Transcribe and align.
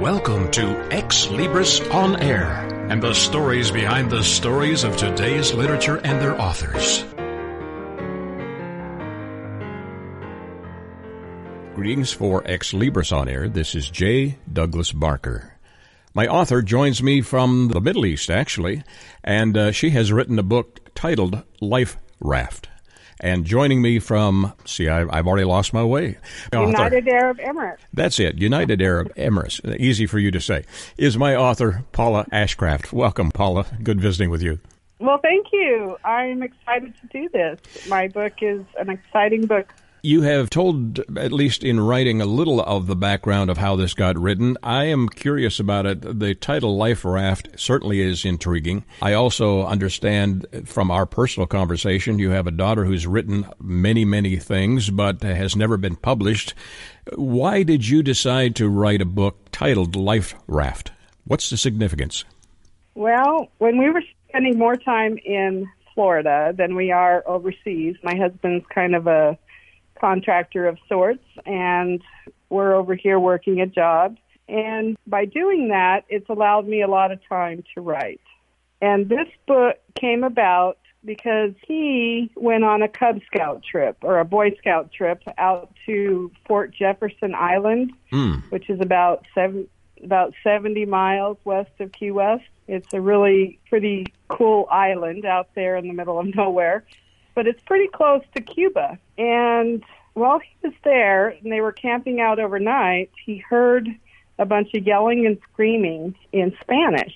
Welcome 0.00 0.52
to 0.52 0.62
Ex 0.92 1.26
Libris 1.26 1.92
On 1.92 2.22
Air 2.22 2.46
and 2.88 3.02
the 3.02 3.12
stories 3.12 3.72
behind 3.72 4.08
the 4.08 4.22
stories 4.22 4.84
of 4.84 4.96
today's 4.96 5.52
literature 5.52 5.96
and 5.96 6.20
their 6.20 6.40
authors. 6.40 7.02
Greetings 11.74 12.12
for 12.12 12.44
Ex 12.46 12.70
Libris 12.72 13.12
On 13.12 13.28
Air. 13.28 13.48
This 13.48 13.74
is 13.74 13.90
J. 13.90 14.38
Douglas 14.52 14.92
Barker. 14.92 15.58
My 16.14 16.28
author 16.28 16.62
joins 16.62 17.02
me 17.02 17.20
from 17.20 17.66
the 17.66 17.80
Middle 17.80 18.06
East, 18.06 18.30
actually, 18.30 18.84
and 19.24 19.56
uh, 19.56 19.72
she 19.72 19.90
has 19.90 20.12
written 20.12 20.38
a 20.38 20.44
book 20.44 20.94
titled 20.94 21.42
Life 21.60 21.96
Raft. 22.20 22.68
And 23.20 23.44
joining 23.44 23.82
me 23.82 23.98
from, 23.98 24.52
see, 24.64 24.88
I, 24.88 24.98
have 24.98 25.26
already 25.26 25.44
lost 25.44 25.72
my 25.72 25.82
way. 25.82 26.18
United 26.52 27.08
author, 27.08 27.16
Arab 27.16 27.38
Emirates. 27.38 27.78
That's 27.92 28.20
it, 28.20 28.36
United 28.36 28.80
Arab 28.80 29.14
Emirates. 29.16 29.60
Easy 29.78 30.06
for 30.06 30.18
you 30.18 30.30
to 30.30 30.40
say. 30.40 30.64
Is 30.96 31.16
my 31.16 31.34
author, 31.34 31.84
Paula 31.92 32.26
Ashcraft. 32.32 32.92
Welcome, 32.92 33.30
Paula. 33.30 33.66
Good 33.82 34.00
visiting 34.00 34.30
with 34.30 34.42
you. 34.42 34.60
Well, 35.00 35.18
thank 35.22 35.46
you. 35.52 35.96
I'm 36.04 36.42
excited 36.42 36.92
to 37.00 37.06
do 37.06 37.28
this. 37.28 37.88
My 37.88 38.08
book 38.08 38.34
is 38.40 38.64
an 38.78 38.90
exciting 38.90 39.46
book 39.46 39.72
you 40.02 40.22
have 40.22 40.50
told, 40.50 41.00
at 41.16 41.32
least 41.32 41.64
in 41.64 41.80
writing, 41.80 42.20
a 42.20 42.26
little 42.26 42.60
of 42.60 42.86
the 42.86 42.96
background 42.96 43.50
of 43.50 43.58
how 43.58 43.76
this 43.76 43.94
got 43.94 44.18
written. 44.18 44.56
I 44.62 44.84
am 44.84 45.08
curious 45.08 45.58
about 45.60 45.86
it. 45.86 46.18
The 46.18 46.34
title 46.34 46.76
Life 46.76 47.04
Raft 47.04 47.58
certainly 47.58 48.00
is 48.00 48.24
intriguing. 48.24 48.84
I 49.02 49.14
also 49.14 49.66
understand 49.66 50.46
from 50.64 50.90
our 50.90 51.06
personal 51.06 51.46
conversation 51.46 52.18
you 52.18 52.30
have 52.30 52.46
a 52.46 52.52
daughter 52.52 52.84
who's 52.84 53.06
written 53.06 53.46
many, 53.60 54.04
many 54.04 54.36
things 54.36 54.90
but 54.90 55.22
has 55.22 55.56
never 55.56 55.76
been 55.76 55.96
published. 55.96 56.54
Why 57.14 57.62
did 57.62 57.88
you 57.88 58.02
decide 58.02 58.54
to 58.56 58.68
write 58.68 59.02
a 59.02 59.06
book 59.06 59.50
titled 59.50 59.96
Life 59.96 60.34
Raft? 60.46 60.92
What's 61.24 61.50
the 61.50 61.56
significance? 61.56 62.24
Well, 62.94 63.48
when 63.58 63.78
we 63.78 63.90
were 63.90 64.02
spending 64.28 64.58
more 64.58 64.76
time 64.76 65.18
in 65.24 65.68
Florida 65.94 66.52
than 66.56 66.74
we 66.74 66.90
are 66.90 67.22
overseas, 67.26 67.96
my 68.02 68.16
husband's 68.16 68.64
kind 68.72 68.94
of 68.94 69.06
a 69.06 69.38
contractor 70.00 70.66
of 70.66 70.78
sorts, 70.88 71.24
and 71.46 72.02
we're 72.50 72.74
over 72.74 72.94
here 72.94 73.18
working 73.18 73.60
a 73.60 73.66
job. 73.66 74.16
And 74.48 74.96
by 75.06 75.26
doing 75.26 75.68
that, 75.68 76.04
it's 76.08 76.28
allowed 76.28 76.66
me 76.66 76.82
a 76.82 76.88
lot 76.88 77.12
of 77.12 77.20
time 77.28 77.62
to 77.74 77.80
write. 77.80 78.20
And 78.80 79.08
this 79.08 79.28
book 79.46 79.76
came 79.94 80.24
about 80.24 80.78
because 81.04 81.52
he 81.66 82.30
went 82.36 82.64
on 82.64 82.82
a 82.82 82.88
Cub 82.88 83.20
Scout 83.26 83.62
trip 83.62 83.98
or 84.02 84.18
a 84.18 84.24
Boy 84.24 84.54
Scout 84.58 84.90
trip 84.92 85.22
out 85.36 85.72
to 85.86 86.30
Fort 86.46 86.74
Jefferson 86.74 87.34
Island, 87.34 87.92
mm. 88.12 88.42
which 88.50 88.68
is 88.70 88.80
about 88.80 89.26
seven 89.34 89.68
about 90.02 90.32
70 90.44 90.86
miles 90.86 91.38
west 91.44 91.72
of 91.80 91.90
Key 91.90 92.12
West. 92.12 92.44
It's 92.68 92.92
a 92.94 93.00
really 93.00 93.58
pretty 93.68 94.06
cool 94.28 94.68
island 94.70 95.24
out 95.24 95.48
there 95.56 95.76
in 95.76 95.88
the 95.88 95.92
middle 95.92 96.20
of 96.20 96.34
nowhere 96.36 96.84
but 97.38 97.46
it's 97.46 97.62
pretty 97.62 97.86
close 97.86 98.24
to 98.34 98.42
Cuba. 98.42 98.98
And 99.16 99.84
while 100.14 100.40
he 100.40 100.50
was 100.60 100.72
there 100.82 101.28
and 101.28 101.52
they 101.52 101.60
were 101.60 101.70
camping 101.70 102.20
out 102.20 102.40
overnight, 102.40 103.12
he 103.24 103.36
heard 103.36 103.88
a 104.40 104.44
bunch 104.44 104.74
of 104.74 104.84
yelling 104.84 105.24
and 105.24 105.38
screaming 105.52 106.16
in 106.32 106.52
Spanish. 106.60 107.14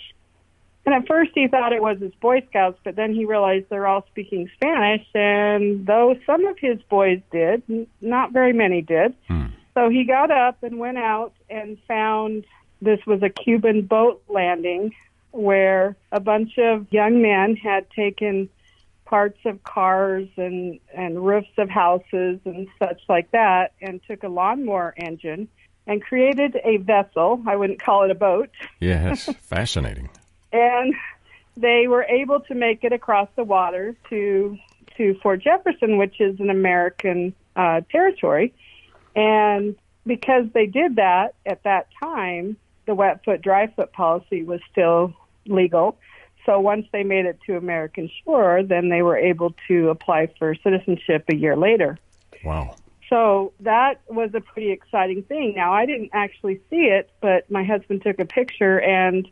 And 0.87 0.95
at 0.95 1.09
first 1.09 1.33
he 1.35 1.49
thought 1.49 1.73
it 1.73 1.83
was 1.83 1.99
his 1.99 2.15
Boy 2.21 2.47
Scouts, 2.49 2.79
but 2.85 2.95
then 2.95 3.13
he 3.13 3.25
realized 3.25 3.67
they're 3.69 3.89
all 3.89 4.07
speaking 4.13 4.49
Spanish. 4.55 5.05
And 5.13 5.85
though 5.85 6.17
some 6.25 6.47
of 6.47 6.57
his 6.57 6.81
boys 6.83 7.21
did, 7.33 7.89
not 8.01 8.31
very 8.31 8.53
many 8.53 8.81
did. 8.81 9.17
Hmm. 9.27 9.47
So 9.75 9.89
he 9.89 10.05
got 10.05 10.31
up 10.31 10.63
and 10.63 10.79
went 10.79 10.99
out 10.99 11.33
and 11.51 11.79
found 11.89 12.45
this 12.81 13.05
was 13.09 13.25
a 13.25 13.29
Cuban 13.29 13.83
boat 13.83 14.23
landing 14.29 14.95
where 15.33 15.97
a 16.13 16.21
bunch 16.21 16.59
of 16.59 16.87
young 16.93 17.21
men 17.21 17.57
had 17.57 17.91
taken 17.91 18.49
parts 19.05 19.39
of 19.45 19.63
cars 19.65 20.29
and 20.37 20.79
and 20.95 21.25
roofs 21.25 21.51
of 21.59 21.69
houses 21.69 22.41
and 22.45 22.69
such 22.79 23.01
like 23.09 23.31
that 23.33 23.73
and 23.81 24.01
took 24.09 24.23
a 24.23 24.29
lawnmower 24.29 24.95
engine 24.97 25.49
and 25.87 26.03
created 26.03 26.57
a 26.65 26.79
vessel. 26.79 27.43
I 27.47 27.57
wouldn't 27.57 27.83
call 27.83 28.05
it 28.05 28.11
a 28.11 28.15
boat. 28.15 28.51
Yes 28.81 29.29
fascinating. 29.43 30.09
And 30.53 30.95
they 31.57 31.87
were 31.89 32.05
able 32.05 32.41
to 32.41 32.55
make 32.55 32.85
it 32.85 32.93
across 32.93 33.29
the 33.37 33.45
water 33.45 33.95
to 34.11 34.57
to 34.97 35.15
fort 35.23 35.43
jefferson 35.43 35.97
which 35.97 36.21
is 36.21 36.39
an 36.41 36.51
american 36.51 37.35
uh, 37.57 37.83
territory. 37.91 38.55
And 39.15 39.77
because 40.07 40.47
they 40.55 40.67
did 40.67 40.97
that 40.97 41.35
at 41.45 41.63
that 41.65 41.89
time 42.03 42.57
the 42.87 42.95
wet 42.95 43.25
foot 43.25 43.43
dry 43.43 43.67
foot 43.67 43.93
policy 43.93 44.43
was 44.43 44.61
still 44.71 45.13
legal 45.47 45.99
so 46.45 46.59
once 46.59 46.87
they 46.93 47.05
made 47.05 47.27
it 47.27 47.39
to 47.47 47.57
American 47.57 48.11
shore, 48.25 48.63
then 48.63 48.89
they 48.89 49.03
were 49.03 49.17
able 49.17 49.55
to 49.69 49.91
apply 49.91 50.29
for 50.39 50.55
citizenship 50.57 51.25
a 51.29 51.35
year 51.35 51.57
later. 51.57 51.99
Wow. 52.45 52.77
So 53.09 53.53
that 53.61 54.01
was 54.09 54.31
a 54.35 54.41
pretty 54.41 54.71
exciting 54.71 55.23
thing. 55.23 55.55
Now, 55.55 55.73
I 55.73 55.87
didn't 55.87 56.11
actually 56.13 56.61
see 56.71 56.87
it, 56.87 57.11
but 57.21 57.51
my 57.51 57.63
husband 57.63 58.03
took 58.03 58.19
a 58.19 58.25
picture 58.25 58.81
and 58.81 59.29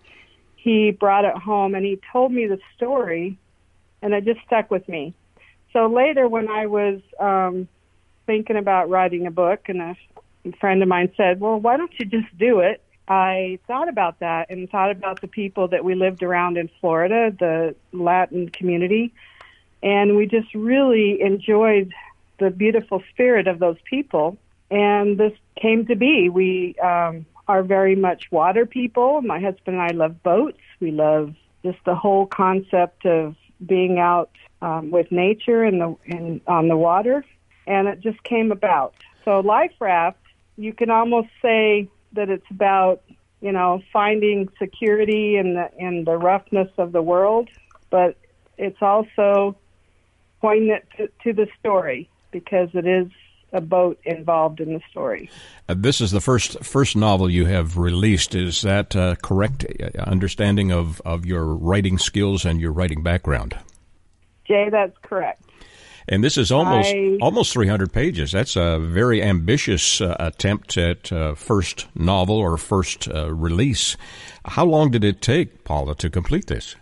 he 0.57 0.91
brought 0.91 1.25
it 1.25 1.35
home 1.35 1.75
and 1.75 1.85
he 1.85 1.99
told 2.13 2.33
me 2.33 2.47
the 2.47 2.59
story, 2.77 3.39
and 4.03 4.13
it 4.13 4.25
just 4.25 4.41
stuck 4.47 4.71
with 4.71 4.87
me. 4.89 5.15
So 5.73 5.87
later, 5.87 6.29
when 6.29 6.49
I 6.49 6.67
was 6.67 7.01
um, 7.19 7.69
thinking 8.27 8.57
about 8.57 8.91
writing 8.91 9.27
a 9.27 9.31
book, 9.31 9.69
and 9.69 9.81
a 9.81 9.97
friend 10.59 10.83
of 10.83 10.89
mine 10.89 11.13
said, 11.17 11.41
Well, 11.41 11.59
why 11.59 11.77
don't 11.77 11.93
you 11.99 12.07
just 12.07 12.37
do 12.39 12.61
it? 12.61 12.83
I 13.11 13.59
thought 13.67 13.89
about 13.89 14.21
that 14.21 14.51
and 14.51 14.71
thought 14.71 14.93
about 14.93 15.21
the 15.21 15.27
people 15.27 15.67
that 15.69 15.85
we 15.85 15.97
lived 15.97 16.23
around 16.23 16.57
in 16.57 16.71
Florida, 16.81 17.35
the 17.37 17.75
Latin 17.93 18.49
community, 18.51 19.13
and 19.83 20.15
we 20.15 20.27
just 20.27 20.55
really 20.55 21.21
enjoyed 21.21 21.93
the 22.39 22.51
beautiful 22.51 23.03
spirit 23.11 23.49
of 23.49 23.59
those 23.59 23.79
people. 23.85 24.39
And 24.71 25.19
this 25.19 25.33
came 25.61 25.87
to 25.87 25.97
be. 25.97 26.29
We 26.29 26.77
um, 26.79 27.27
are 27.49 27.65
very 27.65 27.97
much 27.97 28.31
water 28.31 28.65
people. 28.65 29.21
My 29.23 29.41
husband 29.41 29.77
and 29.77 29.83
I 29.83 29.89
love 29.89 30.23
boats. 30.23 30.61
We 30.79 30.93
love 30.93 31.35
just 31.65 31.79
the 31.85 31.97
whole 31.97 32.27
concept 32.27 33.07
of 33.07 33.35
being 33.67 33.99
out 33.99 34.31
um, 34.63 34.93
with 34.93 35.11
nature 35.11 35.65
and 35.65 35.81
the 35.81 35.97
in, 36.07 36.41
on 36.47 36.69
the 36.69 36.77
water, 36.77 37.25
and 37.67 37.89
it 37.89 38.01
just 38.01 38.23
came 38.23 38.53
about. 38.53 38.95
So 39.25 39.41
life 39.41 39.73
raft, 39.81 40.23
you 40.57 40.73
can 40.73 40.91
almost 40.91 41.29
say 41.43 41.89
that 42.13 42.29
it's 42.29 42.51
about 42.51 43.03
you 43.41 43.53
know 43.53 43.83
finding 43.93 44.49
security 44.59 45.37
in 45.37 45.55
the 45.55 45.71
in 45.79 46.05
the 46.05 46.17
roughness 46.17 46.69
of 46.79 46.93
the 46.93 47.03
world, 47.03 47.49
but 47.91 48.17
it's 48.59 48.81
also 48.83 49.57
poignant 50.41 50.85
to, 50.97 51.09
to 51.23 51.33
the 51.33 51.47
story 51.59 52.09
because 52.31 52.69
it 52.75 52.87
is 52.87 53.11
a 53.53 53.61
boat 53.61 53.99
involved 54.05 54.61
in 54.61 54.75
the 54.75 54.81
story. 54.91 55.29
Uh, 55.69 55.75
this 55.77 56.01
is 56.01 56.11
the 56.11 56.21
first 56.21 56.63
first 56.63 56.97
novel 56.97 57.29
you 57.29 57.47
have 57.47 57.77
released. 57.77 58.35
Is 58.35 58.63
that 58.63 58.95
uh, 58.95 59.17
correct 59.17 59.65
uh, 59.65 60.01
understanding 60.03 60.71
of, 60.71 61.01
of 61.05 61.27
your 61.27 61.45
writing 61.45 61.99
skills 61.99 62.45
and 62.45 62.61
your 62.61 62.73
writing 62.73 63.03
background? 63.03 63.59
Jay, 64.47 64.69
that's 64.71 64.97
correct. 65.03 65.43
And 66.11 66.25
this 66.25 66.37
is 66.37 66.51
almost 66.51 66.93
I, 66.93 67.19
almost 67.23 67.53
300 67.53 67.93
pages. 67.93 68.33
That's 68.33 68.57
a 68.57 68.81
very 68.81 69.23
ambitious 69.23 70.01
uh, 70.01 70.17
attempt 70.19 70.77
at 70.77 71.13
uh, 71.13 71.37
first 71.37 71.87
novel 71.95 72.37
or 72.37 72.57
first 72.57 73.09
uh, 73.09 73.33
release. 73.33 73.97
How 74.45 74.65
long 74.65 74.91
did 74.91 75.05
it 75.05 75.23
take, 75.23 75.63
Paula, 75.63 75.95
to 75.95 76.11
complete 76.11 76.49
this? 76.49 76.75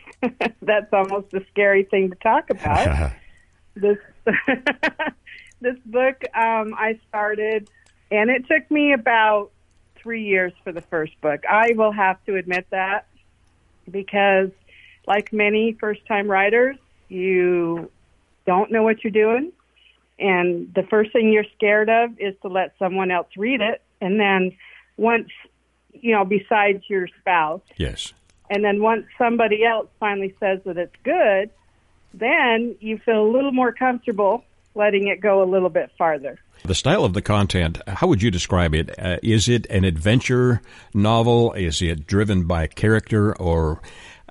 That's 0.62 0.92
almost 0.92 1.32
a 1.32 1.44
scary 1.52 1.84
thing 1.84 2.10
to 2.10 2.16
talk 2.16 2.50
about. 2.50 3.12
this 3.76 3.98
this 5.60 5.76
book 5.86 6.24
um, 6.34 6.74
I 6.76 6.98
started, 7.08 7.70
and 8.10 8.30
it 8.30 8.48
took 8.48 8.68
me 8.68 8.92
about 8.92 9.52
three 9.94 10.24
years 10.24 10.52
for 10.64 10.72
the 10.72 10.80
first 10.80 11.12
book. 11.20 11.44
I 11.48 11.74
will 11.76 11.92
have 11.92 12.24
to 12.24 12.34
admit 12.34 12.66
that 12.70 13.06
because, 13.88 14.50
like 15.06 15.32
many 15.32 15.76
first 15.78 16.04
time 16.06 16.28
writers, 16.28 16.76
you 17.08 17.92
don't 18.46 18.70
know 18.70 18.82
what 18.82 19.02
you're 19.04 19.10
doing. 19.10 19.52
And 20.18 20.72
the 20.74 20.82
first 20.84 21.12
thing 21.12 21.32
you're 21.32 21.44
scared 21.56 21.90
of 21.90 22.18
is 22.18 22.34
to 22.42 22.48
let 22.48 22.74
someone 22.78 23.10
else 23.10 23.28
read 23.36 23.60
it. 23.60 23.82
And 24.00 24.18
then 24.18 24.56
once, 24.96 25.28
you 25.92 26.12
know, 26.12 26.24
besides 26.24 26.84
your 26.88 27.08
spouse. 27.20 27.60
Yes. 27.76 28.12
And 28.48 28.64
then 28.64 28.80
once 28.80 29.04
somebody 29.18 29.64
else 29.64 29.88
finally 30.00 30.34
says 30.40 30.60
that 30.64 30.78
it's 30.78 30.94
good, 31.04 31.50
then 32.14 32.76
you 32.80 32.98
feel 32.98 33.22
a 33.22 33.30
little 33.30 33.52
more 33.52 33.72
comfortable 33.72 34.44
letting 34.74 35.08
it 35.08 35.20
go 35.20 35.42
a 35.42 35.48
little 35.48 35.70
bit 35.70 35.90
farther. 35.98 36.38
The 36.64 36.74
style 36.74 37.04
of 37.04 37.14
the 37.14 37.22
content, 37.22 37.80
how 37.86 38.06
would 38.06 38.22
you 38.22 38.30
describe 38.30 38.74
it? 38.74 38.90
Uh, 38.98 39.18
is 39.22 39.48
it 39.48 39.66
an 39.70 39.84
adventure 39.84 40.60
novel? 40.94 41.52
Is 41.54 41.82
it 41.82 42.06
driven 42.06 42.46
by 42.46 42.66
character 42.66 43.34
or 43.36 43.80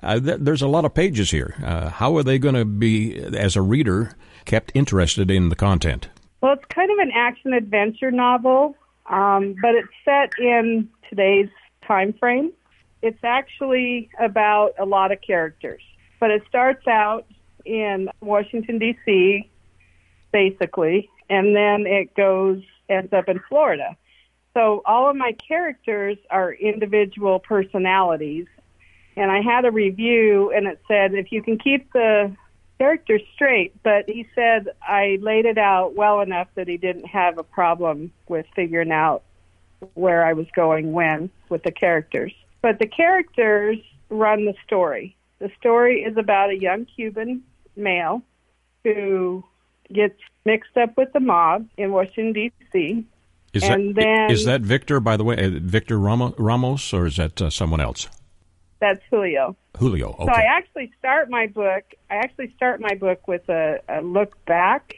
uh, 0.06 0.20
th- 0.20 0.38
there's 0.40 0.62
a 0.62 0.68
lot 0.68 0.84
of 0.84 0.94
pages 0.94 1.30
here. 1.30 1.54
Uh, 1.62 1.90
how 1.90 2.16
are 2.16 2.22
they 2.22 2.38
going 2.38 2.54
to 2.54 2.64
be, 2.64 3.18
as 3.18 3.56
a 3.56 3.62
reader, 3.62 4.12
kept 4.44 4.70
interested 4.74 5.30
in 5.30 5.48
the 5.48 5.56
content? 5.56 6.08
Well, 6.40 6.52
it's 6.52 6.64
kind 6.72 6.90
of 6.90 6.98
an 6.98 7.10
action 7.14 7.52
adventure 7.52 8.10
novel, 8.10 8.76
um, 9.10 9.56
but 9.60 9.74
it's 9.74 9.88
set 10.04 10.30
in 10.38 10.88
today's 11.10 11.48
time 11.86 12.12
frame. 12.12 12.52
It's 13.02 13.18
actually 13.24 14.08
about 14.20 14.72
a 14.78 14.84
lot 14.84 15.12
of 15.12 15.20
characters, 15.20 15.82
but 16.20 16.30
it 16.30 16.42
starts 16.48 16.86
out 16.86 17.26
in 17.64 18.08
Washington 18.20 18.78
D.C. 18.78 19.50
basically, 20.32 21.10
and 21.28 21.54
then 21.54 21.84
it 21.86 22.14
goes 22.14 22.62
ends 22.88 23.12
up 23.12 23.28
in 23.28 23.40
Florida. 23.48 23.96
So 24.54 24.82
all 24.86 25.10
of 25.10 25.16
my 25.16 25.36
characters 25.46 26.16
are 26.30 26.52
individual 26.52 27.40
personalities, 27.40 28.46
and 29.16 29.30
I 29.30 29.40
had 29.40 29.64
a 29.64 29.70
review, 29.70 30.52
and 30.54 30.66
it 30.66 30.80
said 30.86 31.14
if 31.14 31.32
you 31.32 31.42
can 31.42 31.58
keep 31.58 31.92
the 31.92 32.34
characters 32.78 33.22
straight, 33.34 33.82
but 33.82 34.08
he 34.08 34.26
said 34.34 34.68
I 34.82 35.18
laid 35.20 35.46
it 35.46 35.58
out 35.58 35.94
well 35.94 36.20
enough 36.20 36.48
that 36.54 36.68
he 36.68 36.76
didn't 36.76 37.06
have 37.06 37.38
a 37.38 37.42
problem 37.42 38.12
with 38.28 38.46
figuring 38.54 38.92
out 38.92 39.22
where 39.94 40.24
I 40.24 40.32
was 40.32 40.46
going 40.54 40.92
when 40.92 41.30
with 41.48 41.62
the 41.62 41.70
characters. 41.70 42.32
But 42.62 42.78
the 42.78 42.86
characters 42.86 43.78
run 44.10 44.44
the 44.44 44.54
story. 44.66 45.16
The 45.38 45.50
story 45.58 46.02
is 46.02 46.16
about 46.16 46.50
a 46.50 46.58
young 46.58 46.86
Cuban 46.86 47.42
male 47.76 48.22
who 48.84 49.44
gets 49.92 50.18
mixed 50.44 50.76
up 50.76 50.96
with 50.96 51.12
the 51.12 51.20
mob 51.20 51.68
in 51.76 51.92
Washington 51.92 52.32
D.C. 52.32 53.04
Is 53.52 53.62
and 53.62 53.94
that 53.94 54.00
then 54.00 54.30
is 54.30 54.44
that 54.44 54.60
Victor? 54.60 55.00
By 55.00 55.16
the 55.16 55.24
way, 55.24 55.36
uh, 55.36 55.50
Victor 55.52 55.98
Ramos, 55.98 56.92
or 56.92 57.06
is 57.06 57.16
that 57.16 57.40
uh, 57.40 57.50
someone 57.50 57.80
else? 57.80 58.08
That's 58.78 59.00
Julio. 59.10 59.56
Julio. 59.78 60.10
Okay. 60.10 60.24
So 60.24 60.32
I 60.32 60.44
actually 60.56 60.92
start 60.98 61.30
my 61.30 61.46
book. 61.46 61.84
I 62.10 62.16
actually 62.16 62.52
start 62.56 62.80
my 62.80 62.94
book 62.94 63.26
with 63.26 63.48
a, 63.48 63.80
a 63.88 64.02
look 64.02 64.44
back 64.44 64.94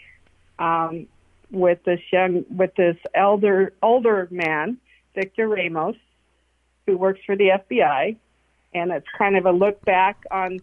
um, 0.59 1.07
with 1.51 1.83
this 1.85 2.01
young, 2.13 2.45
with 2.55 2.75
this 2.75 2.97
elder, 3.15 3.73
older 3.83 4.29
man, 4.31 4.79
Victor 5.15 5.49
Ramos, 5.49 5.97
who 6.87 6.97
works 6.97 7.21
for 7.25 7.37
the 7.37 7.51
FBI, 7.71 8.17
and 8.75 8.91
it's 8.91 9.07
kind 9.17 9.37
of 9.37 9.47
a 9.47 9.53
look 9.53 9.85
back 9.85 10.25
on 10.31 10.61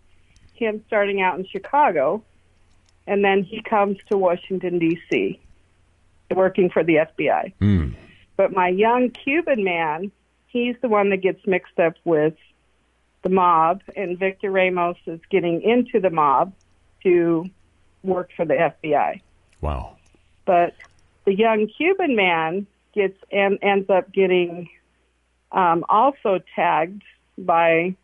him 0.54 0.84
starting 0.88 1.22
out 1.22 1.38
in 1.38 1.46
Chicago, 1.46 2.24
and 3.08 3.24
then 3.24 3.44
he 3.44 3.62
comes 3.62 3.98
to 4.10 4.18
Washington 4.18 4.80
D.C. 4.80 5.40
working 6.32 6.70
for 6.70 6.84
the 6.84 6.96
FBI. 6.96 7.54
Hmm. 7.60 7.90
But 8.38 8.52
my 8.52 8.70
young 8.70 9.12
Cuban 9.12 9.64
man, 9.64 10.12
he's 10.48 10.76
the 10.82 10.90
one 10.90 11.10
that 11.12 11.18
gets 11.18 11.46
mixed 11.46 11.80
up 11.80 11.96
with 12.04 12.34
the 13.26 13.30
mob, 13.32 13.82
and 13.96 14.20
Victor 14.20 14.52
Ramos 14.52 14.98
is 15.08 15.20
getting 15.32 15.64
into 15.64 16.00
the 16.00 16.12
mob 16.12 16.54
to 17.02 17.50
work 18.04 18.30
for 18.38 18.46
the 18.46 18.54
FBI. 18.54 19.20
Wow. 19.62 19.98
But 20.46 20.76
the 21.26 21.34
young 21.34 21.68
Cuban 21.76 22.16
man 22.16 22.68
gets 22.94 23.18
and 23.32 23.58
ends 23.64 23.90
up 23.90 24.14
getting 24.14 24.70
um, 25.52 25.84
also 25.90 26.40
tagged 26.56 27.02
by 27.36 27.96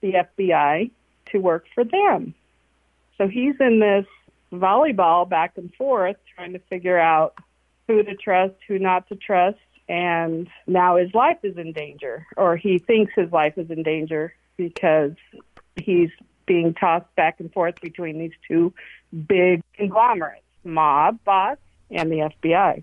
the 0.00 0.14
FBI 0.14 0.90
to 1.32 1.38
work 1.38 1.66
for 1.74 1.84
them. 1.84 2.34
So 3.18 3.28
he's 3.28 3.56
in 3.60 3.80
this 3.80 4.06
volleyball 4.50 5.28
back 5.28 5.58
and 5.58 5.74
forth 5.74 6.16
trying 6.34 6.54
to 6.54 6.58
figure 6.70 6.98
out 6.98 7.34
who 7.86 8.02
to 8.02 8.14
trust, 8.14 8.54
who 8.66 8.78
not 8.78 9.08
to 9.08 9.16
trust, 9.16 9.58
and 9.90 10.48
now 10.66 10.96
his 10.96 11.12
life 11.12 11.38
is 11.42 11.58
in 11.58 11.72
danger, 11.72 12.26
or 12.38 12.56
he 12.56 12.78
thinks 12.78 13.12
his 13.14 13.30
life 13.30 13.58
is 13.58 13.70
in 13.70 13.82
danger 13.82 14.32
because 14.58 15.12
he's 15.76 16.10
being 16.44 16.74
tossed 16.74 17.14
back 17.14 17.40
and 17.40 17.50
forth 17.52 17.80
between 17.80 18.18
these 18.18 18.32
two 18.46 18.74
big 19.26 19.62
conglomerates, 19.74 20.44
mob 20.64 21.18
boss 21.24 21.56
and 21.90 22.10
the 22.12 22.30
FBI. 22.42 22.82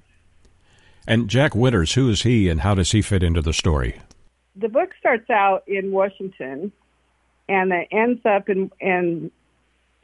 And 1.08 1.30
Jack 1.30 1.54
Winters, 1.54 1.94
who 1.94 2.10
is 2.10 2.24
he, 2.24 2.50
and 2.50 2.62
how 2.62 2.74
does 2.74 2.92
he 2.92 3.02
fit 3.04 3.22
into 3.22 3.42
the 3.42 3.54
story? 3.54 4.02
The 4.56 4.70
book 4.70 4.92
starts 5.00 5.30
out 5.30 5.64
in 5.68 5.92
Washington, 5.92 6.72
and 7.48 7.72
it 7.72 7.88
ends 7.92 8.22
up 8.26 8.50
in 8.50 8.72
in 8.80 9.30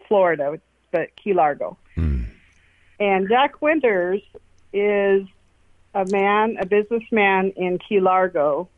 Florida, 0.08 0.60
but 0.92 1.16
Key 1.16 1.34
Largo. 1.34 1.78
Hmm. 1.96 2.24
And 3.00 3.28
Jack 3.28 3.62
Winters 3.62 4.22
is 4.74 5.26
a 5.96 6.06
man, 6.06 6.58
a 6.60 6.66
businessman 6.66 7.52
in 7.56 7.80
Key 7.80 8.00
Largo 8.00 8.70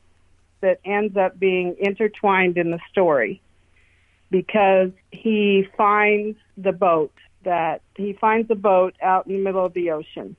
that 0.63 0.79
ends 0.85 1.15
up 1.17 1.37
being 1.37 1.75
intertwined 1.77 2.57
in 2.57 2.71
the 2.71 2.79
story 2.89 3.41
because 4.31 4.91
he 5.11 5.67
finds 5.77 6.37
the 6.57 6.71
boat 6.71 7.13
that 7.43 7.81
he 7.95 8.13
finds 8.13 8.49
a 8.49 8.55
boat 8.55 8.95
out 9.01 9.27
in 9.27 9.33
the 9.33 9.39
middle 9.39 9.65
of 9.65 9.73
the 9.73 9.91
ocean. 9.91 10.35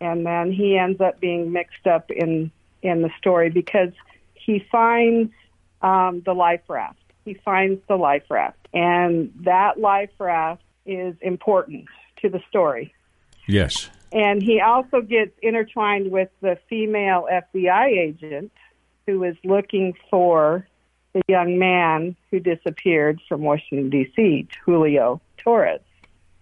And 0.00 0.26
then 0.26 0.50
he 0.50 0.76
ends 0.76 1.00
up 1.00 1.20
being 1.20 1.52
mixed 1.52 1.86
up 1.86 2.10
in 2.10 2.50
in 2.82 3.02
the 3.02 3.10
story 3.18 3.50
because 3.50 3.92
he 4.34 4.64
finds 4.72 5.32
um, 5.82 6.22
the 6.24 6.32
life 6.34 6.62
raft. 6.68 6.98
He 7.24 7.34
finds 7.34 7.80
the 7.88 7.96
life 7.96 8.24
raft. 8.30 8.68
And 8.72 9.32
that 9.44 9.78
life 9.78 10.10
raft 10.18 10.62
is 10.86 11.14
important 11.20 11.84
to 12.22 12.28
the 12.30 12.40
story. 12.48 12.94
Yes. 13.48 13.90
and 14.12 14.42
he 14.42 14.60
also 14.60 15.00
gets 15.00 15.30
intertwined 15.40 16.10
with 16.10 16.30
the 16.40 16.58
female 16.68 17.28
FBI 17.30 17.86
agent 17.86 18.50
who 19.06 19.22
is 19.24 19.36
looking 19.44 19.94
for 20.10 20.66
the 21.12 21.22
young 21.28 21.58
man 21.58 22.16
who 22.30 22.40
disappeared 22.40 23.20
from 23.28 23.42
Washington, 23.42 23.90
D.C., 23.90 24.48
Julio 24.64 25.20
Torres. 25.38 25.80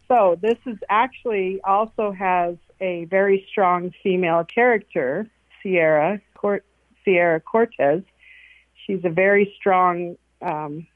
So 0.08 0.38
this 0.40 0.58
is 0.66 0.78
actually 0.88 1.60
also 1.62 2.10
has 2.12 2.56
a 2.80 3.04
very 3.04 3.46
strong 3.50 3.92
female 4.02 4.44
character, 4.44 5.28
Sierra 5.62 6.20
Sierra 7.04 7.40
Cortez. 7.40 8.02
She's 8.86 9.04
a 9.04 9.10
very 9.10 9.54
strong 9.56 10.16
um, 10.42 10.86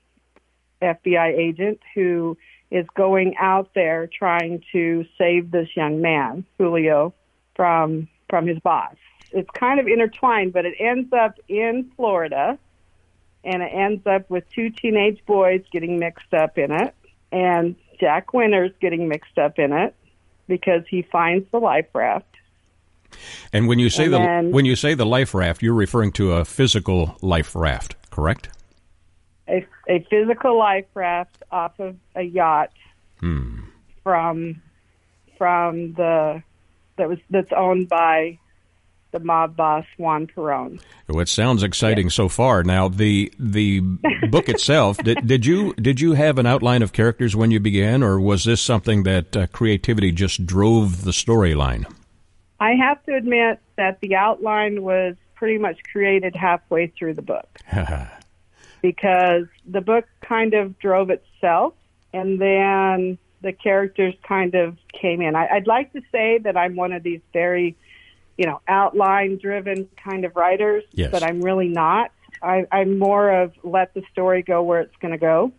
FBI 0.83 1.39
agent 1.39 1.81
who 1.95 2.37
is 2.71 2.87
going 2.95 3.35
out 3.39 3.71
there 3.75 4.07
trying 4.07 4.63
to 4.73 5.07
save 5.17 5.51
this 5.51 5.69
young 5.75 6.03
man, 6.03 6.45
Julio, 6.59 7.15
from 7.57 8.09
from 8.29 8.47
his 8.47 8.59
boss. 8.59 8.97
It's 9.33 9.51
kind 9.51 9.79
of 9.81 9.87
intertwined, 9.87 10.53
but 10.53 10.65
it 10.65 10.75
ends 10.79 11.13
up 11.13 11.39
in 11.49 11.91
Florida, 11.97 12.59
and 13.45 13.63
it 13.63 13.71
ends 13.73 14.07
up 14.07 14.29
with 14.31 14.45
two 14.51 14.71
teenage 14.71 15.25
boys 15.27 15.63
getting 15.71 15.99
mixed 15.99 16.33
up 16.35 16.59
in 16.59 16.73
it, 16.73 16.95
and 17.31 17.77
Jack 18.01 18.33
Winters 18.33 18.71
getting 18.81 19.09
mixed 19.09 19.39
up 19.39 19.59
in 19.59 19.73
it 19.73 19.95
because 20.47 20.83
he 20.89 21.03
finds 21.03 21.51
the 21.51 21.59
life 21.59 21.87
raft. 21.95 22.25
And 23.53 23.69
when 23.69 23.79
you 23.79 23.91
say 23.91 24.05
And 24.05 24.15
the 24.15 24.19
then- 24.19 24.51
when 24.53 24.65
you 24.65 24.77
say 24.77 24.95
the 24.95 25.07
life 25.07 25.35
raft, 25.35 25.63
you're 25.63 25.75
referring 25.75 26.13
to 26.13 26.33
a 26.33 26.45
physical 26.45 27.17
life 27.23 27.55
raft, 27.57 27.97
correct? 28.11 28.51
A, 29.49 29.65
a 29.89 30.01
physical 30.11 30.59
life 30.59 30.85
raft 30.95 31.43
off 31.51 31.79
of 31.81 31.97
a 32.15 32.23
yacht 32.23 32.71
Hmm. 33.21 33.61
from 34.03 34.63
from 35.39 35.95
the 35.95 36.43
that 36.97 37.09
was 37.09 37.19
that's 37.31 37.53
owned 37.57 37.89
by 37.89 38.39
the 39.11 39.21
mob 39.21 39.57
boss 39.57 39.85
Juan 39.97 40.27
Perón. 40.27 40.81
Well, 41.09 41.21
it 41.21 41.29
sounds 41.29 41.63
exciting 41.63 42.11
so 42.11 42.29
far. 42.29 42.63
Now, 42.63 42.89
the 42.89 43.33
the 43.39 43.81
book 44.31 44.49
itself 44.49 44.99
did, 44.99 45.27
did 45.27 45.47
you 45.47 45.75
did 45.75 46.01
you 46.01 46.13
have 46.13 46.39
an 46.39 46.47
outline 46.47 46.83
of 46.83 46.93
characters 46.93 47.35
when 47.35 47.51
you 47.51 47.61
began, 47.61 48.03
or 48.03 48.21
was 48.21 48.45
this 48.45 48.61
something 48.61 49.05
that 49.05 49.37
uh, 49.37 49.47
creativity 49.49 50.13
just 50.13 50.47
drove 50.47 51.05
the 51.05 51.13
storyline? 51.13 51.91
I 52.61 52.73
have 52.73 53.03
to 53.05 53.15
admit 53.15 53.61
that 53.77 54.01
the 54.01 54.17
outline 54.17 54.83
was 54.83 55.15
pretty 55.35 55.59
much 55.59 55.79
created 55.93 56.35
halfway 56.35 56.89
through 56.89 57.15
the 57.15 57.23
book 57.23 57.49
because 58.83 59.47
the 59.67 59.81
book 59.81 60.05
kind 60.21 60.55
of 60.55 60.77
drove 60.81 61.11
itself 61.11 61.75
and 62.13 62.41
then 62.41 63.19
the 63.41 63.53
characters 63.53 64.15
kind 64.27 64.55
of 64.55 64.77
came 64.93 65.21
in. 65.21 65.37
I, 65.37 65.47
I'd 65.49 65.67
like 65.67 65.93
to 65.93 66.01
say 66.11 66.39
that 66.39 66.57
I'm 66.57 66.75
one 66.75 66.93
of 66.93 67.03
these 67.03 67.21
very, 67.33 67.77
you 68.39 68.47
know, 68.47 68.61
outline 68.69 69.37
driven 69.37 69.89
kind 70.03 70.25
of 70.25 70.35
writers, 70.37 70.85
Yes. 70.93 71.11
but 71.11 71.23
I'm 71.23 71.43
really 71.43 71.69
not. 71.69 72.13
I, 72.41 72.65
I'm 72.73 72.99
more 72.99 73.43
of 73.43 73.53
let 73.65 73.93
the 73.95 74.03
story 74.13 74.43
go 74.43 74.63
where 74.63 74.81
it's 74.81 74.95
going 75.03 75.13
to 75.13 75.19
go. 75.19 75.53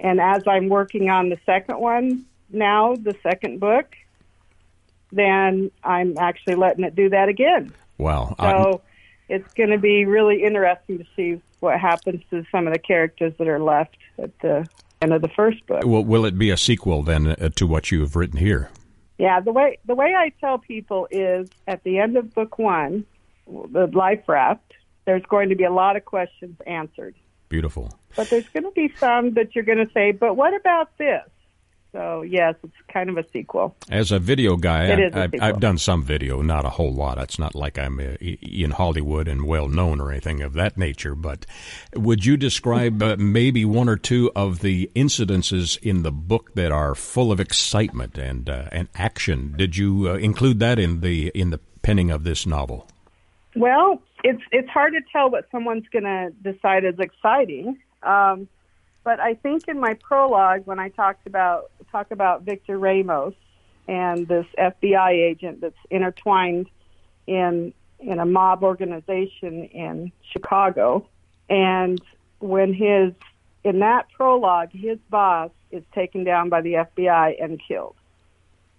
And 0.00 0.20
as 0.20 0.44
I'm 0.46 0.68
working 0.68 1.10
on 1.10 1.28
the 1.28 1.38
second 1.44 1.78
one 1.80 2.24
now, 2.50 2.94
the 2.94 3.16
second 3.22 3.58
book, 3.58 3.96
then 5.12 5.70
I'm 5.82 6.16
actually 6.18 6.54
letting 6.54 6.84
it 6.84 6.94
do 6.94 7.08
that 7.10 7.28
again. 7.28 7.72
wow. 7.98 8.34
I- 8.38 8.52
So 8.52 8.80
it's 9.28 9.52
going 9.54 9.70
to 9.70 9.78
be 9.78 10.04
really 10.04 10.44
interesting 10.44 10.98
to 10.98 11.04
see 11.16 11.40
what 11.60 11.80
happens 11.80 12.22
to 12.30 12.44
some 12.52 12.66
of 12.66 12.72
the 12.72 12.78
characters 12.78 13.32
that 13.38 13.48
are 13.48 13.58
left 13.60 13.96
at 14.22 14.38
the 14.40 14.66
end 15.02 15.12
of 15.14 15.22
the 15.22 15.28
first 15.28 15.66
book. 15.66 15.82
will, 15.84 16.04
will 16.04 16.24
it 16.26 16.38
be 16.38 16.50
a 16.50 16.56
sequel 16.56 17.02
then 17.02 17.26
uh, 17.28 17.48
to 17.56 17.66
what 17.66 17.90
you 17.90 18.00
have 18.00 18.14
written 18.16 18.38
here? 18.38 18.68
Yeah, 19.18 19.40
the 19.40 19.52
way 19.52 19.78
the 19.84 19.94
way 19.94 20.14
I 20.16 20.30
tell 20.40 20.58
people 20.58 21.06
is 21.10 21.48
at 21.66 21.84
the 21.84 21.98
end 21.98 22.16
of 22.16 22.34
book 22.34 22.58
one, 22.58 23.04
the 23.46 23.86
life 23.92 24.28
raft, 24.28 24.72
there's 25.04 25.22
going 25.28 25.50
to 25.50 25.54
be 25.54 25.64
a 25.64 25.72
lot 25.72 25.96
of 25.96 26.04
questions 26.04 26.56
answered, 26.66 27.14
Beautiful. 27.48 27.96
but 28.16 28.28
there's 28.30 28.48
going 28.48 28.64
to 28.64 28.72
be 28.72 28.92
some 28.98 29.34
that 29.34 29.54
you're 29.54 29.64
going 29.64 29.78
to 29.86 29.92
say, 29.92 30.12
but 30.12 30.34
what 30.36 30.54
about 30.54 30.96
this? 30.98 31.22
So 31.94 32.22
yes, 32.22 32.56
it's 32.64 32.74
kind 32.92 33.08
of 33.08 33.16
a 33.16 33.24
sequel. 33.32 33.76
As 33.88 34.10
a 34.10 34.18
video 34.18 34.56
guy, 34.56 34.86
It 34.86 34.98
is 34.98 35.14
a 35.14 35.18
I, 35.20 35.22
I've. 35.22 35.34
I've 35.40 35.60
done 35.60 35.78
some 35.78 36.02
video, 36.02 36.42
not 36.42 36.64
a 36.64 36.70
whole 36.70 36.92
lot. 36.92 37.18
It's 37.18 37.38
not 37.38 37.54
like 37.54 37.78
I'm 37.78 38.00
uh, 38.00 38.16
in 38.20 38.72
Hollywood 38.72 39.28
and 39.28 39.46
well 39.46 39.68
known 39.68 40.00
or 40.00 40.10
anything 40.10 40.42
of 40.42 40.54
that 40.54 40.76
nature. 40.76 41.14
But 41.14 41.46
would 41.94 42.26
you 42.26 42.36
describe 42.36 43.00
uh, 43.00 43.14
maybe 43.16 43.64
one 43.64 43.88
or 43.88 43.96
two 43.96 44.32
of 44.34 44.58
the 44.58 44.90
incidences 44.96 45.78
in 45.82 46.02
the 46.02 46.10
book 46.10 46.54
that 46.56 46.72
are 46.72 46.96
full 46.96 47.30
of 47.30 47.38
excitement 47.38 48.18
and 48.18 48.50
uh, 48.50 48.64
and 48.72 48.88
action? 48.96 49.54
Did 49.56 49.76
you 49.76 50.10
uh, 50.10 50.14
include 50.14 50.58
that 50.58 50.80
in 50.80 51.00
the 51.00 51.28
in 51.28 51.50
the 51.50 51.60
penning 51.82 52.10
of 52.10 52.24
this 52.24 52.44
novel? 52.44 52.88
Well, 53.54 54.02
it's 54.24 54.42
it's 54.50 54.68
hard 54.68 54.94
to 54.94 55.00
tell 55.12 55.30
what 55.30 55.48
someone's 55.52 55.86
going 55.92 56.02
to 56.02 56.32
decide 56.42 56.84
is 56.84 56.98
exciting. 56.98 57.78
Um, 58.02 58.48
but 59.04 59.20
I 59.20 59.34
think 59.34 59.68
in 59.68 59.78
my 59.78 59.94
prologue, 59.94 60.62
when 60.64 60.80
I 60.80 60.88
talked 60.88 61.26
about 61.26 61.70
talk 61.92 62.10
about 62.10 62.42
Victor 62.42 62.78
Ramos 62.78 63.34
and 63.86 64.26
this 64.26 64.46
FBI 64.58 65.12
agent 65.12 65.60
that's 65.60 65.76
intertwined 65.90 66.68
in 67.26 67.74
in 68.00 68.18
a 68.18 68.26
mob 68.26 68.62
organization 68.62 69.64
in 69.66 70.10
Chicago, 70.32 71.06
and 71.48 72.00
when 72.40 72.72
his 72.72 73.12
in 73.62 73.80
that 73.80 74.06
prologue, 74.16 74.70
his 74.72 74.98
boss 75.10 75.50
is 75.70 75.84
taken 75.94 76.24
down 76.24 76.48
by 76.48 76.62
the 76.62 76.72
FBI 76.72 77.42
and 77.42 77.60
killed, 77.66 77.96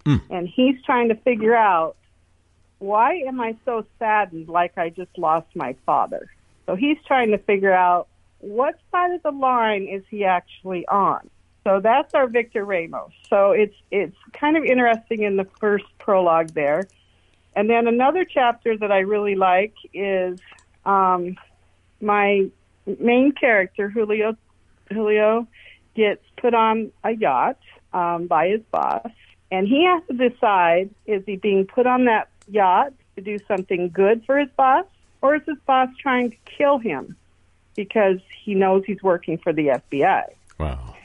hmm. 0.05 0.17
and 0.32 0.50
he's 0.50 0.82
trying 0.84 1.10
to 1.10 1.15
figure 1.15 1.55
out 1.55 1.96
why 2.79 3.13
am 3.27 3.39
I 3.39 3.55
so 3.63 3.86
saddened 4.00 4.50
like 4.50 4.77
I 4.77 4.89
just 4.89 5.17
lost 5.17 5.48
my 5.55 5.75
father? 5.86 6.29
So 6.65 6.75
he's 6.75 6.98
trying 7.05 7.32
to 7.32 7.38
figure 7.38 7.72
out 7.72 8.08
what 8.45 8.75
side 8.91 9.11
of 9.11 9.23
the 9.23 9.31
line 9.31 9.87
is 9.87 10.03
he 10.09 10.23
actually 10.23 10.87
on. 10.87 11.29
So 11.63 11.79
that's 11.79 12.13
our 12.13 12.27
Victor 12.27 12.63
Ramos. 12.63 13.11
So 13.27 13.51
it's 13.51 13.75
it's 13.89 14.15
kind 14.33 14.55
of 14.55 14.63
interesting 14.63 15.23
in 15.23 15.35
the 15.35 15.47
first 15.59 15.85
prologue 15.97 16.49
there. 16.49 16.87
And 17.55 17.69
then 17.69 17.87
another 17.87 18.23
chapter 18.23 18.77
that 18.77 18.91
I 18.91 18.99
really 18.99 19.35
like 19.35 19.73
is 19.93 20.39
um, 20.85 21.37
my 22.01 22.51
main 22.99 23.31
character 23.31 23.89
Julio 23.89 24.37
Julio 24.93 25.47
gets 25.95 26.23
put 26.37 26.53
on 26.53 26.91
a 27.03 27.11
yacht 27.15 27.57
um, 27.93 28.27
by 28.27 28.49
his 28.49 28.61
boss, 28.69 29.09
and 29.49 29.67
he 29.67 29.85
has 29.85 30.03
to 30.07 30.29
decide: 30.29 30.91
is 31.07 31.23
he 31.25 31.37
being 31.37 31.65
put 31.65 31.87
on 31.87 32.05
that 32.05 32.29
yacht 32.47 32.93
to 33.15 33.23
do 33.23 33.39
something 33.47 33.89
good 33.89 34.23
for 34.25 34.37
his 34.37 34.49
boss, 34.55 34.85
or 35.23 35.35
is 35.35 35.41
his 35.47 35.57
boss 35.65 35.89
trying 35.99 36.29
to 36.29 36.37
kill 36.45 36.77
him 36.77 37.15
because 37.75 38.20
he 38.44 38.55
knows 38.55 38.84
he's 38.86 39.01
working 39.03 39.38
for 39.38 39.53
the 39.53 39.67
FBI? 39.67 40.24
Wow. 40.60 40.96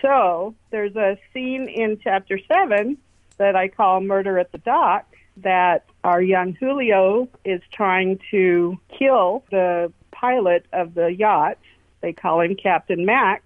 So 0.00 0.54
there's 0.70 0.96
a 0.96 1.18
scene 1.32 1.68
in 1.68 1.98
chapter 2.02 2.38
seven 2.48 2.98
that 3.38 3.56
I 3.56 3.68
call 3.68 4.00
Murder 4.00 4.38
at 4.38 4.52
the 4.52 4.58
Dock 4.58 5.06
that 5.38 5.84
our 6.04 6.20
young 6.20 6.52
Julio 6.54 7.28
is 7.44 7.62
trying 7.72 8.20
to 8.30 8.78
kill 8.98 9.44
the 9.50 9.92
pilot 10.10 10.66
of 10.72 10.94
the 10.94 11.06
yacht. 11.06 11.58
They 12.00 12.12
call 12.12 12.40
him 12.40 12.56
Captain 12.56 13.06
Max. 13.06 13.44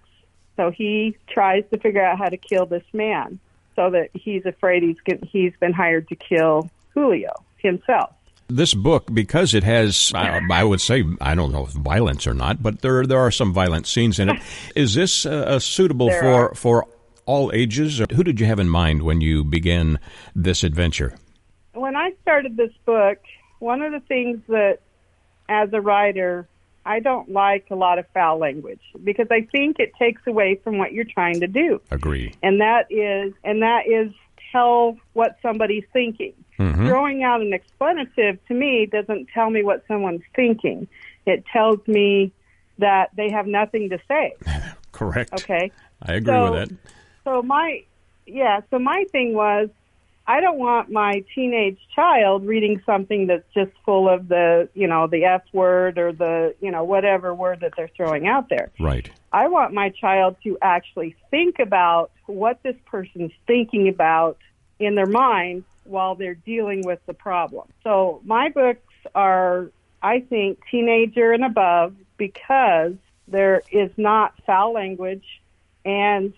So 0.56 0.70
he 0.70 1.16
tries 1.28 1.64
to 1.72 1.78
figure 1.78 2.02
out 2.02 2.18
how 2.18 2.28
to 2.28 2.38
kill 2.38 2.66
this 2.66 2.84
man 2.92 3.38
so 3.76 3.90
that 3.90 4.08
he's 4.14 4.46
afraid 4.46 4.82
he's 4.82 4.96
he's 5.30 5.52
been 5.60 5.74
hired 5.74 6.08
to 6.08 6.16
kill 6.16 6.70
Julio 6.94 7.32
himself. 7.58 8.15
This 8.48 8.74
book, 8.74 9.12
because 9.12 9.54
it 9.54 9.64
has, 9.64 10.12
I, 10.14 10.40
I 10.52 10.62
would 10.62 10.80
say, 10.80 11.04
I 11.20 11.34
don't 11.34 11.50
know 11.50 11.64
if 11.66 11.72
violence 11.72 12.26
or 12.28 12.34
not, 12.34 12.62
but 12.62 12.80
there 12.80 13.04
there 13.04 13.18
are 13.18 13.32
some 13.32 13.52
violent 13.52 13.86
scenes 13.86 14.18
in 14.20 14.28
it. 14.28 14.40
Is 14.76 14.94
this 14.94 15.26
uh, 15.26 15.58
suitable 15.58 16.06
There 16.08 16.20
for 16.20 16.50
are. 16.50 16.54
for 16.54 16.86
all 17.24 17.50
ages? 17.52 18.00
Or 18.00 18.06
who 18.12 18.22
did 18.22 18.38
you 18.38 18.46
have 18.46 18.60
in 18.60 18.68
mind 18.68 19.02
when 19.02 19.20
you 19.20 19.42
began 19.42 19.98
this 20.34 20.62
adventure? 20.62 21.16
when 21.74 21.94
I 21.94 22.12
started 22.22 22.56
this 22.56 22.72
book, 22.86 23.18
one 23.58 23.82
of 23.82 23.92
the 23.92 24.00
things 24.00 24.38
that, 24.48 24.78
as 25.48 25.68
a 25.74 25.80
writer, 25.80 26.48
I 26.86 27.00
don't 27.00 27.30
like 27.30 27.66
a 27.70 27.74
lot 27.74 27.98
of 27.98 28.06
foul 28.14 28.38
language 28.38 28.80
because 29.04 29.26
I 29.30 29.42
think 29.52 29.78
it 29.78 29.92
takes 29.98 30.22
away 30.26 30.58
from 30.64 30.78
what 30.78 30.92
you're 30.92 31.04
trying 31.04 31.40
to 31.40 31.46
do, 31.46 31.80
Agree. 31.90 32.32
and 32.42 32.60
that 32.62 32.86
is, 32.90 33.34
and 33.44 33.60
that 33.62 33.86
is 33.88 34.12
tell 34.52 34.96
what 35.12 35.36
somebody's 35.42 35.84
thinking. 35.92 36.32
Mm-hmm. 36.58 36.86
Throwing 36.88 37.22
out 37.22 37.40
an 37.40 37.52
expletive 37.52 38.38
to 38.46 38.54
me 38.54 38.86
doesn't 38.86 39.28
tell 39.34 39.50
me 39.50 39.62
what 39.62 39.84
someone's 39.86 40.22
thinking. 40.34 40.88
It 41.26 41.44
tells 41.52 41.86
me 41.86 42.32
that 42.78 43.10
they 43.16 43.30
have 43.30 43.46
nothing 43.46 43.90
to 43.90 43.98
say. 44.08 44.34
Correct. 44.92 45.32
Okay. 45.34 45.70
I 46.02 46.14
agree 46.14 46.32
So- 46.32 46.52
with 46.52 46.68
that. 46.68 46.78
So 47.24 47.42
my 47.42 47.82
yeah, 48.26 48.60
so 48.70 48.78
my 48.78 49.04
thing 49.10 49.34
was 49.34 49.68
I 50.28 50.40
don't 50.40 50.58
want 50.58 50.90
my 50.90 51.24
teenage 51.34 51.78
child 51.94 52.44
reading 52.46 52.82
something 52.84 53.28
that's 53.28 53.44
just 53.54 53.70
full 53.84 54.08
of 54.08 54.28
the, 54.28 54.68
you 54.74 54.88
know, 54.88 55.06
the 55.06 55.24
F 55.24 55.42
word 55.52 55.98
or 55.98 56.12
the, 56.12 56.54
you 56.60 56.70
know, 56.72 56.82
whatever 56.82 57.32
word 57.32 57.60
that 57.60 57.74
they're 57.76 57.90
throwing 57.96 58.26
out 58.26 58.48
there. 58.48 58.70
Right. 58.80 59.08
I 59.32 59.46
want 59.48 59.72
my 59.72 59.90
child 59.90 60.36
to 60.42 60.58
actually 60.62 61.14
think 61.30 61.60
about 61.60 62.10
what 62.26 62.60
this 62.64 62.74
person's 62.86 63.30
thinking 63.46 63.88
about 63.88 64.38
in 64.80 64.96
their 64.96 65.06
mind 65.06 65.64
while 65.88 66.14
they're 66.14 66.34
dealing 66.34 66.82
with 66.84 67.00
the 67.06 67.14
problem. 67.14 67.68
So 67.82 68.20
my 68.24 68.48
books 68.48 68.92
are, 69.14 69.70
I 70.02 70.20
think, 70.20 70.60
teenager 70.70 71.32
and 71.32 71.44
above 71.44 71.94
because 72.16 72.94
there 73.28 73.62
is 73.70 73.90
not 73.96 74.34
foul 74.46 74.72
language 74.72 75.24
and 75.84 76.32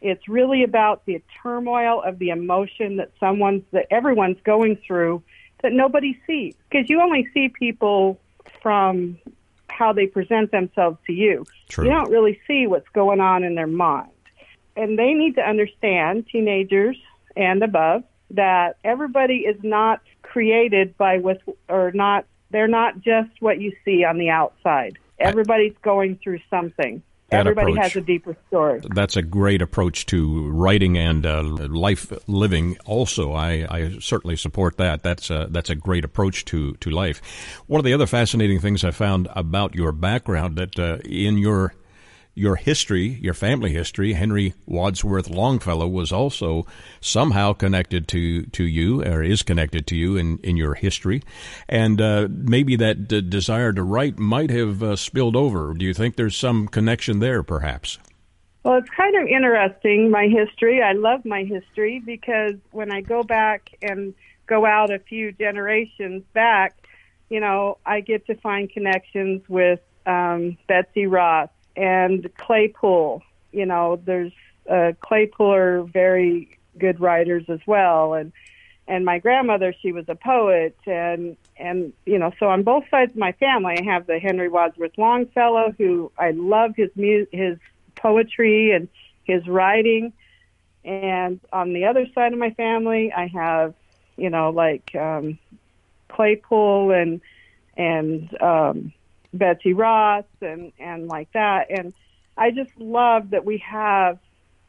it's 0.00 0.28
really 0.28 0.64
about 0.64 1.06
the 1.06 1.22
turmoil 1.42 2.02
of 2.02 2.18
the 2.18 2.30
emotion 2.30 2.96
that 2.96 3.12
someone's 3.20 3.62
that 3.70 3.86
everyone's 3.90 4.40
going 4.44 4.76
through 4.84 5.22
that 5.62 5.72
nobody 5.72 6.20
sees 6.26 6.54
because 6.68 6.90
you 6.90 7.00
only 7.00 7.28
see 7.32 7.48
people 7.48 8.18
from 8.60 9.16
how 9.68 9.92
they 9.92 10.06
present 10.06 10.50
themselves 10.50 10.98
to 11.06 11.12
you. 11.12 11.44
True. 11.68 11.84
You 11.84 11.90
don't 11.90 12.10
really 12.10 12.40
see 12.46 12.66
what's 12.66 12.88
going 12.90 13.20
on 13.20 13.44
in 13.44 13.54
their 13.54 13.66
mind. 13.66 14.10
And 14.76 14.98
they 14.98 15.12
need 15.12 15.34
to 15.36 15.42
understand, 15.42 16.26
teenagers 16.30 16.96
and 17.36 17.62
above, 17.62 18.04
that 18.32 18.76
everybody 18.84 19.38
is 19.38 19.56
not 19.62 20.00
created 20.22 20.96
by 20.96 21.18
with 21.18 21.38
or 21.68 21.92
not 21.92 22.24
they're 22.50 22.68
not 22.68 23.00
just 23.00 23.30
what 23.40 23.60
you 23.60 23.72
see 23.84 24.04
on 24.04 24.18
the 24.18 24.28
outside. 24.28 24.98
Everybody's 25.18 25.74
going 25.82 26.18
through 26.22 26.40
something. 26.50 27.02
Everybody 27.30 27.72
approach. 27.72 27.84
has 27.84 27.96
a 27.96 28.00
deeper 28.02 28.36
story. 28.48 28.82
That's 28.94 29.16
a 29.16 29.22
great 29.22 29.62
approach 29.62 30.04
to 30.06 30.50
writing 30.50 30.98
and 30.98 31.24
uh, 31.24 31.42
life 31.42 32.12
living. 32.28 32.76
Also, 32.84 33.32
I, 33.32 33.66
I 33.70 33.98
certainly 34.00 34.36
support 34.36 34.76
that. 34.76 35.02
That's 35.02 35.30
a, 35.30 35.46
that's 35.48 35.70
a 35.70 35.74
great 35.74 36.04
approach 36.04 36.44
to, 36.46 36.74
to 36.74 36.90
life. 36.90 37.22
One 37.66 37.78
of 37.78 37.84
the 37.86 37.94
other 37.94 38.06
fascinating 38.06 38.60
things 38.60 38.84
I 38.84 38.90
found 38.90 39.28
about 39.34 39.74
your 39.74 39.92
background 39.92 40.56
that 40.56 40.78
uh, 40.78 40.98
in 41.06 41.38
your 41.38 41.72
your 42.34 42.56
history, 42.56 43.18
your 43.20 43.34
family 43.34 43.70
history, 43.70 44.14
Henry 44.14 44.54
Wadsworth 44.66 45.28
Longfellow 45.28 45.86
was 45.86 46.12
also 46.12 46.66
somehow 47.00 47.52
connected 47.52 48.08
to, 48.08 48.46
to 48.46 48.64
you, 48.64 49.02
or 49.02 49.22
is 49.22 49.42
connected 49.42 49.86
to 49.88 49.96
you 49.96 50.16
in, 50.16 50.38
in 50.38 50.56
your 50.56 50.74
history. 50.74 51.22
And 51.68 52.00
uh, 52.00 52.28
maybe 52.30 52.76
that 52.76 53.06
d- 53.08 53.20
desire 53.20 53.72
to 53.74 53.82
write 53.82 54.18
might 54.18 54.50
have 54.50 54.82
uh, 54.82 54.96
spilled 54.96 55.36
over. 55.36 55.74
Do 55.74 55.84
you 55.84 55.92
think 55.92 56.16
there's 56.16 56.36
some 56.36 56.68
connection 56.68 57.18
there, 57.18 57.42
perhaps? 57.42 57.98
Well, 58.64 58.78
it's 58.78 58.90
kind 58.90 59.16
of 59.16 59.26
interesting, 59.26 60.10
my 60.10 60.28
history. 60.28 60.80
I 60.80 60.92
love 60.92 61.24
my 61.24 61.44
history 61.44 62.00
because 62.04 62.54
when 62.70 62.92
I 62.92 63.00
go 63.00 63.22
back 63.22 63.70
and 63.82 64.14
go 64.46 64.64
out 64.64 64.90
a 64.90 65.00
few 65.00 65.32
generations 65.32 66.22
back, 66.32 66.76
you 67.28 67.40
know, 67.40 67.78
I 67.84 68.00
get 68.00 68.26
to 68.26 68.36
find 68.36 68.70
connections 68.70 69.42
with 69.48 69.80
um, 70.06 70.56
Betsy 70.68 71.06
Ross 71.06 71.48
and 71.76 72.28
Claypool. 72.36 73.22
You 73.52 73.66
know, 73.66 74.00
there's 74.04 74.32
uh, 74.70 74.92
Claypool 75.00 75.52
are 75.52 75.82
very 75.82 76.58
good 76.78 77.00
writers 77.00 77.44
as 77.48 77.60
well, 77.66 78.14
and 78.14 78.32
and 78.88 79.04
my 79.04 79.18
grandmother, 79.18 79.74
she 79.80 79.92
was 79.92 80.08
a 80.08 80.14
poet, 80.14 80.76
and 80.86 81.36
and 81.56 81.92
you 82.04 82.18
know, 82.18 82.32
so 82.38 82.48
on 82.48 82.62
both 82.62 82.84
sides 82.90 83.12
of 83.12 83.18
my 83.18 83.32
family, 83.32 83.78
I 83.78 83.84
have 83.84 84.06
the 84.06 84.18
Henry 84.18 84.48
Wadsworth 84.48 84.98
Longfellow, 84.98 85.74
who 85.78 86.10
I 86.18 86.32
love 86.32 86.74
his 86.76 86.90
mu- 86.96 87.26
his 87.32 87.58
poetry 87.96 88.72
and 88.72 88.88
his 89.24 89.46
writing, 89.46 90.12
and 90.84 91.40
on 91.52 91.72
the 91.72 91.84
other 91.84 92.06
side 92.14 92.32
of 92.32 92.38
my 92.38 92.50
family, 92.50 93.12
I 93.12 93.28
have 93.28 93.74
you 94.16 94.30
know 94.30 94.50
like 94.50 94.94
um, 94.94 95.38
Claypool 96.08 96.90
and 96.90 97.20
and 97.76 98.42
um, 98.42 98.92
Betsy 99.32 99.72
Ross 99.72 100.24
and 100.40 100.72
and 100.78 101.08
like 101.08 101.32
that, 101.32 101.70
and 101.70 101.92
I 102.36 102.50
just 102.50 102.70
love 102.78 103.30
that 103.30 103.44
we 103.44 103.58
have 103.58 104.18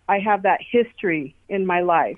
I 0.08 0.20
have 0.20 0.44
that 0.44 0.60
history 0.62 1.36
in 1.48 1.66
my 1.66 1.82
life 1.82 2.18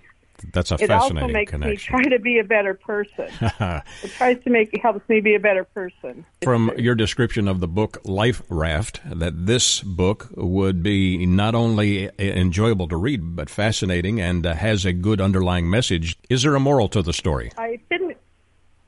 That's 0.52 0.72
a 0.72 0.76
it 0.76 0.88
fascinating 0.88 1.18
also 1.24 1.28
makes 1.28 1.52
connection. 1.52 1.96
me 1.96 2.04
try 2.04 2.10
to 2.10 2.20
be 2.20 2.40
a 2.40 2.44
better 2.44 2.74
person. 2.74 3.30
it 3.42 4.12
tries 4.18 4.44
to 4.44 4.50
make 4.50 4.78
helps 4.82 5.08
me 5.08 5.22
be 5.22 5.36
a 5.36 5.40
better 5.40 5.64
person. 5.64 6.26
From 6.44 6.72
your 6.78 6.96
description 6.96 7.48
of 7.48 7.60
the 7.60 7.68
book 7.68 8.00
Life 8.04 8.42
Raft, 8.50 9.02
that 9.06 9.46
this 9.46 9.82
book 9.82 10.30
would 10.36 10.82
be 10.84 11.26
not 11.26 11.56
only 11.56 12.10
enjoyable 12.20 12.88
to 12.90 12.98
read 12.98 13.36
but 13.36 13.50
fascinating 13.50 14.20
and 14.20 14.46
uh, 14.46 14.56
has 14.56 14.86
a 14.86 14.94
good 14.94 15.22
underlying 15.22 15.70
message. 15.70 16.18
Is 16.30 16.42
there 16.44 16.56
a 16.56 16.60
moral 16.60 16.90
to 16.90 17.02
the 17.02 17.14
story? 17.14 17.52
I 17.58 17.80
didn't. 17.90 18.18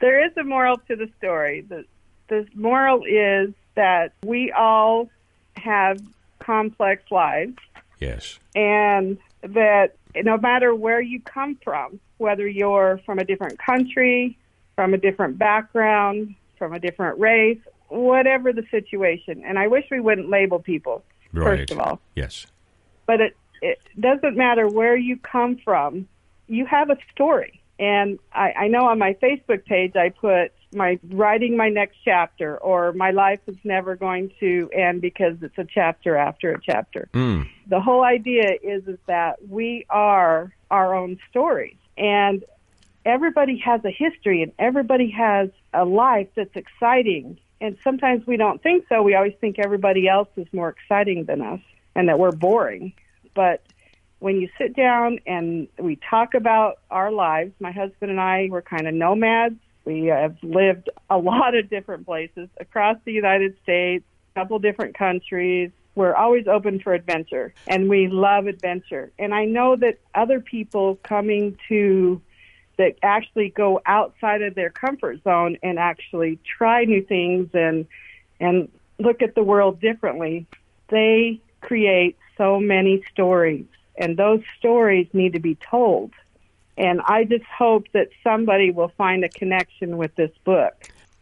there 0.00 0.25
is 0.25 0.37
a 0.37 0.45
moral 0.45 0.76
to 0.88 0.97
the 0.97 1.09
story. 1.19 1.62
The 1.62 1.85
the 2.28 2.47
moral 2.55 3.05
is 3.05 3.55
that 3.75 4.12
we 4.25 4.52
all 4.52 5.09
have 5.57 5.99
complex 6.40 7.02
lives 7.11 7.57
Yes. 8.00 8.38
and 8.55 9.19
that 9.43 9.97
no 10.14 10.37
matter 10.37 10.75
where 10.75 11.00
you 11.00 11.21
come 11.21 11.57
from, 11.64 12.00
whether 12.19 12.47
you're 12.47 13.00
from 13.07 13.19
a 13.19 13.25
different 13.25 13.59
country, 13.59 14.37
from 14.76 14.95
a 14.95 14.99
different 14.99 15.38
background, 15.38 16.35
from 16.59 16.75
a 16.75 16.78
different 16.78 17.19
race, 17.19 17.59
whatever 17.88 18.52
the 18.52 18.64
situation, 18.71 19.43
and 19.45 19.59
I 19.59 19.67
wish 19.69 19.85
we 19.90 20.00
wouldn't 20.00 20.28
label 20.28 20.59
people, 20.59 21.02
Right. 21.33 21.59
first 21.61 21.71
of 21.73 21.78
all, 21.81 22.00
Yes. 22.14 22.47
but 23.07 23.21
it, 23.21 23.37
it 23.62 23.78
doesn't 23.99 24.37
matter 24.37 24.69
where 24.69 24.97
you 24.97 25.17
come 25.17 25.57
from, 25.57 26.07
you 26.47 26.67
have 26.67 26.90
a 26.90 26.97
story. 27.12 27.57
And 27.78 28.18
I, 28.32 28.52
I 28.52 28.68
know 28.68 28.87
on 28.87 28.99
my 28.99 29.14
Facebook 29.14 29.64
page 29.64 29.94
I 29.94 30.08
put 30.11 30.52
my 30.75 30.99
writing 31.11 31.56
my 31.56 31.68
next 31.68 31.97
chapter 32.04 32.58
or 32.58 32.92
my 32.92 33.11
life 33.11 33.40
is 33.47 33.56
never 33.64 33.97
going 33.97 34.30
to 34.40 34.68
end 34.73 35.00
because 35.00 35.37
it's 35.42 35.56
a 35.56 35.64
chapter 35.64 36.16
after 36.16 36.52
a 36.52 36.61
chapter. 36.61 37.08
Mm. 37.14 37.49
the 37.66 37.80
whole 37.80 38.02
idea 38.02 38.50
is 38.62 38.87
is 38.87 38.99
that 39.06 39.37
we 39.49 39.87
are 39.88 40.52
our 40.70 40.94
own 40.94 41.18
stories. 41.30 41.76
And 41.97 42.44
everybody 43.04 43.58
has 43.58 43.85
a 43.85 43.90
history 43.90 44.42
and 44.42 44.52
everybody 44.58 45.11
has 45.11 45.50
a 45.73 45.85
life 45.85 46.28
that's 46.35 46.54
exciting. 46.54 47.38
And 47.61 47.76
sometimes 47.82 48.26
we 48.26 48.37
don't 48.37 48.62
think 48.62 48.87
so. 48.88 49.02
We 49.02 49.14
always 49.14 49.35
think 49.40 49.58
everybody 49.58 50.06
else 50.08 50.28
is 50.37 50.47
more 50.52 50.68
exciting 50.68 51.25
than 51.25 51.40
us 51.40 51.61
and 51.94 52.08
that 52.08 52.18
we're 52.18 52.32
boring. 52.32 52.92
But 53.35 53.62
when 54.20 54.40
you 54.40 54.48
sit 54.58 54.75
down 54.75 55.20
and 55.26 55.68
we 55.78 55.96
talk 55.96 56.34
about 56.34 56.78
our 56.90 57.10
lives 57.10 57.52
my 57.60 57.72
husband 57.72 58.10
and 58.10 58.20
I 58.20 58.48
were 58.50 58.62
kind 58.62 58.87
of 58.88 58.94
nomads. 58.94 59.56
We 59.84 60.06
have 60.06 60.37
lived 60.42 60.90
a 61.08 61.16
lot 61.16 61.54
of 61.54 61.70
different 61.70 62.04
places 62.04 62.48
across 62.60 62.96
the 63.04 63.12
United 63.12 63.56
States 63.62 64.04
a 64.34 64.40
couple 64.40 64.58
different 64.58 64.96
countries. 64.96 65.70
We're 65.94 66.14
always 66.14 66.46
open 66.46 66.80
for 66.80 66.94
adventure 66.94 67.54
and 67.66 67.88
we 67.88 68.08
love 68.08 68.46
adventure. 68.46 69.10
And 69.18 69.34
I 69.34 69.46
know 69.46 69.76
that 69.76 69.98
other 70.14 70.40
people 70.40 70.96
coming 71.02 71.58
to 71.68 72.20
that 72.76 72.96
actually 73.02 73.50
go 73.50 73.80
outside 73.87 74.42
of 74.42 74.54
their 74.54 74.70
comfort 74.70 75.22
zone 75.25 75.58
and 75.62 75.78
actually 75.78 76.38
try 76.58 76.84
new 76.84 77.02
things 77.02 77.48
and 77.52 77.87
and 78.40 78.68
look 79.00 79.22
at 79.22 79.34
the 79.34 79.42
world 79.42 79.80
differently, 79.80 80.46
they 80.88 81.40
create 81.60 82.16
so 82.37 82.60
many 82.60 83.02
stories 83.12 83.66
and 83.99 84.17
those 84.17 84.40
stories 84.59 85.09
need 85.12 85.35
to 85.35 85.40
be 85.40 85.57
told. 85.71 86.12
And 86.76 87.00
I 87.00 87.25
just 87.25 87.45
hope 87.45 87.87
that 87.93 88.09
somebody 88.23 88.71
will 88.71 88.93
find 88.97 89.25
a 89.25 89.28
connection 89.28 89.97
with 89.99 90.14
this 90.14 90.31
book. 90.45 90.75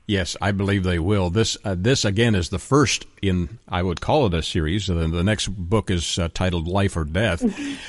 Yes, 0.09 0.37
I 0.41 0.53
believe 0.53 0.85
they 0.85 1.01
will. 1.01 1.31
This 1.31 1.57
uh, 1.65 1.75
this 1.77 2.05
again 2.05 2.37
is 2.37 2.51
the 2.51 2.61
first 2.61 3.07
in 3.23 3.59
I 3.69 3.83
would 3.83 4.01
call 4.01 4.27
it 4.27 4.35
a 4.35 4.43
series. 4.43 4.87
The, 4.87 4.95
the 4.95 5.25
next 5.25 5.49
book 5.49 5.91
is 5.91 6.19
uh, 6.19 6.29
titled 6.33 6.69
Life 6.69 6.97
or 6.97 7.05
Death. 7.05 7.43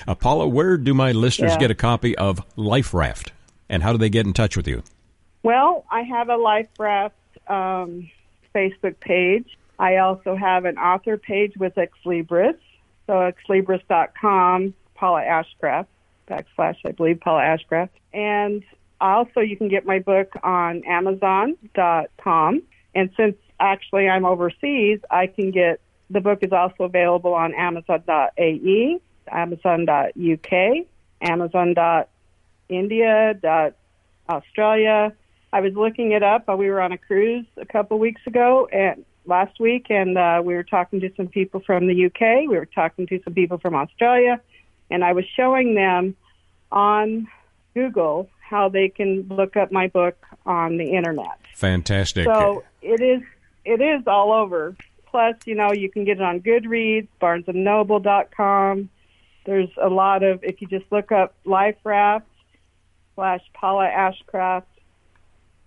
Paula, 0.20 0.48
where 0.48 0.78
do 0.78 0.96
my 0.96 1.12
listeners 1.12 1.52
Yeah. 1.52 1.60
get 1.60 1.72
a 1.72 1.76
copy 1.76 2.18
of 2.18 2.42
Life 2.56 2.94
Raft, 2.94 3.34
and 3.70 3.84
how 3.84 3.92
do 3.92 4.00
they 4.00 4.10
get 4.10 4.26
in 4.26 4.34
touch 4.34 4.58
with 4.58 4.68
you? 4.68 4.82
Well, 5.44 5.86
I 5.92 6.02
have 6.02 6.30
a 6.30 6.38
Life 6.38 6.70
Raft 6.80 7.14
um, 7.48 8.10
Facebook 8.56 9.00
page. 9.00 9.56
I 9.78 9.98
also 9.98 10.36
have 10.36 10.66
an 10.66 10.80
author 10.80 11.18
page 11.18 11.54
with 11.58 11.78
Ex 11.78 11.94
Libris. 12.04 12.58
So 13.08 13.14
exlibris.com, 13.14 14.74
Paula 14.96 15.22
Ashcraft, 15.22 15.88
backslash, 16.30 16.76
I 16.86 16.92
believe, 16.92 17.20
Paula 17.22 17.42
Ashcraft. 17.42 17.90
And 18.14 18.64
also 19.00 19.40
you 19.40 19.58
can 19.58 19.70
get 19.70 19.86
my 19.86 20.00
book 20.00 20.34
on 20.44 20.84
Amazon.com. 20.86 22.62
And 22.94 23.10
since 23.16 23.36
actually 23.60 24.10
I'm 24.10 24.26
overseas, 24.26 25.00
I 25.10 25.28
can 25.28 25.52
get, 25.52 25.80
the 26.10 26.22
book 26.22 26.40
is 26.42 26.52
also 26.52 26.84
available 26.84 27.34
on 27.34 27.54
Amazon.ae, 27.54 29.00
Amazon.uk, 29.30 30.54
Amazon.india, 31.22 32.14
Australia. 34.30 35.14
I 35.54 35.62
was 35.62 35.74
looking 35.74 36.12
it 36.12 36.24
up. 36.24 36.48
We 36.58 36.70
were 36.70 36.82
on 36.82 36.92
a 36.92 36.98
cruise 36.98 37.46
a 37.56 37.66
couple 37.66 38.00
weeks 38.00 38.22
ago 38.28 38.68
and 38.72 39.06
last 39.28 39.60
week, 39.60 39.88
and 39.90 40.18
uh, 40.18 40.42
we 40.44 40.54
were 40.56 40.64
talking 40.64 41.00
to 41.02 41.12
some 41.16 41.28
people 41.28 41.62
from 41.66 41.88
the 41.88 42.06
UK. 42.06 42.50
We 42.50 42.58
were 42.58 42.66
talking 42.66 43.08
to 43.08 43.22
some 43.24 43.34
people 43.34 43.58
from 43.58 43.76
Australia, 43.76 44.42
and 44.90 45.04
I 45.04 45.14
was 45.14 45.26
showing 45.36 45.76
them 45.76 46.16
on 46.72 47.28
Google 47.74 48.30
how 48.40 48.70
they 48.70 48.90
can 48.90 49.28
look 49.30 49.58
up 49.58 49.72
my 49.72 49.88
book 49.88 50.18
on 50.46 50.78
the 50.78 50.96
internet. 50.96 51.40
Fantastic. 51.54 52.26
So 52.26 52.64
it 52.82 53.02
is 53.02 53.22
it 53.66 53.82
is 53.82 54.08
all 54.08 54.32
over. 54.32 54.76
Plus, 55.08 55.36
you 55.46 55.56
know, 55.56 55.72
you 55.72 55.90
can 55.90 56.06
get 56.06 56.18
it 56.18 56.24
on 56.24 56.42
Goodreads, 56.42 57.08
BarnesandNoble.com. 57.22 58.90
There's 59.46 59.70
a 59.82 59.90
lot 59.90 60.24
of 60.24 60.44
if 60.44 60.62
you 60.62 60.68
just 60.68 60.86
look 60.92 61.12
up 61.12 61.34
Life 61.46 61.78
Raft 61.84 62.28
slash 63.16 63.42
Paula 63.54 63.90
Ashcraft, 63.90 64.64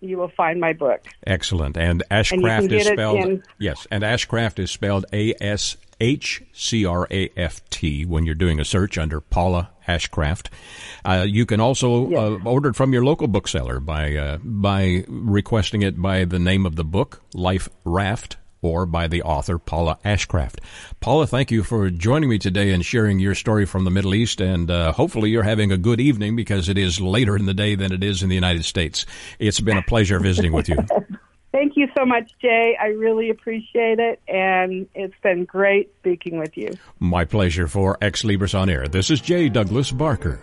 you 0.00 0.16
will 0.18 0.28
find 0.36 0.60
my 0.60 0.72
book. 0.72 1.06
Excellent. 1.26 1.76
And 1.76 2.02
And 2.10 2.24
Ashcraft 2.24 2.68
can 2.68 2.72
is 2.72 2.86
spelled 2.86 3.18
in- 3.18 3.42
yes, 3.58 3.86
and 3.90 4.02
Ashcraft 4.02 4.58
is 4.58 4.70
spelled 4.70 5.04
A 5.12 5.34
S 5.40 5.76
H 6.00 6.42
C 6.52 6.86
R 6.86 7.06
A 7.10 7.30
F 7.36 7.60
T 7.70 8.06
when 8.06 8.24
you're 8.24 8.34
doing 8.34 8.58
a 8.58 8.64
search 8.64 8.96
under 8.96 9.20
Paula 9.20 9.70
Ashcraft. 9.86 10.48
Uh, 11.04 11.24
you 11.28 11.44
can 11.44 11.60
also 11.60 12.10
uh, 12.14 12.38
order 12.44 12.70
it 12.70 12.76
from 12.76 12.92
your 12.92 13.04
local 13.04 13.28
bookseller 13.28 13.80
by 13.80 14.16
uh, 14.16 14.38
by 14.42 15.04
requesting 15.08 15.82
it 15.82 16.00
by 16.00 16.24
the 16.24 16.38
name 16.38 16.64
of 16.64 16.76
the 16.76 16.84
book, 16.84 17.22
Life 17.34 17.68
Raft. 17.84 18.36
Or 18.62 18.84
by 18.86 19.08
the 19.08 19.22
author 19.22 19.58
Paula 19.58 19.98
Ashcraft. 20.04 20.58
Paula, 21.00 21.26
thank 21.26 21.50
you 21.50 21.62
for 21.62 21.88
joining 21.90 22.28
me 22.28 22.38
today 22.38 22.72
and 22.72 22.84
sharing 22.84 23.18
your 23.18 23.34
story 23.34 23.64
from 23.64 23.84
the 23.84 23.90
Middle 23.90 24.14
East. 24.14 24.40
And 24.40 24.70
uh, 24.70 24.92
hopefully, 24.92 25.30
you're 25.30 25.42
having 25.42 25.72
a 25.72 25.78
good 25.78 26.00
evening 26.00 26.36
because 26.36 26.68
it 26.68 26.76
is 26.76 27.00
later 27.00 27.36
in 27.36 27.46
the 27.46 27.54
day 27.54 27.74
than 27.74 27.92
it 27.92 28.04
is 28.04 28.22
in 28.22 28.28
the 28.28 28.34
United 28.34 28.64
States. 28.64 29.06
It's 29.38 29.60
been 29.60 29.78
a 29.78 29.82
pleasure 29.82 30.18
visiting 30.18 30.52
with 30.52 30.68
you. 30.68 30.76
Thank 31.52 31.76
you 31.76 31.88
so 31.98 32.06
much, 32.06 32.30
Jay. 32.40 32.76
I 32.80 32.88
really 32.88 33.28
appreciate 33.28 33.98
it, 33.98 34.20
and 34.28 34.86
it's 34.94 35.18
been 35.22 35.44
great 35.44 35.92
speaking 35.98 36.38
with 36.38 36.56
you. 36.56 36.74
My 37.00 37.24
pleasure 37.24 37.66
for 37.66 37.98
Ex 38.00 38.22
Libris 38.22 38.56
on 38.56 38.70
Air. 38.70 38.86
This 38.86 39.10
is 39.10 39.20
Jay 39.20 39.48
Douglas 39.48 39.90
Barker. 39.90 40.40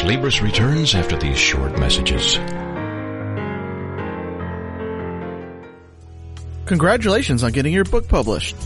Libris 0.00 0.40
returns 0.40 0.94
after 0.94 1.18
these 1.18 1.38
short 1.38 1.78
messages. 1.78 2.38
Congratulations 6.64 7.44
on 7.44 7.52
getting 7.52 7.74
your 7.74 7.84
book 7.84 8.08
published. 8.08 8.56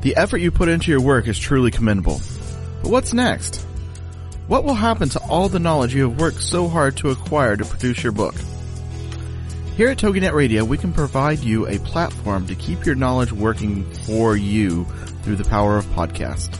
The 0.00 0.16
effort 0.16 0.38
you 0.38 0.50
put 0.50 0.68
into 0.68 0.90
your 0.90 1.00
work 1.00 1.28
is 1.28 1.38
truly 1.38 1.70
commendable. 1.70 2.20
But 2.82 2.90
what's 2.90 3.14
next? 3.14 3.64
What 4.48 4.64
will 4.64 4.74
happen 4.74 5.08
to 5.10 5.20
all 5.20 5.48
the 5.48 5.60
knowledge 5.60 5.94
you 5.94 6.10
have 6.10 6.20
worked 6.20 6.42
so 6.42 6.66
hard 6.66 6.96
to 6.96 7.10
acquire 7.10 7.56
to 7.56 7.64
produce 7.64 8.02
your 8.02 8.10
book? 8.10 8.34
Here 9.76 9.88
at 9.88 9.98
TogiNet 9.98 10.32
Radio, 10.32 10.64
we 10.64 10.76
can 10.76 10.92
provide 10.92 11.38
you 11.38 11.66
a 11.68 11.78
platform 11.78 12.46
to 12.48 12.54
keep 12.54 12.84
your 12.84 12.96
knowledge 12.96 13.32
working 13.32 13.90
for 14.06 14.36
you 14.36 14.84
through 15.22 15.36
the 15.36 15.44
power 15.44 15.78
of 15.78 15.86
podcast. 15.86 16.58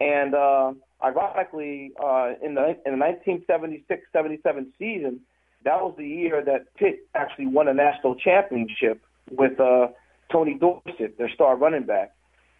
and 0.00 0.34
uh, 0.34 0.72
ironically, 1.02 1.92
uh, 2.02 2.32
in 2.42 2.54
the 2.54 2.76
in 2.86 2.98
the 2.98 3.04
1976-77 3.28 4.66
season, 4.78 5.20
that 5.64 5.82
was 5.82 5.94
the 5.98 6.06
year 6.06 6.42
that 6.42 6.74
Pitt 6.74 7.06
actually 7.14 7.46
won 7.46 7.68
a 7.68 7.74
national 7.74 8.14
championship 8.16 9.02
with 9.30 9.60
uh, 9.60 9.88
Tony 10.32 10.54
Dorsett, 10.54 11.18
their 11.18 11.30
star 11.30 11.56
running 11.56 11.84
back. 11.84 12.14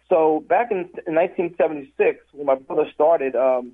So 0.07 0.43
back 0.47 0.71
in, 0.71 0.77
in 1.07 1.15
1976, 1.15 2.25
when 2.33 2.45
my 2.45 2.55
brother 2.55 2.89
started 2.93 3.35
um, 3.35 3.73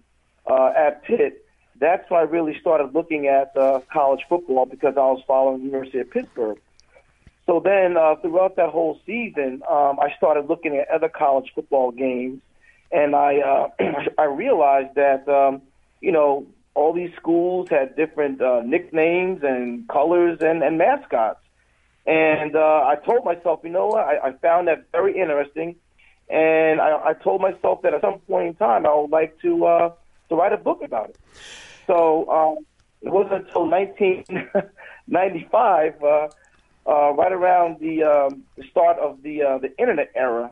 uh, 0.50 0.72
at 0.76 1.04
Pitt, 1.04 1.46
that's 1.80 2.10
when 2.10 2.22
I 2.22 2.24
really 2.24 2.58
started 2.60 2.94
looking 2.94 3.28
at 3.28 3.56
uh, 3.58 3.82
college 3.92 4.22
football 4.30 4.66
because 4.66 4.94
I 4.96 5.02
was 5.02 5.22
following 5.28 5.60
the 5.60 5.66
University 5.66 6.00
of 6.00 6.10
Pittsburgh. 6.10 6.58
So 7.52 7.60
then, 7.60 7.98
uh, 7.98 8.16
throughout 8.22 8.56
that 8.56 8.70
whole 8.70 8.98
season, 9.06 9.62
um, 9.70 10.00
I 10.00 10.14
started 10.16 10.48
looking 10.48 10.78
at 10.78 10.88
other 10.88 11.10
college 11.10 11.52
football 11.54 11.92
games, 11.92 12.40
and 12.94 13.14
I 13.14 13.40
uh, 13.40 13.68
I 14.18 14.24
realized 14.24 14.96
that 14.96 15.28
um, 15.28 15.62
you 16.00 16.14
know 16.14 16.48
all 16.76 16.94
these 16.94 17.14
schools 17.18 17.68
had 17.70 17.98
different 17.98 18.42
uh, 18.42 18.62
nicknames 18.62 19.44
and 19.44 19.86
colors 19.90 20.38
and, 20.40 20.64
and 20.64 20.78
mascots, 20.78 21.42
and 22.06 22.56
uh, 22.56 22.86
I 22.88 22.96
told 23.06 23.26
myself, 23.26 23.60
you 23.66 23.70
know 23.70 23.88
what, 23.88 24.06
I, 24.06 24.30
I 24.30 24.32
found 24.38 24.70
that 24.70 24.86
very 24.94 25.20
interesting, 25.20 25.76
and 26.30 26.80
I, 26.80 27.08
I 27.08 27.14
told 27.22 27.42
myself 27.42 27.82
that 27.82 27.94
at 27.94 28.00
some 28.00 28.20
point 28.20 28.48
in 28.48 28.56
time 28.56 28.86
I 28.86 28.96
would 28.96 29.12
like 29.12 29.38
to 29.42 29.66
uh, 29.66 29.92
to 30.30 30.36
write 30.36 30.54
a 30.54 30.58
book 30.58 30.84
about 30.86 31.10
it. 31.10 31.18
So 31.86 32.30
um, 32.30 32.66
it 33.02 33.12
wasn't 33.12 33.48
until 33.48 33.70
1995. 33.70 36.02
Uh, 36.02 36.30
uh, 36.88 37.12
right 37.14 37.32
around 37.32 37.80
the, 37.80 38.04
um, 38.04 38.44
the 38.58 38.64
start 38.70 38.98
of 39.00 39.22
the 39.24 39.44
uh, 39.44 39.58
the 39.58 39.78
internet 39.78 40.12
era, 40.16 40.52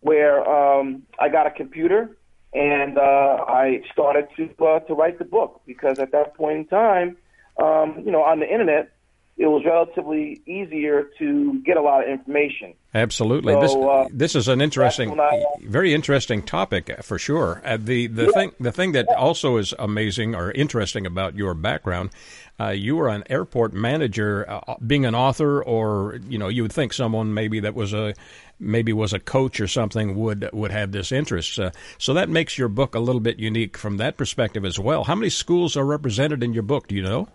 where 0.00 0.48
um, 0.48 1.02
I 1.18 1.28
got 1.28 1.46
a 1.46 1.50
computer 1.50 2.16
and 2.54 2.96
uh, 2.96 3.44
I 3.46 3.82
started 3.92 4.28
to 4.36 4.64
uh, 4.64 4.80
to 4.80 4.94
write 4.94 5.18
the 5.18 5.24
book 5.24 5.60
because 5.66 5.98
at 5.98 6.12
that 6.12 6.34
point 6.34 6.58
in 6.58 6.64
time, 6.66 7.16
um, 7.62 8.02
you 8.04 8.10
know, 8.10 8.22
on 8.22 8.40
the 8.40 8.50
internet, 8.50 8.92
it 9.38 9.46
was 9.46 9.64
relatively 9.66 10.40
easier 10.46 11.10
to 11.18 11.60
get 11.60 11.76
a 11.76 11.82
lot 11.82 12.02
of 12.02 12.08
information. 12.08 12.72
Absolutely. 12.94 13.52
So, 13.52 13.60
this 13.60 13.74
uh, 13.74 14.08
this 14.10 14.34
is 14.34 14.48
an 14.48 14.62
interesting, 14.62 15.20
I, 15.20 15.44
very 15.60 15.92
interesting 15.92 16.42
topic 16.42 16.90
for 17.02 17.18
sure. 17.18 17.60
Uh, 17.62 17.76
the 17.76 18.06
the 18.06 18.24
yeah. 18.24 18.30
thing 18.30 18.52
the 18.58 18.72
thing 18.72 18.92
that 18.92 19.08
also 19.08 19.58
is 19.58 19.74
amazing 19.78 20.34
or 20.34 20.50
interesting 20.52 21.04
about 21.04 21.36
your 21.36 21.52
background, 21.52 22.10
uh, 22.58 22.68
you 22.68 22.96
were 22.96 23.08
an 23.08 23.24
airport 23.28 23.74
manager, 23.74 24.48
uh, 24.48 24.76
being 24.86 25.04
an 25.04 25.14
author, 25.14 25.62
or 25.62 26.18
you 26.26 26.38
know, 26.38 26.48
you 26.48 26.62
would 26.62 26.72
think 26.72 26.94
someone 26.94 27.34
maybe 27.34 27.60
that 27.60 27.74
was 27.74 27.92
a 27.92 28.14
maybe 28.58 28.94
was 28.94 29.12
a 29.12 29.20
coach 29.20 29.60
or 29.60 29.68
something 29.68 30.16
would 30.16 30.48
would 30.54 30.70
have 30.70 30.92
this 30.92 31.12
interest. 31.12 31.58
Uh, 31.58 31.72
so 31.98 32.14
that 32.14 32.30
makes 32.30 32.56
your 32.56 32.68
book 32.68 32.94
a 32.94 33.00
little 33.00 33.20
bit 33.20 33.38
unique 33.38 33.76
from 33.76 33.98
that 33.98 34.16
perspective 34.16 34.64
as 34.64 34.78
well. 34.78 35.04
How 35.04 35.14
many 35.14 35.28
schools 35.28 35.76
are 35.76 35.84
represented 35.84 36.42
in 36.42 36.54
your 36.54 36.62
book? 36.62 36.88
Do 36.88 36.94
you 36.94 37.02
know? 37.02 37.28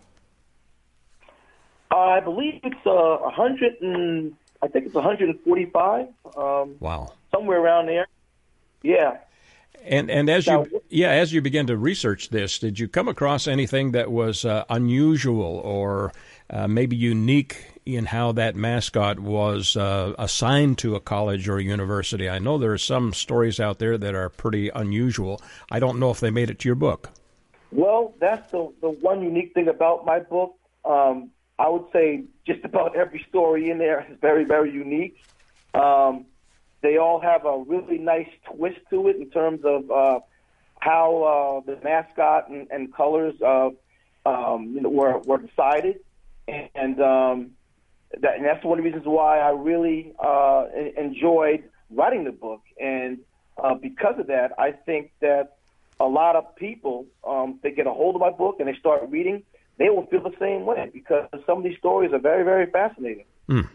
I 1.91 2.19
believe 2.21 2.59
it's 2.63 2.85
a 2.85 2.89
uh, 2.89 3.29
hundred 3.29 3.73
and 3.81 4.33
I 4.61 4.67
think 4.67 4.85
it's 4.85 4.95
145. 4.95 6.07
Um, 6.37 6.75
wow, 6.79 7.13
somewhere 7.31 7.59
around 7.59 7.87
there. 7.87 8.07
Yeah. 8.81 9.17
And 9.83 10.11
and 10.11 10.29
as 10.29 10.45
you 10.45 10.81
yeah 10.89 11.09
as 11.09 11.33
you 11.33 11.41
began 11.41 11.67
to 11.67 11.77
research 11.77 12.29
this, 12.29 12.59
did 12.59 12.77
you 12.77 12.87
come 12.87 13.07
across 13.07 13.47
anything 13.47 13.91
that 13.91 14.11
was 14.11 14.45
uh, 14.45 14.63
unusual 14.69 15.59
or 15.63 16.13
uh, 16.51 16.67
maybe 16.67 16.95
unique 16.95 17.65
in 17.83 18.05
how 18.05 18.31
that 18.33 18.55
mascot 18.55 19.19
was 19.19 19.75
uh, 19.75 20.13
assigned 20.19 20.77
to 20.79 20.95
a 20.95 20.99
college 20.99 21.49
or 21.49 21.57
a 21.57 21.63
university? 21.63 22.29
I 22.29 22.37
know 22.37 22.59
there 22.59 22.73
are 22.73 22.77
some 22.77 23.11
stories 23.11 23.59
out 23.59 23.79
there 23.79 23.97
that 23.97 24.13
are 24.13 24.29
pretty 24.29 24.69
unusual. 24.69 25.41
I 25.71 25.79
don't 25.79 25.99
know 25.99 26.11
if 26.11 26.19
they 26.19 26.29
made 26.29 26.51
it 26.51 26.59
to 26.59 26.69
your 26.69 26.75
book. 26.75 27.09
Well, 27.71 28.13
that's 28.19 28.51
the 28.51 28.71
the 28.81 28.89
one 28.89 29.23
unique 29.23 29.53
thing 29.55 29.67
about 29.67 30.05
my 30.05 30.19
book. 30.19 30.55
Um, 30.85 31.31
I 31.61 31.69
would 31.69 31.85
say 31.93 32.23
just 32.47 32.65
about 32.65 32.95
every 32.95 33.23
story 33.29 33.69
in 33.69 33.77
there 33.77 34.07
is 34.09 34.17
very, 34.19 34.45
very 34.45 34.71
unique. 34.71 35.15
Um, 35.75 36.25
they 36.81 36.97
all 36.97 37.19
have 37.19 37.45
a 37.45 37.59
really 37.59 37.99
nice 37.99 38.31
twist 38.51 38.79
to 38.89 39.09
it 39.09 39.17
in 39.17 39.29
terms 39.29 39.61
of 39.63 39.91
uh, 39.91 40.19
how 40.79 41.07
uh, 41.23 41.71
the 41.71 41.79
mascot 41.83 42.49
and, 42.49 42.67
and 42.71 42.91
colors 42.91 43.35
uh, 43.43 43.69
um, 44.25 44.71
you 44.73 44.81
know, 44.81 44.89
were, 44.89 45.19
were 45.19 45.37
decided. 45.37 45.99
And, 46.47 46.99
um, 46.99 47.51
that, 48.19 48.37
and 48.37 48.43
that's 48.43 48.65
one 48.65 48.79
of 48.79 48.83
the 48.83 48.89
reasons 48.89 49.05
why 49.05 49.37
I 49.39 49.51
really 49.51 50.13
uh, 50.17 50.65
enjoyed 50.97 51.63
writing 51.91 52.23
the 52.23 52.31
book. 52.31 52.63
And 52.81 53.19
uh, 53.63 53.75
because 53.75 54.17
of 54.17 54.27
that, 54.27 54.53
I 54.57 54.71
think 54.71 55.11
that 55.19 55.57
a 55.99 56.07
lot 56.07 56.35
of 56.35 56.55
people, 56.55 57.05
um, 57.23 57.59
they 57.61 57.69
get 57.69 57.85
a 57.85 57.93
hold 57.93 58.15
of 58.15 58.21
my 58.21 58.31
book 58.31 58.55
and 58.57 58.67
they 58.67 58.77
start 58.79 59.03
reading– 59.11 59.43
they 59.77 59.89
will 59.89 60.05
feel 60.07 60.23
the 60.23 60.35
same 60.39 60.65
way 60.65 60.89
because 60.93 61.27
some 61.45 61.59
of 61.59 61.63
these 61.63 61.77
stories 61.77 62.11
are 62.13 62.19
very, 62.19 62.43
very 62.43 62.69
fascinating. 62.69 63.25
Mm. 63.49 63.69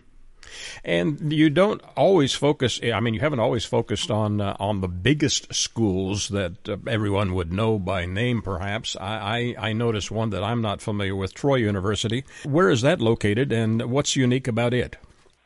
And 0.84 1.32
you 1.32 1.50
don't 1.50 1.82
always 1.96 2.32
focus. 2.32 2.80
I 2.82 3.00
mean, 3.00 3.14
you 3.14 3.20
haven't 3.20 3.40
always 3.40 3.64
focused 3.64 4.10
on 4.10 4.40
uh, 4.40 4.56
on 4.60 4.80
the 4.80 4.88
biggest 4.88 5.52
schools 5.52 6.28
that 6.28 6.68
uh, 6.68 6.76
everyone 6.86 7.34
would 7.34 7.52
know 7.52 7.78
by 7.78 8.06
name. 8.06 8.42
Perhaps 8.42 8.96
I, 8.96 9.54
I 9.58 9.70
I 9.70 9.72
noticed 9.72 10.10
one 10.10 10.30
that 10.30 10.44
I'm 10.44 10.62
not 10.62 10.80
familiar 10.80 11.16
with, 11.16 11.34
Troy 11.34 11.56
University. 11.56 12.24
Where 12.44 12.70
is 12.70 12.82
that 12.82 13.00
located, 13.00 13.50
and 13.52 13.90
what's 13.90 14.14
unique 14.14 14.46
about 14.46 14.72
it? 14.72 14.96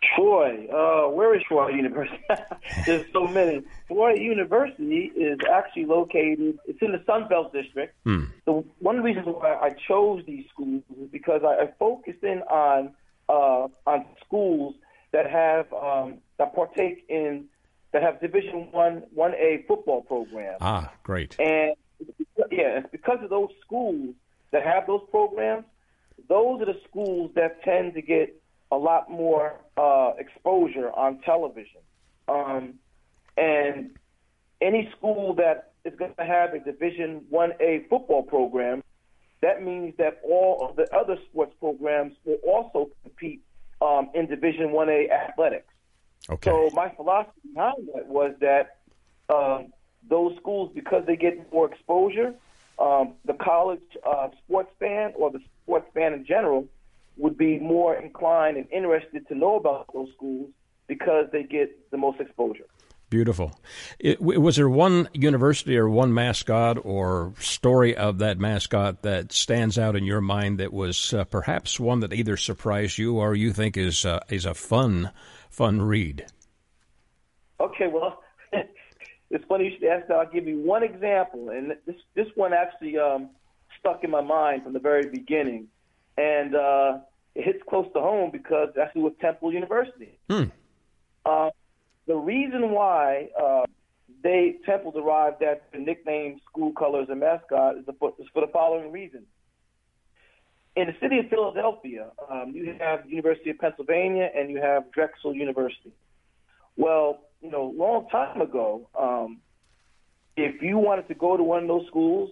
Troy, 0.02 0.66
uh, 0.72 1.10
where 1.10 1.34
is 1.36 1.42
Troy 1.46 1.68
University? 1.68 2.22
There's 2.86 3.04
so 3.12 3.26
many. 3.26 3.62
Troy 3.86 4.14
University 4.14 5.12
is 5.14 5.38
actually 5.52 5.84
located. 5.84 6.58
It's 6.66 6.80
in 6.80 6.92
the 6.92 7.02
Sun 7.06 7.28
Belt 7.28 7.52
District. 7.52 7.94
Hmm. 8.04 8.24
So 8.46 8.64
one 8.78 8.96
of 8.96 9.02
the 9.02 9.06
reasons 9.06 9.26
why 9.26 9.54
I 9.54 9.70
chose 9.88 10.22
these 10.26 10.46
schools 10.52 10.82
is 10.98 11.08
because 11.10 11.42
I, 11.44 11.64
I 11.64 11.70
focused 11.78 12.22
in 12.22 12.40
on 12.42 12.94
uh, 13.28 13.68
on 13.86 14.06
schools 14.24 14.74
that 15.12 15.30
have 15.30 15.70
um, 15.72 16.18
that 16.38 16.54
partake 16.54 17.04
in 17.08 17.46
that 17.92 18.02
have 18.02 18.20
Division 18.20 18.68
One 18.70 19.02
One 19.12 19.34
A 19.34 19.64
football 19.68 20.02
programs. 20.02 20.58
Ah, 20.62 20.92
great. 21.02 21.38
And 21.38 21.74
yeah, 22.50 22.78
it's 22.78 22.88
because 22.90 23.18
of 23.22 23.28
those 23.28 23.50
schools 23.64 24.14
that 24.50 24.64
have 24.64 24.86
those 24.86 25.02
programs. 25.10 25.64
Those 26.28 26.62
are 26.62 26.66
the 26.66 26.80
schools 26.88 27.32
that 27.34 27.62
tend 27.62 27.94
to 27.94 28.02
get 28.02 28.40
a 28.70 28.76
lot 28.76 29.10
more 29.10 29.56
uh, 29.80 30.12
exposure 30.18 30.90
on 31.04 31.20
television. 31.20 31.80
Um, 32.28 32.74
and 33.36 33.96
any 34.60 34.82
school 34.96 35.34
that 35.34 35.72
is 35.84 35.94
going 35.98 36.14
to 36.18 36.24
have 36.24 36.52
a 36.52 36.60
Division 36.60 37.24
One 37.30 37.52
A 37.60 37.86
football 37.88 38.22
program, 38.22 38.82
that 39.40 39.62
means 39.62 39.94
that 39.96 40.20
all 40.22 40.54
of 40.66 40.76
the 40.76 40.86
other 40.94 41.16
sports 41.26 41.54
programs 41.58 42.14
will 42.26 42.40
also 42.46 42.90
compete 43.02 43.40
um, 43.80 44.10
in 44.14 44.26
Division 44.26 44.72
One 44.72 44.90
A 44.90 45.08
athletics. 45.08 45.72
Okay. 46.28 46.50
So 46.50 46.70
my 46.74 46.90
philosophy 46.90 47.40
behind 47.54 47.88
that 47.94 48.06
was 48.06 48.34
that 48.40 48.64
um, 49.30 49.72
those 50.08 50.36
schools, 50.36 50.70
because 50.74 51.02
they 51.06 51.16
get 51.16 51.50
more 51.50 51.66
exposure, 51.72 52.34
um, 52.78 53.14
the 53.24 53.34
college 53.34 53.80
uh, 54.06 54.28
sports 54.44 54.72
fan 54.78 55.12
or 55.16 55.30
the 55.30 55.40
sports 55.64 55.88
fan 55.94 56.12
in 56.12 56.26
general 56.26 56.66
would 57.20 57.36
be 57.36 57.58
more 57.58 57.94
inclined 57.94 58.56
and 58.56 58.66
interested 58.72 59.26
to 59.28 59.34
know 59.34 59.56
about 59.56 59.86
those 59.92 60.08
schools 60.16 60.50
because 60.86 61.26
they 61.32 61.42
get 61.44 61.90
the 61.90 61.96
most 61.96 62.20
exposure. 62.20 62.66
Beautiful. 63.10 63.52
It, 63.98 64.20
was 64.20 64.54
there 64.54 64.68
one 64.68 65.08
university 65.12 65.76
or 65.76 65.88
one 65.88 66.14
mascot 66.14 66.78
or 66.84 67.34
story 67.40 67.96
of 67.96 68.18
that 68.18 68.38
mascot 68.38 69.02
that 69.02 69.32
stands 69.32 69.78
out 69.78 69.96
in 69.96 70.04
your 70.04 70.20
mind 70.20 70.60
that 70.60 70.72
was 70.72 71.12
uh, 71.12 71.24
perhaps 71.24 71.80
one 71.80 72.00
that 72.00 72.12
either 72.12 72.36
surprised 72.36 72.98
you 72.98 73.18
or 73.18 73.34
you 73.34 73.52
think 73.52 73.76
is 73.76 74.06
uh, 74.06 74.20
is 74.28 74.44
a 74.44 74.54
fun 74.54 75.10
fun 75.50 75.82
read? 75.82 76.26
Okay, 77.58 77.88
well, 77.88 78.22
it's 79.30 79.44
funny 79.48 79.64
you 79.64 79.72
should 79.72 79.88
ask 79.88 80.06
that. 80.06 80.14
I'll 80.14 80.30
give 80.30 80.46
you 80.46 80.60
one 80.60 80.84
example, 80.84 81.50
and 81.50 81.72
this 81.86 81.96
this 82.14 82.28
one 82.36 82.52
actually 82.52 82.96
um, 82.96 83.30
stuck 83.80 84.04
in 84.04 84.10
my 84.10 84.22
mind 84.22 84.62
from 84.62 84.72
the 84.72 84.78
very 84.78 85.08
beginning, 85.10 85.66
and 86.16 86.54
uh, 86.54 86.98
it 87.34 87.44
hits 87.44 87.62
close 87.68 87.86
to 87.94 88.00
home 88.00 88.30
because 88.30 88.68
it's 88.70 88.78
actually 88.78 89.02
with 89.02 89.18
Temple 89.20 89.52
University. 89.52 90.18
Hmm. 90.28 90.44
Uh, 91.24 91.50
the 92.06 92.16
reason 92.16 92.70
why 92.70 93.28
uh, 93.40 93.64
they 94.22 94.56
Temple 94.66 94.92
derived 94.92 95.40
that 95.40 95.62
nickname, 95.78 96.40
school 96.50 96.72
colors, 96.72 97.06
and 97.08 97.20
mascot 97.20 97.78
is, 97.78 97.86
the, 97.86 97.92
is 98.18 98.28
for 98.32 98.44
the 98.44 98.52
following 98.52 98.92
reason. 98.92 99.24
In 100.76 100.86
the 100.86 100.94
city 101.00 101.18
of 101.18 101.28
Philadelphia, 101.28 102.10
um, 102.30 102.52
you 102.54 102.76
have 102.78 103.08
University 103.08 103.50
of 103.50 103.58
Pennsylvania 103.58 104.30
and 104.34 104.50
you 104.50 104.60
have 104.60 104.90
Drexel 104.92 105.34
University. 105.34 105.92
Well, 106.76 107.20
you 107.42 107.50
know, 107.50 107.70
a 107.70 107.76
long 107.76 108.08
time 108.08 108.40
ago, 108.40 108.88
um, 108.98 109.38
if 110.36 110.62
you 110.62 110.78
wanted 110.78 111.08
to 111.08 111.14
go 111.14 111.36
to 111.36 111.42
one 111.42 111.62
of 111.62 111.68
those 111.68 111.86
schools, 111.88 112.30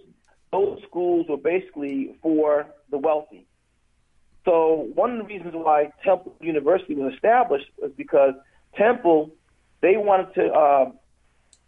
those 0.51 0.79
schools 0.87 1.27
were 1.29 1.37
basically 1.37 2.15
for 2.21 2.67
the 2.89 2.97
wealthy. 2.97 3.45
So 4.45 4.89
one 4.95 5.11
of 5.11 5.17
the 5.17 5.23
reasons 5.33 5.53
why 5.53 5.91
Temple 6.03 6.35
University 6.39 6.95
was 6.95 7.13
established 7.13 7.67
was 7.77 7.91
because 7.95 8.33
Temple 8.75 9.31
they 9.81 9.97
wanted 9.97 10.33
to 10.35 10.51
uh, 10.51 10.91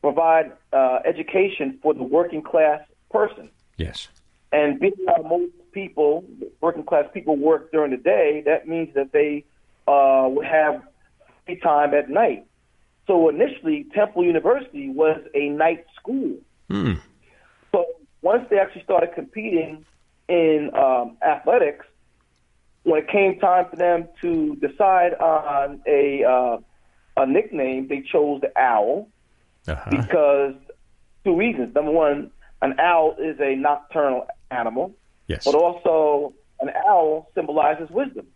provide 0.01 0.51
uh, 0.73 0.99
education 1.05 1.79
for 1.81 1.93
the 1.93 2.03
working 2.03 2.41
class 2.41 2.81
person. 3.10 3.49
Yes. 3.77 4.10
And 4.51 4.79
being 4.79 4.93
how 5.07 5.21
most 5.23 5.53
people, 5.71 6.25
working 6.60 6.84
class 6.84 7.05
people, 7.13 7.38
work 7.38 7.71
during 7.71 7.91
the 7.91 7.97
day, 7.97 8.43
that 8.45 8.67
means 8.67 8.93
that 8.95 9.13
they 9.13 9.45
uh, 9.88 10.27
would 10.29 10.45
have 10.45 10.81
free 11.45 11.60
time 11.60 11.93
at 11.93 12.10
night. 12.10 12.45
So 13.07 13.29
initially, 13.29 13.86
Temple 13.93 14.25
University 14.25 14.89
was 14.89 15.19
a 15.34 15.49
night 15.49 15.86
school. 15.99 16.38
Hmm. 16.69 16.95
So 17.71 17.86
once 18.21 18.45
they 18.49 18.60
actually 18.60 18.84
started 18.84 19.13
competing 19.15 19.86
in 20.27 20.71
um, 20.75 21.17
athletics, 21.25 21.86
when 22.84 23.04
it 23.04 23.08
came 23.10 23.39
time 23.39 23.65
for 23.70 23.76
them 23.76 24.08
to 24.22 24.56
decide 24.56 25.13
on 25.15 25.82
a 25.88 26.24
uh, 26.24 26.58
a 27.17 27.26
nickname, 27.26 27.88
they 27.88 28.02
chose 28.02 28.41
the 28.41 28.52
owl 28.58 29.10
uh-huh. 29.67 29.89
because 29.89 30.56
two 31.24 31.36
reasons. 31.36 31.74
Number 31.76 31.91
one, 31.91 32.32
an 32.62 32.80
owl 32.80 33.15
is 33.20 33.39
a 33.39 33.56
nocturnal 33.56 34.28
animal, 34.50 34.94
yes. 35.28 35.44
but 35.46 35.56
also 35.56 36.34
an 36.60 36.70
owl 36.88 37.30
symbolizes 37.36 37.89
wisdom. 37.89 38.28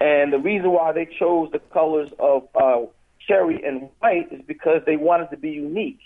And 0.00 0.32
the 0.32 0.38
reason 0.38 0.70
why 0.70 0.92
they 0.92 1.06
chose 1.06 1.50
the 1.52 1.58
colors 1.58 2.10
of 2.18 2.48
uh, 2.54 2.86
cherry 3.26 3.62
and 3.64 3.88
white 3.98 4.32
is 4.32 4.40
because 4.46 4.82
they 4.86 4.96
wanted 4.96 5.30
to 5.30 5.36
be 5.36 5.50
unique. 5.50 5.98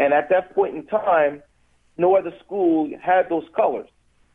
And 0.00 0.12
at 0.12 0.28
that 0.30 0.54
point 0.54 0.76
in 0.76 0.86
time, 0.86 1.42
no 1.96 2.16
other 2.16 2.32
school 2.44 2.90
had 3.00 3.28
those 3.28 3.44
colors. 3.54 3.88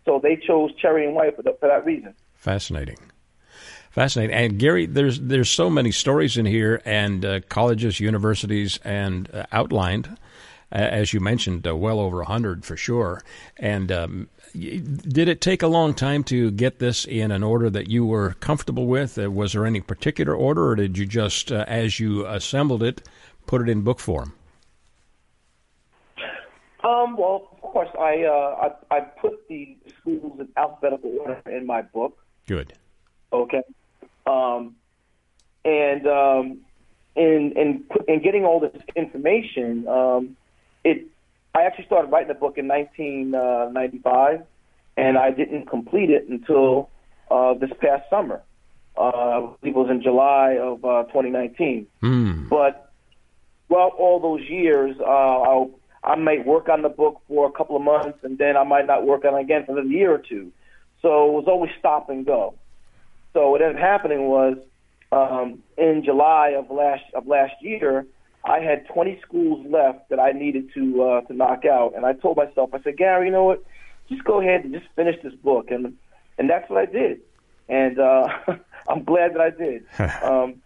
So 0.05 0.19
they 0.21 0.35
chose 0.35 0.71
cherry 0.81 1.05
and 1.05 1.15
white 1.15 1.35
for, 1.35 1.43
the, 1.43 1.55
for 1.59 1.67
that 1.67 1.85
reason. 1.85 2.13
Fascinating. 2.35 2.97
Fascinating. 3.91 4.35
And 4.35 4.57
Gary, 4.57 4.87
there's 4.87 5.19
there's 5.19 5.49
so 5.49 5.69
many 5.69 5.91
stories 5.91 6.35
in 6.35 6.47
here, 6.47 6.81
and 6.83 7.23
uh, 7.23 7.41
colleges, 7.47 7.99
universities, 7.99 8.79
and 8.83 9.29
uh, 9.31 9.45
outlined, 9.51 10.17
uh, 10.71 10.75
as 10.75 11.13
you 11.13 11.19
mentioned, 11.19 11.67
uh, 11.67 11.75
well 11.75 11.99
over 11.99 12.21
a 12.21 12.25
hundred 12.25 12.65
for 12.65 12.75
sure. 12.75 13.21
And 13.57 13.91
um, 13.91 14.29
did 14.53 15.29
it 15.29 15.41
take 15.41 15.61
a 15.61 15.67
long 15.67 15.93
time 15.93 16.23
to 16.25 16.49
get 16.49 16.79
this 16.79 17.05
in 17.05 17.31
an 17.31 17.43
order 17.43 17.69
that 17.69 17.87
you 17.87 18.03
were 18.03 18.33
comfortable 18.39 18.87
with? 18.87 19.17
Uh, 19.17 19.29
was 19.29 19.53
there 19.53 19.65
any 19.65 19.79
particular 19.79 20.35
order, 20.35 20.69
or 20.69 20.75
did 20.75 20.97
you 20.97 21.05
just, 21.05 21.51
uh, 21.51 21.63
as 21.67 21.99
you 21.99 22.25
assembled 22.25 22.81
it, 22.81 23.07
put 23.45 23.61
it 23.61 23.69
in 23.69 23.83
book 23.83 23.99
form? 23.99 24.33
Um, 26.83 27.15
well, 27.15 27.47
of 27.53 27.61
course, 27.61 27.89
I, 27.97 28.25
I 28.25 28.71
I 28.89 28.99
put 29.01 29.47
the 29.47 29.77
schools 30.03 30.39
in 30.39 30.47
alphabetical 30.57 31.17
order 31.19 31.41
in 31.49 31.65
my 31.65 31.81
book. 31.81 32.17
Good. 32.47 32.73
Okay. 33.31 33.63
Um, 34.25 34.75
and 35.65 36.07
um, 36.07 36.59
in 37.15 37.53
in 37.55 37.83
in 38.07 38.21
getting 38.21 38.45
all 38.45 38.59
this 38.59 38.75
information, 38.95 39.87
um, 39.87 40.37
it 40.83 41.07
I 41.55 41.63
actually 41.63 41.85
started 41.85 42.11
writing 42.11 42.27
the 42.29 42.33
book 42.33 42.57
in 42.57 42.67
1995, 42.67 44.39
uh, 44.39 44.43
and 44.97 45.17
I 45.17 45.31
didn't 45.31 45.67
complete 45.67 46.09
it 46.09 46.27
until 46.27 46.89
uh, 47.29 47.53
this 47.53 47.71
past 47.79 48.09
summer. 48.09 48.41
Uh, 48.97 49.01
I 49.01 49.39
believe 49.61 49.75
it 49.75 49.79
was 49.79 49.89
in 49.89 50.01
July 50.01 50.57
of 50.59 50.83
uh, 50.85 51.03
2019. 51.05 51.87
Mm. 52.01 52.49
But 52.49 52.91
well, 53.69 53.91
all 53.97 54.19
those 54.19 54.47
years, 54.47 54.95
uh, 54.99 55.03
I'll, 55.03 55.71
I 56.03 56.15
might 56.15 56.45
work 56.45 56.69
on 56.69 56.81
the 56.81 56.89
book 56.89 57.21
for 57.27 57.47
a 57.47 57.51
couple 57.51 57.75
of 57.75 57.81
months, 57.81 58.19
and 58.23 58.37
then 58.37 58.57
I 58.57 58.63
might 58.63 58.87
not 58.87 59.05
work 59.05 59.23
on 59.25 59.35
it 59.35 59.41
again 59.41 59.65
for 59.65 59.71
another 59.73 59.87
year 59.87 60.13
or 60.13 60.17
two. 60.17 60.51
So 61.01 61.27
it 61.27 61.31
was 61.31 61.45
always 61.47 61.71
stop 61.79 62.09
and 62.09 62.25
go. 62.25 62.55
So 63.33 63.49
what 63.49 63.61
ended 63.61 63.77
up 63.77 63.81
happening 63.81 64.27
was 64.27 64.57
um, 65.11 65.63
in 65.77 66.03
July 66.03 66.55
of 66.57 66.69
last 66.69 67.03
of 67.13 67.27
last 67.27 67.53
year, 67.61 68.05
I 68.43 68.59
had 68.59 68.87
20 68.87 69.19
schools 69.25 69.65
left 69.69 70.09
that 70.09 70.19
I 70.19 70.31
needed 70.31 70.73
to 70.73 71.03
uh, 71.03 71.21
to 71.21 71.33
knock 71.33 71.65
out, 71.65 71.93
and 71.95 72.05
I 72.05 72.13
told 72.13 72.37
myself, 72.37 72.71
I 72.73 72.81
said, 72.81 72.97
Gary, 72.97 73.27
you 73.27 73.31
know 73.31 73.43
what? 73.43 73.63
Just 74.09 74.23
go 74.23 74.41
ahead 74.41 74.65
and 74.65 74.73
just 74.73 74.85
finish 74.95 75.15
this 75.23 75.33
book, 75.33 75.71
and 75.71 75.93
and 76.37 76.49
that's 76.49 76.69
what 76.69 76.79
I 76.79 76.85
did, 76.85 77.21
and 77.69 77.99
uh, 77.99 78.27
I'm 78.89 79.03
glad 79.03 79.35
that 79.35 79.41
I 79.41 79.49
did. 79.49 79.85
Um, 80.23 80.61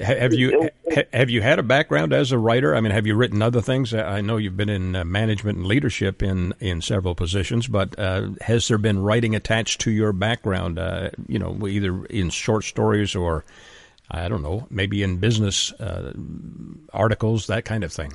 have 0.00 0.34
you 0.34 0.70
have 1.12 1.30
you 1.30 1.42
had 1.42 1.58
a 1.58 1.62
background 1.62 2.12
as 2.12 2.32
a 2.32 2.38
writer? 2.38 2.74
I 2.74 2.80
mean, 2.80 2.92
have 2.92 3.06
you 3.06 3.14
written 3.14 3.42
other 3.42 3.60
things? 3.60 3.94
I 3.94 4.20
know 4.20 4.36
you've 4.36 4.56
been 4.56 4.68
in 4.68 4.96
uh, 4.96 5.04
management 5.04 5.58
and 5.58 5.66
leadership 5.66 6.22
in 6.22 6.54
in 6.60 6.80
several 6.80 7.14
positions, 7.14 7.66
but 7.66 7.98
uh, 7.98 8.30
has 8.40 8.68
there 8.68 8.78
been 8.78 9.00
writing 9.00 9.34
attached 9.34 9.80
to 9.82 9.90
your 9.90 10.12
background? 10.12 10.78
Uh, 10.78 11.10
you 11.28 11.38
know, 11.38 11.66
either 11.66 12.04
in 12.06 12.30
short 12.30 12.64
stories 12.64 13.14
or 13.14 13.44
I 14.10 14.28
don't 14.28 14.42
know, 14.42 14.66
maybe 14.70 15.02
in 15.02 15.18
business 15.18 15.72
uh, 15.72 16.12
articles, 16.92 17.48
that 17.48 17.64
kind 17.64 17.84
of 17.84 17.92
thing. 17.92 18.12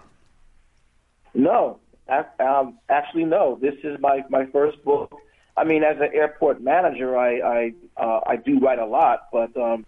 No, 1.34 1.80
um, 2.40 2.78
actually, 2.90 3.26
no. 3.26 3.58
This 3.62 3.76
is 3.84 4.00
my 4.00 4.24
my 4.30 4.46
first 4.48 4.84
book. 4.84 5.14
I 5.58 5.64
mean, 5.64 5.84
as 5.84 5.98
an 5.98 6.10
airport 6.14 6.62
manager, 6.62 7.18
I 7.18 7.40
I 7.40 7.74
uh, 7.98 8.22
I 8.26 8.36
do 8.38 8.60
write 8.60 8.80
a 8.80 8.86
lot, 8.86 9.28
but 9.32 9.56
um, 9.58 9.86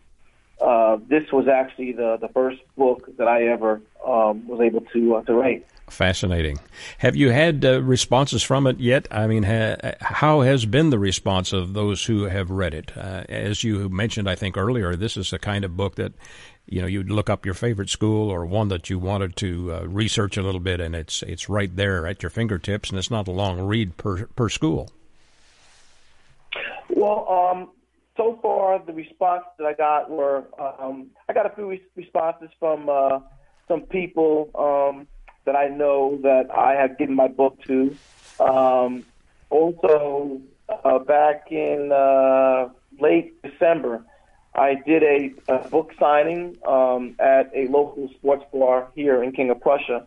uh, 0.61 0.97
this 1.07 1.31
was 1.31 1.47
actually 1.47 1.91
the, 1.93 2.17
the 2.21 2.29
first 2.29 2.61
book 2.77 3.09
that 3.17 3.27
I 3.27 3.47
ever 3.47 3.81
um, 4.05 4.47
was 4.47 4.61
able 4.61 4.81
to 4.81 5.15
uh, 5.15 5.23
to 5.23 5.33
write. 5.33 5.65
Fascinating. 5.89 6.59
Have 6.99 7.15
you 7.15 7.31
had 7.31 7.63
uh, 7.65 7.81
responses 7.81 8.41
from 8.41 8.65
it 8.67 8.79
yet? 8.79 9.07
I 9.11 9.27
mean, 9.27 9.43
ha- 9.43 9.75
how 9.99 10.41
has 10.41 10.65
been 10.65 10.89
the 10.89 10.99
response 10.99 11.51
of 11.51 11.73
those 11.73 12.05
who 12.05 12.23
have 12.23 12.49
read 12.49 12.73
it? 12.73 12.95
Uh, 12.97 13.23
as 13.27 13.63
you 13.63 13.89
mentioned, 13.89 14.29
I 14.29 14.35
think 14.35 14.57
earlier, 14.57 14.95
this 14.95 15.17
is 15.17 15.29
the 15.29 15.39
kind 15.39 15.65
of 15.65 15.75
book 15.75 15.95
that 15.95 16.13
you 16.65 16.81
know 16.81 16.87
you'd 16.87 17.11
look 17.11 17.29
up 17.29 17.45
your 17.45 17.53
favorite 17.53 17.89
school 17.89 18.29
or 18.29 18.45
one 18.45 18.69
that 18.69 18.89
you 18.89 18.97
wanted 18.97 19.35
to 19.37 19.73
uh, 19.73 19.83
research 19.85 20.37
a 20.37 20.41
little 20.41 20.61
bit, 20.61 20.79
and 20.79 20.95
it's 20.95 21.21
it's 21.23 21.49
right 21.49 21.75
there 21.75 22.07
at 22.07 22.23
your 22.23 22.29
fingertips, 22.29 22.89
and 22.89 22.97
it's 22.97 23.11
not 23.11 23.27
a 23.27 23.31
long 23.31 23.59
read 23.61 23.97
per 23.97 24.25
per 24.27 24.49
school. 24.49 24.89
Well, 26.89 27.27
um, 27.29 27.69
so 28.15 28.39
far 28.41 28.79
the 28.79 28.93
response 28.93 29.43
that 29.57 29.65
I 29.65 29.73
got 29.73 30.09
were 30.09 30.43
um, 30.59 31.07
I 31.27 31.33
got 31.33 31.45
a 31.45 31.55
few 31.55 31.69
re- 31.69 31.81
responses 31.95 32.49
from 32.59 32.89
uh, 32.89 33.19
some 33.67 33.81
people 33.81 34.49
um, 34.55 35.07
that 35.45 35.55
I 35.55 35.67
know 35.67 36.19
that 36.21 36.49
I 36.55 36.73
have 36.73 36.97
given 36.97 37.15
my 37.15 37.27
book 37.27 37.57
to. 37.67 37.95
Um, 38.39 39.05
also, 39.49 40.41
uh, 40.83 40.99
back 40.99 41.51
in 41.51 41.91
uh, 41.91 42.69
late 42.99 43.41
December, 43.43 44.03
I 44.55 44.75
did 44.85 45.03
a, 45.03 45.33
a 45.47 45.67
book 45.69 45.91
signing 45.99 46.57
um, 46.67 47.15
at 47.19 47.51
a 47.55 47.67
local 47.67 48.09
sports 48.17 48.45
bar 48.53 48.89
here 48.95 49.23
in 49.23 49.31
King 49.31 49.49
of 49.49 49.59
Prussia, 49.61 50.05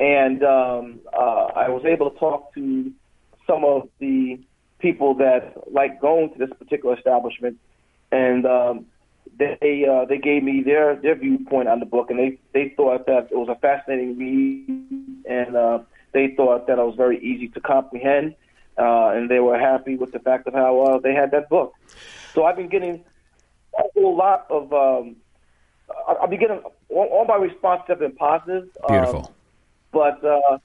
and 0.00 0.42
um, 0.42 1.00
uh, 1.12 1.46
I 1.54 1.68
was 1.68 1.84
able 1.84 2.10
to 2.10 2.18
talk 2.18 2.54
to 2.54 2.92
some 3.46 3.64
of 3.64 3.88
the 4.00 4.38
people 4.78 5.14
that 5.14 5.72
like 5.72 6.00
going 6.00 6.32
to 6.32 6.38
this 6.38 6.50
particular 6.58 6.96
establishment, 6.96 7.58
and 8.10 8.46
um, 8.46 8.86
they 9.38 9.86
uh, 9.88 10.04
they 10.04 10.18
gave 10.18 10.42
me 10.42 10.62
their 10.62 10.96
their 10.96 11.14
viewpoint 11.14 11.68
on 11.68 11.80
the 11.80 11.86
book, 11.86 12.10
and 12.10 12.18
they 12.18 12.38
they 12.52 12.74
thought 12.76 13.06
that 13.06 13.28
it 13.30 13.36
was 13.36 13.48
a 13.48 13.56
fascinating 13.56 14.18
read, 14.18 15.24
and 15.28 15.56
uh, 15.56 15.78
they 16.12 16.34
thought 16.36 16.66
that 16.66 16.78
it 16.78 16.84
was 16.84 16.96
very 16.96 17.18
easy 17.22 17.48
to 17.48 17.60
comprehend, 17.60 18.34
uh, 18.78 19.08
and 19.08 19.30
they 19.30 19.40
were 19.40 19.58
happy 19.58 19.96
with 19.96 20.12
the 20.12 20.18
fact 20.18 20.46
of 20.46 20.54
how 20.54 20.80
uh, 20.80 20.98
they 20.98 21.14
had 21.14 21.30
that 21.32 21.48
book. 21.48 21.74
So 22.34 22.44
I've 22.44 22.56
been 22.56 22.68
getting 22.68 23.04
a 23.78 23.82
whole 23.94 24.16
lot 24.16 24.46
of 24.50 24.72
um, 24.72 25.16
I'll 26.06 26.28
be 26.28 26.36
getting 26.36 26.60
all, 26.88 27.04
all 27.04 27.24
my 27.24 27.36
responses 27.36 27.86
have 27.88 27.98
been 27.98 28.16
positive. 28.16 28.68
Beautiful. 28.88 29.26
Um, 29.26 29.34
but 29.92 30.24
uh, 30.24 30.58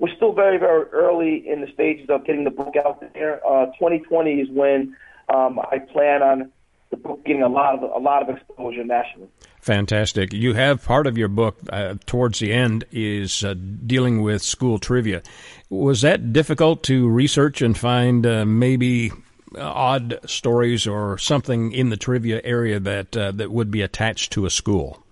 we're 0.00 0.14
still 0.16 0.32
very, 0.32 0.58
very 0.58 0.84
early 0.92 1.46
in 1.46 1.60
the 1.60 1.68
stages 1.72 2.08
of 2.08 2.24
getting 2.24 2.44
the 2.44 2.50
book 2.50 2.74
out 2.84 3.04
there. 3.12 3.46
Uh, 3.46 3.66
2020 3.66 4.40
is 4.40 4.48
when 4.50 4.96
um, 5.28 5.60
I 5.60 5.78
plan 5.78 6.22
on 6.22 6.50
the 6.88 6.96
book 6.96 7.24
getting 7.24 7.42
a 7.42 7.48
lot 7.48 7.74
of 7.74 7.82
a 7.82 7.98
lot 7.98 8.28
of 8.28 8.34
exposure 8.34 8.82
nationally. 8.82 9.28
Fantastic. 9.60 10.32
You 10.32 10.54
have 10.54 10.82
part 10.82 11.06
of 11.06 11.18
your 11.18 11.28
book 11.28 11.58
uh, 11.68 11.94
towards 12.06 12.40
the 12.40 12.52
end 12.52 12.84
is 12.90 13.44
uh, 13.44 13.54
dealing 13.54 14.22
with 14.22 14.42
school 14.42 14.78
trivia. 14.78 15.22
Was 15.68 16.00
that 16.00 16.32
difficult 16.32 16.82
to 16.84 17.08
research 17.08 17.62
and 17.62 17.76
find 17.76 18.26
uh, 18.26 18.44
maybe 18.44 19.12
odd 19.56 20.18
stories 20.26 20.86
or 20.86 21.18
something 21.18 21.72
in 21.72 21.90
the 21.90 21.96
trivia 21.96 22.40
area 22.42 22.80
that 22.80 23.16
uh, 23.16 23.32
that 23.32 23.52
would 23.52 23.70
be 23.70 23.82
attached 23.82 24.32
to 24.32 24.46
a 24.46 24.50
school? 24.50 25.04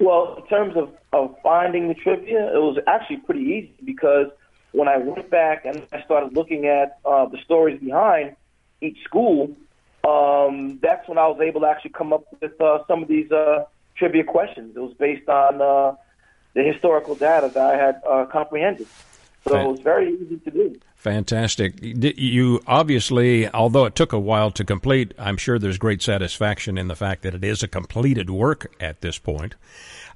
Well, 0.00 0.36
in 0.36 0.46
terms 0.46 0.76
of, 0.76 0.90
of 1.12 1.34
finding 1.42 1.88
the 1.88 1.94
trivia, 1.94 2.54
it 2.54 2.58
was 2.58 2.78
actually 2.86 3.18
pretty 3.18 3.42
easy 3.42 3.74
because 3.84 4.28
when 4.72 4.86
I 4.86 4.98
went 4.98 5.28
back 5.30 5.64
and 5.64 5.86
I 5.92 6.02
started 6.02 6.34
looking 6.34 6.66
at 6.66 6.98
uh, 7.04 7.26
the 7.26 7.38
stories 7.44 7.80
behind 7.80 8.36
each 8.80 9.02
school, 9.02 9.56
um, 10.06 10.78
that's 10.80 11.08
when 11.08 11.18
I 11.18 11.26
was 11.26 11.40
able 11.40 11.62
to 11.62 11.66
actually 11.66 11.90
come 11.90 12.12
up 12.12 12.24
with 12.40 12.60
uh, 12.60 12.84
some 12.86 13.02
of 13.02 13.08
these 13.08 13.30
uh, 13.32 13.64
trivia 13.96 14.24
questions. 14.24 14.76
It 14.76 14.80
was 14.80 14.94
based 14.94 15.28
on 15.28 15.60
uh, 15.60 15.96
the 16.54 16.62
historical 16.62 17.16
data 17.16 17.50
that 17.52 17.64
I 17.64 17.76
had 17.76 18.00
uh, 18.08 18.26
comprehended. 18.26 18.86
So 19.46 19.58
it 19.58 19.70
was 19.70 19.80
very 19.80 20.14
easy 20.14 20.36
to 20.38 20.50
do. 20.50 20.80
Fantastic. 20.96 21.74
You 21.80 22.60
obviously, 22.66 23.48
although 23.48 23.84
it 23.84 23.94
took 23.94 24.12
a 24.12 24.18
while 24.18 24.50
to 24.50 24.64
complete, 24.64 25.14
I'm 25.16 25.36
sure 25.36 25.58
there's 25.58 25.78
great 25.78 26.02
satisfaction 26.02 26.76
in 26.76 26.88
the 26.88 26.96
fact 26.96 27.22
that 27.22 27.34
it 27.34 27.44
is 27.44 27.62
a 27.62 27.68
completed 27.68 28.30
work 28.30 28.74
at 28.80 29.00
this 29.00 29.16
point. 29.16 29.54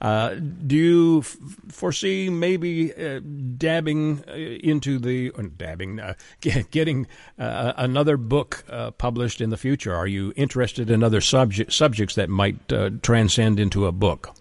Uh, 0.02 0.34
do 0.66 0.74
you 0.74 1.18
f- 1.20 1.36
foresee 1.68 2.28
maybe 2.28 2.92
uh, 2.92 3.20
dabbing 3.56 4.24
uh, 4.26 4.32
into 4.32 4.98
the 4.98 5.30
uh, 5.38 5.42
dabbing, 5.56 6.00
uh, 6.00 6.14
getting 6.72 7.06
uh, 7.38 7.72
another 7.76 8.16
book 8.16 8.64
published 8.98 9.40
in 9.40 9.50
the 9.50 9.56
future? 9.56 9.94
Are 9.94 10.08
you 10.08 10.32
interested 10.34 10.90
in 10.90 11.04
other 11.04 11.20
subject, 11.20 11.72
subjects 11.72 12.16
that 12.16 12.28
might 12.28 12.56
transcend 13.02 13.60
into 13.60 13.86
a 13.86 13.92
book? 13.92 14.34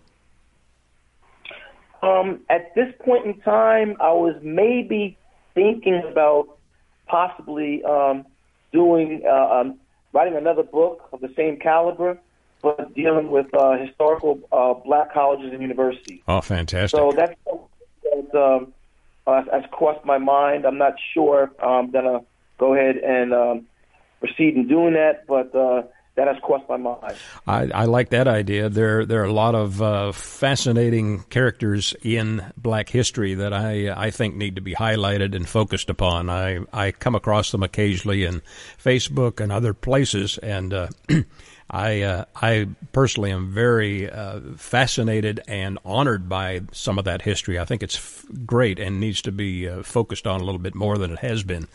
Um, 2.02 2.42
at 2.50 2.74
this 2.76 2.94
point 3.06 3.26
in 3.26 3.40
time, 3.42 3.96
I 4.00 4.12
was 4.12 4.36
maybe 4.42 5.18
thinking 5.54 6.02
about 6.10 6.58
possibly 7.08 7.84
um, 7.84 8.26
doing 8.72 9.22
uh, 9.26 9.62
um, 9.62 9.80
writing 10.14 10.36
another 10.36 10.64
book 10.64 11.08
of 11.14 11.22
the 11.22 11.32
same 11.36 11.58
caliber, 11.58 12.18
but 12.62 12.94
dealing 12.96 13.30
with 13.30 13.54
uh, 13.54 13.78
historical 13.78 14.40
uh, 14.52 14.74
black 14.74 15.14
colleges 15.14 15.52
and 15.52 15.62
universities. 15.62 16.22
Oh, 16.28 16.42
fantastic! 16.42 16.98
So 16.98 17.12
that's 17.16 17.36
that 18.04 18.36
um, 18.36 18.74
uh, 19.28 19.44
has 19.52 19.64
crossed 19.72 20.06
my 20.06 20.18
mind. 20.18 20.66
I'm 20.66 20.78
not 20.78 20.94
sure 21.14 21.52
I'm 21.62 21.92
gonna 21.92 22.22
go 22.58 22.74
ahead 22.74 22.98
and 22.98 23.34
um, 23.34 23.68
proceed 24.20 24.56
in 24.56 24.68
doing 24.68 24.94
that, 24.94 25.28
but 25.28 25.54
uh, 25.54 25.84
that 26.16 26.28
has 26.28 26.38
crossed 26.44 26.68
my 26.68 26.78
mind. 26.78 27.16
I, 27.48 27.70
I 27.74 27.86
like 27.86 28.10
that 28.10 28.28
idea. 28.28 28.70
There 28.70 29.06
there 29.06 29.22
are 29.22 29.26
a 29.26 29.34
lot 29.34 29.56
of 29.56 29.82
uh, 29.82 30.12
fascinating 30.12 31.24
characters 31.30 31.94
in 32.02 32.52
Black 32.58 32.90
history 32.90 33.34
that 33.36 33.54
I 33.54 33.90
I 33.90 34.12
think 34.12 34.36
need 34.36 34.56
to 34.56 34.62
be 34.62 34.74
highlighted 34.76 35.36
and 35.36 35.48
focused 35.48 35.90
upon. 35.90 36.30
I 36.30 36.60
I 36.74 36.92
come 36.92 37.16
across 37.16 37.52
them 37.52 37.64
occasionally 37.64 38.26
in 38.26 38.42
Facebook 38.84 39.40
and 39.40 39.52
other 39.52 39.74
places, 39.74 40.38
and 40.40 40.74
uh, 40.74 40.88
I 41.72 42.02
uh, 42.02 42.26
I 42.36 42.68
personally 42.92 43.32
am 43.32 43.50
very 43.50 44.10
uh, 44.10 44.42
fascinated 44.58 45.40
and 45.48 45.80
honored 45.86 46.28
by 46.28 46.62
some 46.74 47.00
of 47.00 47.06
that 47.06 47.22
history. 47.22 47.58
I 47.58 47.64
think 47.64 47.82
it's 47.82 47.96
f- 47.96 48.26
great 48.46 48.78
and 48.78 49.00
needs 49.00 49.22
to 49.22 49.32
be 49.32 49.70
uh, 49.70 49.82
focused 49.82 50.28
on 50.28 50.42
a 50.42 50.44
little 50.44 50.60
bit 50.60 50.76
more 50.76 50.98
than 50.98 51.12
it 51.12 51.20
has 51.20 51.44
been. 51.44 51.70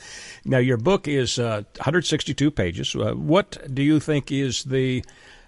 Now, 0.44 0.58
your 0.58 0.76
book 0.76 1.08
is 1.08 1.38
162 1.38 2.46
uh, 2.46 2.50
pages. 2.50 2.94
Uh, 2.94 3.14
what 3.14 3.56
do 3.72 3.82
you 3.82 3.98
think 3.98 4.30
is 4.30 4.64
the 4.64 5.02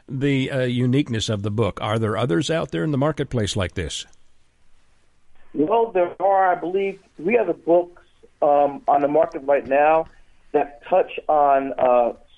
the 0.09 0.51
uh, 0.51 0.61
uniqueness 0.63 1.29
of 1.29 1.43
the 1.43 1.51
book? 1.51 1.79
Are 1.83 1.99
there 1.99 2.17
others 2.17 2.51
out 2.51 2.71
there 2.71 2.85
in 2.85 2.91
the 2.91 2.99
marketplace 2.99 3.55
like 3.55 3.75
this? 3.75 4.07
Well, 5.53 5.93
there 5.93 6.17
are. 6.23 6.53
I 6.53 6.55
believe 6.55 7.01
three 7.19 7.37
other 7.37 7.53
books 7.53 8.03
um, 8.41 8.81
on 8.89 9.03
the 9.03 9.09
market 9.09 9.43
right 9.45 9.67
now 9.67 10.07
that 10.53 10.81
touch 10.89 11.21
on 11.29 11.75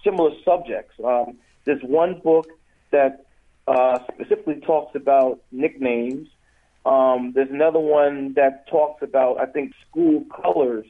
similar 0.03 0.33
subjects. 0.44 0.94
Um, 1.05 1.38
there's 1.64 1.83
one 1.83 2.20
book 2.20 2.49
that 2.90 3.27
uh, 3.66 3.99
specifically 4.14 4.61
talks 4.61 4.94
about 4.94 5.40
nicknames. 5.53 6.29
Um, 6.85 7.33
there's 7.35 7.51
another 7.51 7.79
one 7.79 8.35
that 8.35 8.66
talks 8.68 9.03
about, 9.03 9.38
I 9.38 9.46
think, 9.46 9.75
school 9.88 10.25
colors 10.42 10.87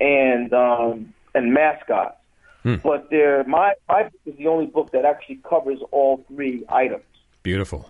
and 0.00 0.52
um, 0.52 1.14
and 1.34 1.54
mascots. 1.54 2.16
Hmm. 2.62 2.76
But 2.82 3.10
there, 3.10 3.44
my 3.44 3.74
my 3.88 4.04
book 4.04 4.20
is 4.26 4.36
the 4.36 4.48
only 4.48 4.66
book 4.66 4.92
that 4.92 5.04
actually 5.04 5.40
covers 5.48 5.78
all 5.90 6.24
three 6.28 6.64
items. 6.68 7.04
Beautiful. 7.42 7.88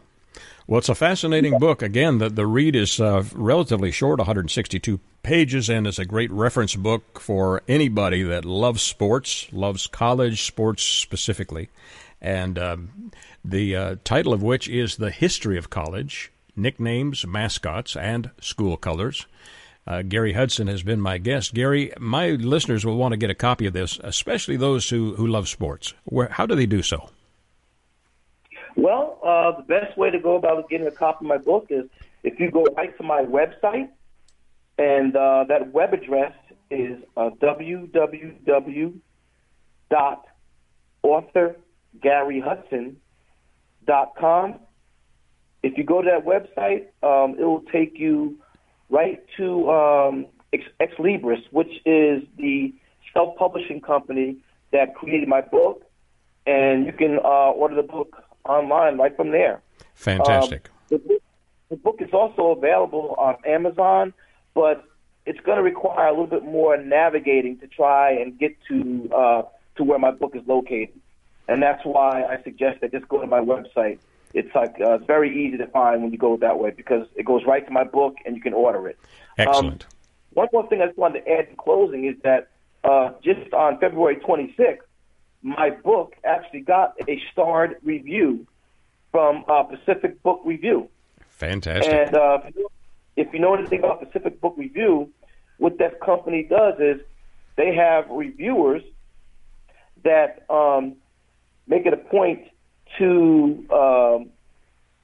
Well, 0.66 0.78
it's 0.78 0.88
a 0.88 0.94
fascinating 0.94 1.58
book. 1.58 1.82
Again, 1.82 2.18
the, 2.18 2.30
the 2.30 2.46
read 2.46 2.76
is 2.76 3.00
uh, 3.00 3.24
relatively 3.34 3.90
short, 3.90 4.18
162 4.18 5.00
pages, 5.22 5.68
and 5.68 5.86
is 5.86 5.98
a 5.98 6.04
great 6.04 6.30
reference 6.30 6.76
book 6.76 7.20
for 7.20 7.62
anybody 7.66 8.22
that 8.22 8.44
loves 8.44 8.80
sports, 8.80 9.48
loves 9.52 9.86
college 9.86 10.42
sports 10.44 10.82
specifically, 10.82 11.68
and 12.22 12.58
um, 12.58 13.10
the 13.44 13.76
uh, 13.76 13.96
title 14.04 14.32
of 14.32 14.42
which 14.42 14.68
is 14.68 14.96
The 14.96 15.10
History 15.10 15.58
of 15.58 15.68
College 15.68 16.32
Nicknames, 16.54 17.26
Mascots, 17.26 17.96
and 17.96 18.30
School 18.40 18.76
Colors. 18.76 19.26
Uh, 19.86 20.02
Gary 20.02 20.34
Hudson 20.34 20.68
has 20.68 20.82
been 20.82 21.00
my 21.00 21.18
guest. 21.18 21.54
Gary, 21.54 21.92
my 21.98 22.30
listeners 22.30 22.86
will 22.86 22.96
want 22.96 23.12
to 23.12 23.16
get 23.16 23.30
a 23.30 23.34
copy 23.34 23.66
of 23.66 23.72
this, 23.72 23.98
especially 24.04 24.56
those 24.56 24.88
who, 24.88 25.16
who 25.16 25.26
love 25.26 25.48
sports. 25.48 25.94
Where, 26.04 26.28
how 26.28 26.46
do 26.46 26.54
they 26.54 26.66
do 26.66 26.82
so? 26.82 27.10
Well, 28.76 29.18
uh, 29.24 29.56
the 29.56 29.64
best 29.64 29.98
way 29.98 30.10
to 30.10 30.20
go 30.20 30.36
about 30.36 30.68
getting 30.68 30.86
a 30.86 30.92
copy 30.92 31.24
of 31.24 31.28
my 31.28 31.38
book 31.38 31.66
is 31.70 31.86
if 32.22 32.38
you 32.38 32.50
go 32.50 32.64
right 32.76 32.96
to 32.96 33.02
my 33.02 33.22
website, 33.22 33.88
and 34.78 35.16
uh, 35.16 35.44
that 35.48 35.72
web 35.72 35.92
address 35.92 36.32
is 36.70 37.02
uh, 37.16 37.30
www.author 37.40 38.96
GaryHudson.com. 42.00 44.54
If 45.62 45.78
you 45.78 45.84
go 45.84 46.02
to 46.02 46.10
that 46.10 46.24
website, 46.24 46.86
um, 47.02 47.36
it 47.38 47.44
will 47.44 47.62
take 47.72 47.98
you 47.98 48.36
right 48.90 49.24
to 49.36 49.70
um, 49.70 50.26
Ex, 50.52 50.64
Xlibris, 50.80 51.42
which 51.50 51.72
is 51.86 52.24
the 52.36 52.74
self-publishing 53.14 53.80
company 53.80 54.36
that 54.72 54.94
created 54.94 55.28
my 55.28 55.40
book, 55.40 55.84
and 56.46 56.84
you 56.86 56.92
can 56.92 57.18
uh, 57.18 57.50
order 57.50 57.74
the 57.74 57.82
book 57.82 58.22
online 58.44 58.98
right 58.98 59.16
from 59.16 59.30
there. 59.30 59.62
Fantastic. 59.94 60.68
Um, 60.68 60.74
the, 60.88 60.98
book, 60.98 61.22
the 61.70 61.76
book 61.76 61.96
is 62.00 62.10
also 62.12 62.58
available 62.58 63.14
on 63.18 63.36
Amazon, 63.46 64.12
but 64.54 64.84
it's 65.26 65.40
going 65.40 65.56
to 65.56 65.62
require 65.62 66.08
a 66.08 66.10
little 66.10 66.26
bit 66.26 66.44
more 66.44 66.76
navigating 66.76 67.58
to 67.58 67.68
try 67.68 68.10
and 68.10 68.38
get 68.38 68.56
to 68.68 69.08
uh, 69.14 69.42
to 69.76 69.84
where 69.84 69.98
my 69.98 70.10
book 70.10 70.34
is 70.34 70.42
located 70.46 71.00
and 71.48 71.62
that's 71.62 71.84
why 71.84 72.22
I 72.22 72.42
suggest 72.42 72.80
that 72.80 72.92
just 72.92 73.08
go 73.08 73.20
to 73.20 73.26
my 73.26 73.40
website. 73.40 73.98
It's 74.34 74.54
like 74.54 74.76
uh, 74.80 74.94
it's 74.94 75.06
very 75.06 75.46
easy 75.46 75.58
to 75.58 75.66
find 75.66 76.02
when 76.02 76.12
you 76.12 76.18
go 76.18 76.36
that 76.38 76.58
way 76.58 76.70
because 76.70 77.06
it 77.16 77.24
goes 77.24 77.42
right 77.46 77.64
to 77.66 77.72
my 77.72 77.84
book 77.84 78.16
and 78.24 78.34
you 78.36 78.42
can 78.42 78.54
order 78.54 78.88
it. 78.88 78.98
Excellent. 79.36 79.84
Um, 79.84 79.88
one 80.34 80.48
more 80.52 80.66
thing 80.68 80.80
I 80.80 80.86
just 80.86 80.98
wanted 80.98 81.24
to 81.24 81.30
add 81.30 81.48
in 81.48 81.56
closing 81.56 82.06
is 82.06 82.14
that 82.22 82.48
uh, 82.84 83.12
just 83.22 83.52
on 83.52 83.78
February 83.78 84.16
26th, 84.16 84.78
my 85.42 85.70
book 85.70 86.14
actually 86.24 86.60
got 86.60 86.94
a 87.06 87.20
starred 87.30 87.76
review 87.82 88.46
from 89.10 89.44
uh, 89.48 89.62
Pacific 89.64 90.22
Book 90.22 90.40
Review. 90.44 90.88
Fantastic. 91.28 91.92
And 91.92 92.14
uh, 92.16 92.38
if 93.16 93.32
you 93.32 93.40
know 93.40 93.54
anything 93.54 93.80
about 93.80 94.00
Pacific 94.00 94.40
Book 94.40 94.54
Review, 94.56 95.10
what 95.58 95.78
that 95.78 96.00
company 96.00 96.44
does 96.44 96.74
is 96.80 97.00
they 97.56 97.74
have 97.74 98.08
reviewers 98.08 98.82
that 100.04 100.44
um, 100.48 100.96
make 101.72 101.86
it 101.86 101.94
a 101.94 101.96
point 101.96 102.40
to 102.98 103.66
um, 103.72 104.30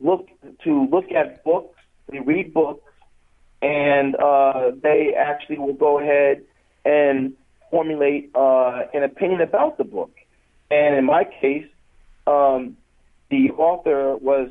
look 0.01 0.29
to 0.65 0.87
look 0.93 1.11
at 1.13 1.43
books. 1.43 1.75
They 2.11 2.21
read 2.21 2.53
books, 2.53 2.85
and 3.63 4.15
uh, 4.15 4.73
they 4.83 5.15
actually 5.17 5.59
will 5.59 5.79
go 5.89 5.99
ahead 5.99 6.43
and 6.85 7.33
formulate 7.71 8.31
uh, 8.35 8.83
an 8.93 9.03
opinion 9.03 9.41
about 9.41 9.79
the 9.79 9.85
book. 9.85 10.15
And 10.71 10.95
in 10.97 11.05
my 11.07 11.25
case, 11.41 11.67
um, 12.27 12.77
the 13.31 13.51
author 13.53 14.17
was 14.17 14.51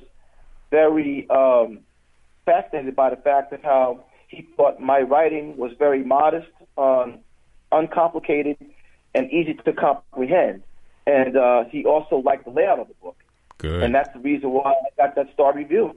very 0.71 1.27
um, 1.29 1.79
fascinated 2.45 2.95
by 2.95 3.11
the 3.11 3.17
fact 3.17 3.53
of 3.53 3.61
how 3.61 4.05
he 4.27 4.47
thought 4.55 4.79
my 4.79 5.01
writing 5.01 5.55
was 5.57 5.71
very 5.77 6.03
modest, 6.03 6.49
um, 6.77 7.19
uncomplicated, 7.71 8.57
and 9.13 9.31
easy 9.31 9.53
to 9.53 9.73
comprehend 9.73 10.63
and 11.07 11.35
uh, 11.35 11.63
he 11.71 11.85
also 11.85 12.17
liked 12.17 12.45
the 12.45 12.51
layout 12.51 12.79
of 12.79 12.87
the 12.87 12.93
book. 13.01 13.17
Good. 13.57 13.81
And 13.81 13.95
that's 13.95 14.13
the 14.13 14.19
reason 14.19 14.51
why 14.51 14.71
I 14.71 15.07
got 15.07 15.15
that 15.15 15.33
star 15.33 15.55
review. 15.55 15.95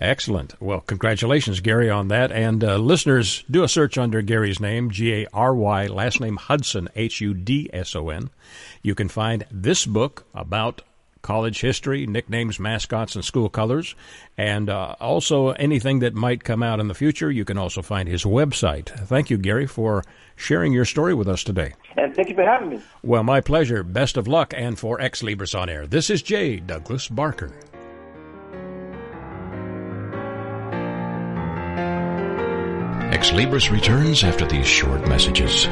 Excellent. 0.00 0.54
Well, 0.60 0.80
congratulations, 0.80 1.60
Gary, 1.60 1.90
on 1.90 2.08
that. 2.08 2.32
And 2.32 2.62
uh, 2.62 2.76
listeners, 2.76 3.44
do 3.50 3.64
a 3.64 3.68
search 3.68 3.98
under 3.98 4.22
Gary's 4.22 4.60
name, 4.60 4.90
G 4.90 5.12
A 5.12 5.26
R 5.32 5.54
Y, 5.54 5.86
last 5.88 6.20
name 6.20 6.36
Hudson, 6.36 6.88
H 6.96 7.20
U 7.20 7.34
D 7.34 7.68
S 7.72 7.94
O 7.94 8.08
N. 8.08 8.30
You 8.82 8.94
can 8.94 9.08
find 9.08 9.44
this 9.50 9.86
book 9.86 10.24
about 10.34 10.82
college 11.22 11.60
history, 11.60 12.06
nicknames, 12.06 12.58
mascots, 12.58 13.14
and 13.14 13.24
school 13.24 13.48
colors, 13.48 13.94
and 14.36 14.68
uh, 14.70 14.94
also 15.00 15.50
anything 15.50 16.00
that 16.00 16.14
might 16.14 16.44
come 16.44 16.62
out 16.62 16.80
in 16.80 16.88
the 16.88 16.94
future. 16.94 17.30
You 17.30 17.44
can 17.44 17.58
also 17.58 17.82
find 17.82 18.08
his 18.08 18.24
website. 18.24 18.88
Thank 19.06 19.30
you, 19.30 19.38
Gary, 19.38 19.66
for 19.66 20.04
sharing 20.36 20.72
your 20.72 20.84
story 20.84 21.14
with 21.14 21.28
us 21.28 21.44
today. 21.44 21.74
And 21.96 22.14
thank 22.14 22.28
you 22.28 22.34
for 22.34 22.44
having 22.44 22.70
me. 22.70 22.82
Well, 23.02 23.22
my 23.22 23.40
pleasure. 23.40 23.82
Best 23.82 24.16
of 24.16 24.28
luck. 24.28 24.54
And 24.56 24.78
for 24.78 24.98
Xlibris 24.98 25.58
on 25.58 25.68
Air, 25.68 25.86
this 25.86 26.10
is 26.10 26.22
J. 26.22 26.56
Douglas 26.60 27.08
Barker. 27.08 27.52
Xlibris 33.10 33.70
returns 33.72 34.22
after 34.22 34.46
these 34.46 34.66
short 34.66 35.08
messages. 35.08 35.66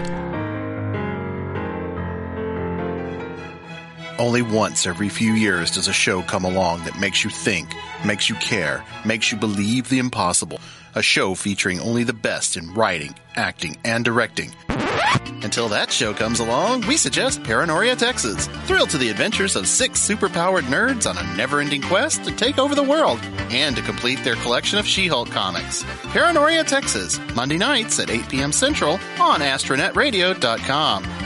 Only 4.18 4.40
once 4.40 4.86
every 4.86 5.10
few 5.10 5.32
years 5.32 5.72
does 5.72 5.88
a 5.88 5.92
show 5.92 6.22
come 6.22 6.44
along 6.44 6.84
that 6.84 6.98
makes 6.98 7.22
you 7.22 7.28
think, 7.28 7.68
makes 8.04 8.30
you 8.30 8.34
care, 8.36 8.82
makes 9.04 9.30
you 9.30 9.36
believe 9.36 9.90
the 9.90 9.98
impossible. 9.98 10.58
A 10.94 11.02
show 11.02 11.34
featuring 11.34 11.80
only 11.80 12.04
the 12.04 12.14
best 12.14 12.56
in 12.56 12.72
writing, 12.72 13.14
acting, 13.34 13.76
and 13.84 14.02
directing. 14.06 14.54
Until 15.42 15.68
that 15.68 15.92
show 15.92 16.14
comes 16.14 16.40
along, 16.40 16.86
we 16.86 16.96
suggest 16.96 17.44
Paranoria 17.44 17.94
Texas. 17.94 18.46
Thrill 18.64 18.86
to 18.86 18.96
the 18.96 19.10
adventures 19.10 19.54
of 19.54 19.68
six 19.68 20.00
superpowered 20.00 20.62
nerds 20.62 21.08
on 21.08 21.18
a 21.18 21.36
never 21.36 21.60
ending 21.60 21.82
quest 21.82 22.24
to 22.24 22.34
take 22.34 22.58
over 22.58 22.74
the 22.74 22.82
world 22.82 23.20
and 23.50 23.76
to 23.76 23.82
complete 23.82 24.24
their 24.24 24.36
collection 24.36 24.78
of 24.78 24.86
She 24.86 25.06
Hulk 25.08 25.30
comics. 25.30 25.84
Paranoria 26.04 26.64
Texas, 26.64 27.20
Monday 27.34 27.58
nights 27.58 27.98
at 28.00 28.08
8 28.08 28.30
p.m. 28.30 28.52
Central 28.52 28.94
on 29.20 29.40
AstronetRadio.com. 29.40 31.25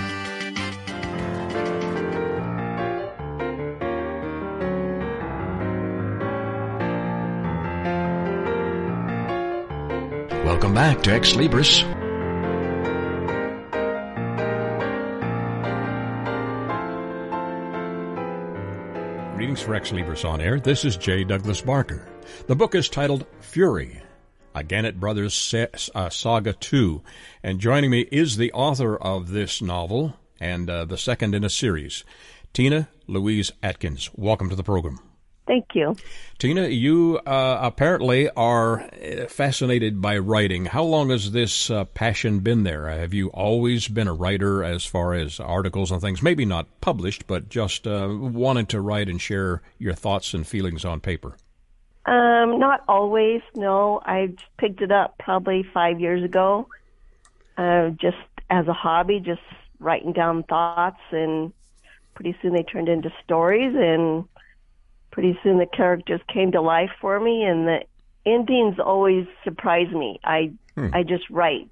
Welcome 10.71 10.95
back 10.95 11.03
to 11.03 11.11
Xlibris. 11.11 11.83
Greetings 19.35 19.61
for 19.63 19.73
Xlibris 19.73 20.25
on 20.25 20.41
air. 20.41 20.61
This 20.61 20.85
is 20.85 20.97
J. 20.97 21.25
Douglas 21.25 21.61
Barker. 21.61 22.07
The 22.47 22.55
book 22.55 22.77
is 22.77 22.89
titled 22.89 23.27
Fury, 23.41 24.01
a 24.55 24.63
Gannett 24.63 25.01
Brothers 25.01 25.53
uh, 25.53 26.09
Saga 26.09 26.53
2. 26.53 27.03
And 27.43 27.59
joining 27.59 27.91
me 27.91 28.03
is 28.03 28.37
the 28.37 28.53
author 28.53 28.97
of 28.97 29.31
this 29.31 29.61
novel 29.61 30.15
and 30.39 30.71
uh, 30.71 30.85
the 30.85 30.97
second 30.97 31.35
in 31.35 31.43
a 31.43 31.51
series, 31.51 32.05
Tina 32.53 32.89
Louise 33.09 33.51
Atkins. 33.61 34.09
Welcome 34.15 34.49
to 34.51 34.55
the 34.55 34.63
program. 34.63 35.01
Thank 35.51 35.75
you. 35.75 35.97
Tina, 36.39 36.69
you 36.69 37.19
uh, 37.27 37.59
apparently 37.61 38.31
are 38.31 38.83
uh, 38.83 39.27
fascinated 39.27 40.01
by 40.01 40.17
writing. 40.19 40.67
How 40.67 40.85
long 40.85 41.11
has 41.11 41.33
this 41.33 41.69
uh, 41.73 41.87
passion 41.87 42.39
been 42.39 42.63
there? 42.63 42.89
Have 42.89 43.13
you 43.13 43.31
always 43.31 43.89
been 43.89 44.07
a 44.07 44.15
writer 44.15 44.63
as 44.63 44.85
far 44.85 45.13
as 45.13 45.41
articles 45.41 45.91
and 45.91 46.01
things? 46.01 46.23
Maybe 46.23 46.45
not 46.45 46.69
published, 46.81 47.27
but 47.27 47.49
just 47.49 47.89
uh, 47.89 48.07
wanted 48.09 48.69
to 48.69 48.81
write 48.81 49.09
and 49.09 49.21
share 49.21 49.61
your 49.77 49.93
thoughts 49.93 50.35
and 50.35 50.47
feelings 50.47 50.85
on 50.85 51.01
paper. 51.01 51.37
Um, 52.07 52.61
not 52.61 52.85
always. 52.87 53.43
No, 53.57 54.01
I 54.05 54.35
picked 54.57 54.83
it 54.83 54.93
up 54.93 55.19
probably 55.19 55.65
five 55.75 55.99
years 55.99 56.23
ago, 56.23 56.69
uh, 57.59 57.89
just 58.01 58.19
as 58.51 58.69
a 58.69 58.73
hobby, 58.73 59.19
just 59.19 59.43
writing 59.81 60.13
down 60.13 60.45
thoughts, 60.45 61.01
and 61.11 61.53
pretty 62.15 62.37
soon 62.41 62.53
they 62.53 62.63
turned 62.63 62.89
into 62.89 63.11
stories, 63.25 63.75
and 63.75 64.27
pretty 65.11 65.39
soon 65.43 65.59
the 65.59 65.67
characters 65.67 66.21
came 66.33 66.53
to 66.53 66.61
life 66.61 66.91
for 67.01 67.19
me, 67.21 67.45
and 67.45 67.67
the 67.67 67.81
endings 68.27 68.79
always 68.79 69.27
surprise 69.45 69.91
me. 69.91 70.21
I 70.25 70.53
hmm. 70.75 70.89
I 70.93 71.03
just 71.03 71.29
write 71.31 71.71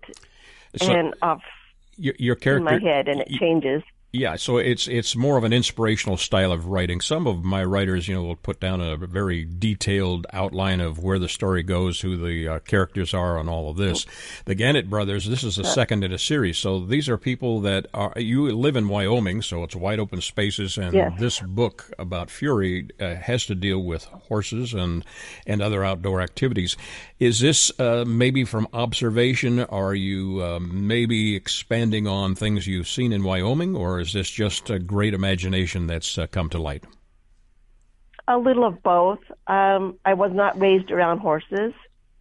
So 0.77 0.91
and 0.91 1.15
off 1.23 1.43
your, 1.97 2.15
your 2.19 2.37
in 2.45 2.65
my 2.65 2.79
head, 2.79 3.09
and 3.09 3.21
it 3.21 3.29
changes. 3.31 3.83
Yeah, 4.11 4.37
so 4.37 4.57
it's 4.57 4.89
it's 4.89 5.15
more 5.15 5.37
of 5.37 5.45
an 5.45 5.53
inspirational 5.53 6.17
style 6.17 6.51
of 6.51 6.65
writing. 6.65 7.03
Some 7.03 7.27
of 7.27 7.45
my 7.45 7.63
writers, 7.63 8.09
you 8.09 8.15
know, 8.15 8.23
will 8.23 8.37
put 8.37 8.59
down 8.59 8.81
a 8.81 8.97
very 8.97 9.45
detailed 9.45 10.27
outline 10.33 10.81
of 10.81 10.99
where 10.99 11.19
the 11.19 11.29
story 11.29 11.63
goes, 11.63 12.01
who 12.01 12.17
the 12.17 12.49
uh, 12.49 12.59
characters 12.61 13.13
are, 13.13 13.39
and 13.39 13.51
all 13.51 13.69
of 13.69 13.77
this. 13.77 14.07
The 14.47 14.55
Gannett 14.55 14.89
brothers, 14.89 15.27
this 15.29 15.45
is 15.45 15.57
the 15.57 15.65
second 15.65 16.05
in 16.05 16.13
a 16.13 16.19
series, 16.19 16.57
so 16.57 16.81
these 16.81 17.11
are 17.11 17.19
people 17.19 17.61
that 17.61 17.87
are. 17.93 18.15
You 18.17 18.51
live 18.57 18.77
in 18.77 18.89
Wyoming, 18.89 19.43
so 19.43 19.63
it's 19.63 19.77
wide 19.77 19.99
open 20.01 20.23
spaces, 20.23 20.79
and 20.79 20.95
Yes. 20.95 21.13
this 21.21 21.41
book 21.41 21.93
about 21.99 22.31
Fury 22.31 22.89
uh, 22.99 23.15
has 23.17 23.45
to 23.45 23.55
deal 23.55 23.81
with 23.83 24.05
horses 24.05 24.73
and 24.73 25.05
and 25.47 25.61
other 25.61 25.85
outdoor 25.85 26.23
activities. 26.23 26.79
Is 27.19 27.41
this 27.41 27.79
uh, 27.79 28.05
maybe 28.07 28.45
from 28.45 28.69
observation? 28.73 29.61
Are 29.61 29.95
you 29.95 30.43
uh, 30.43 30.61
maybe 30.61 31.37
expanding 31.37 32.07
on 32.07 32.35
things 32.35 32.67
you've 32.67 32.89
seen 32.89 33.13
in 33.13 33.23
Wyoming, 33.23 33.77
or 33.77 33.98
is 34.01 34.13
this 34.13 34.29
just 34.29 34.71
a 34.71 34.79
great 34.79 35.15
imagination 35.15 35.87
that's 35.87 36.19
uh, 36.19 36.27
come 36.27 36.49
to 36.51 36.59
light? 36.59 36.85
A 38.27 38.39
little 38.39 38.65
of 38.65 38.83
both. 38.83 39.21
Um, 39.47 39.99
I 40.05 40.15
was 40.15 40.33
not 40.33 40.61
raised 40.61 40.91
around 40.91 41.19
horses. 41.19 41.73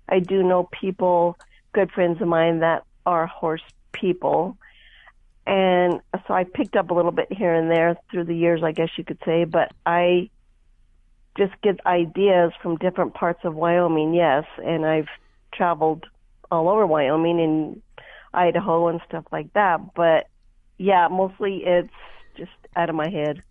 I 0.08 0.20
do 0.20 0.44
know 0.44 0.70
people, 0.72 1.38
good 1.74 1.92
friends 1.92 2.22
of 2.22 2.28
mine, 2.28 2.60
that 2.60 2.84
are 3.06 3.28
horse 3.28 3.64
people. 3.92 4.58
And 5.46 6.02
so 6.28 6.34
I 6.34 6.44
picked 6.44 6.76
up 6.76 6.92
a 6.92 6.94
little 6.94 7.12
bit 7.12 7.32
here 7.32 7.54
and 7.54 7.70
there 7.72 7.98
through 8.12 8.26
the 8.26 8.36
years, 8.36 8.64
I 8.64 8.72
guess 8.72 8.90
you 8.98 9.04
could 9.04 9.20
say, 9.26 9.46
but 9.46 9.72
I 9.86 10.30
just 11.38 11.54
get 11.62 11.86
ideas 11.86 12.52
from 12.62 12.78
different 12.78 13.14
parts 13.14 13.40
of 13.44 13.56
Wyoming, 13.56 14.14
yes. 14.14 14.46
And 14.64 14.86
I've 14.86 15.08
traveled 15.54 16.06
all 16.52 16.68
over 16.68 16.86
Wyoming 16.86 17.40
and 17.40 17.82
Idaho 18.34 18.88
and 18.88 19.00
stuff 19.08 19.26
like 19.32 19.54
that. 19.54 19.94
But 19.94 20.28
yeah, 20.78 21.08
mostly 21.10 21.64
it's 21.66 21.90
just 22.38 22.52
out 22.76 22.90
of 22.90 22.96
my 22.96 23.10
head. 23.10 23.42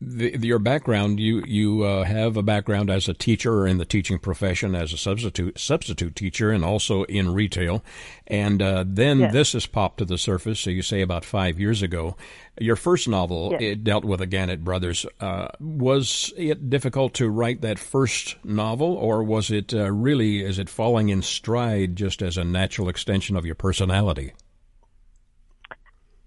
The, 0.00 0.36
your 0.42 0.58
background, 0.58 1.18
you 1.18 1.42
you 1.46 1.82
uh, 1.84 2.04
have 2.04 2.36
a 2.36 2.42
background 2.42 2.90
as 2.90 3.08
a 3.08 3.14
teacher 3.14 3.66
in 3.66 3.78
the 3.78 3.86
teaching 3.86 4.18
profession, 4.18 4.74
as 4.74 4.92
a 4.92 4.98
substitute 4.98 5.58
substitute 5.58 6.14
teacher, 6.14 6.50
and 6.50 6.62
also 6.62 7.04
in 7.04 7.32
retail. 7.32 7.82
And 8.26 8.60
uh, 8.60 8.84
then 8.86 9.20
Yes. 9.20 9.32
this 9.32 9.52
has 9.54 9.66
popped 9.66 9.98
to 9.98 10.04
the 10.04 10.18
surface. 10.18 10.60
So 10.60 10.68
you 10.70 10.82
say 10.82 11.00
about 11.00 11.24
five 11.24 11.58
years 11.58 11.80
ago, 11.80 12.16
your 12.60 12.76
first 12.76 13.08
novel 13.08 13.50
Yes. 13.52 13.62
it 13.62 13.84
dealt 13.84 14.04
with 14.04 14.18
the 14.20 14.26
Gannett 14.26 14.62
brothers. 14.62 15.06
Uh, 15.20 15.48
was 15.58 16.34
it 16.36 16.68
difficult 16.68 17.14
to 17.14 17.30
write 17.30 17.62
that 17.62 17.78
first 17.78 18.36
novel, 18.44 18.94
or 18.96 19.22
was 19.22 19.50
it 19.50 19.72
uh, 19.72 19.90
really 19.90 20.42
is 20.42 20.58
it 20.58 20.68
falling 20.68 21.08
in 21.08 21.22
stride 21.22 21.96
just 21.96 22.20
as 22.20 22.36
a 22.36 22.44
natural 22.44 22.90
extension 22.90 23.36
of 23.36 23.46
your 23.46 23.54
personality? 23.54 24.32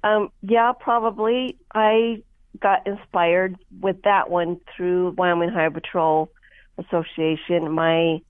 Um, 0.04 0.30
yeah, 0.42 0.72
probably. 0.80 1.58
I 1.74 2.24
got 2.60 2.88
inspired 2.88 3.58
with 3.82 4.02
that 4.04 4.30
one 4.30 4.60
through 4.76 5.12
Wyoming 5.12 5.50
Highway 5.50 5.74
Patrol 5.74 6.30
Association. 6.78 7.72
My 7.72 8.22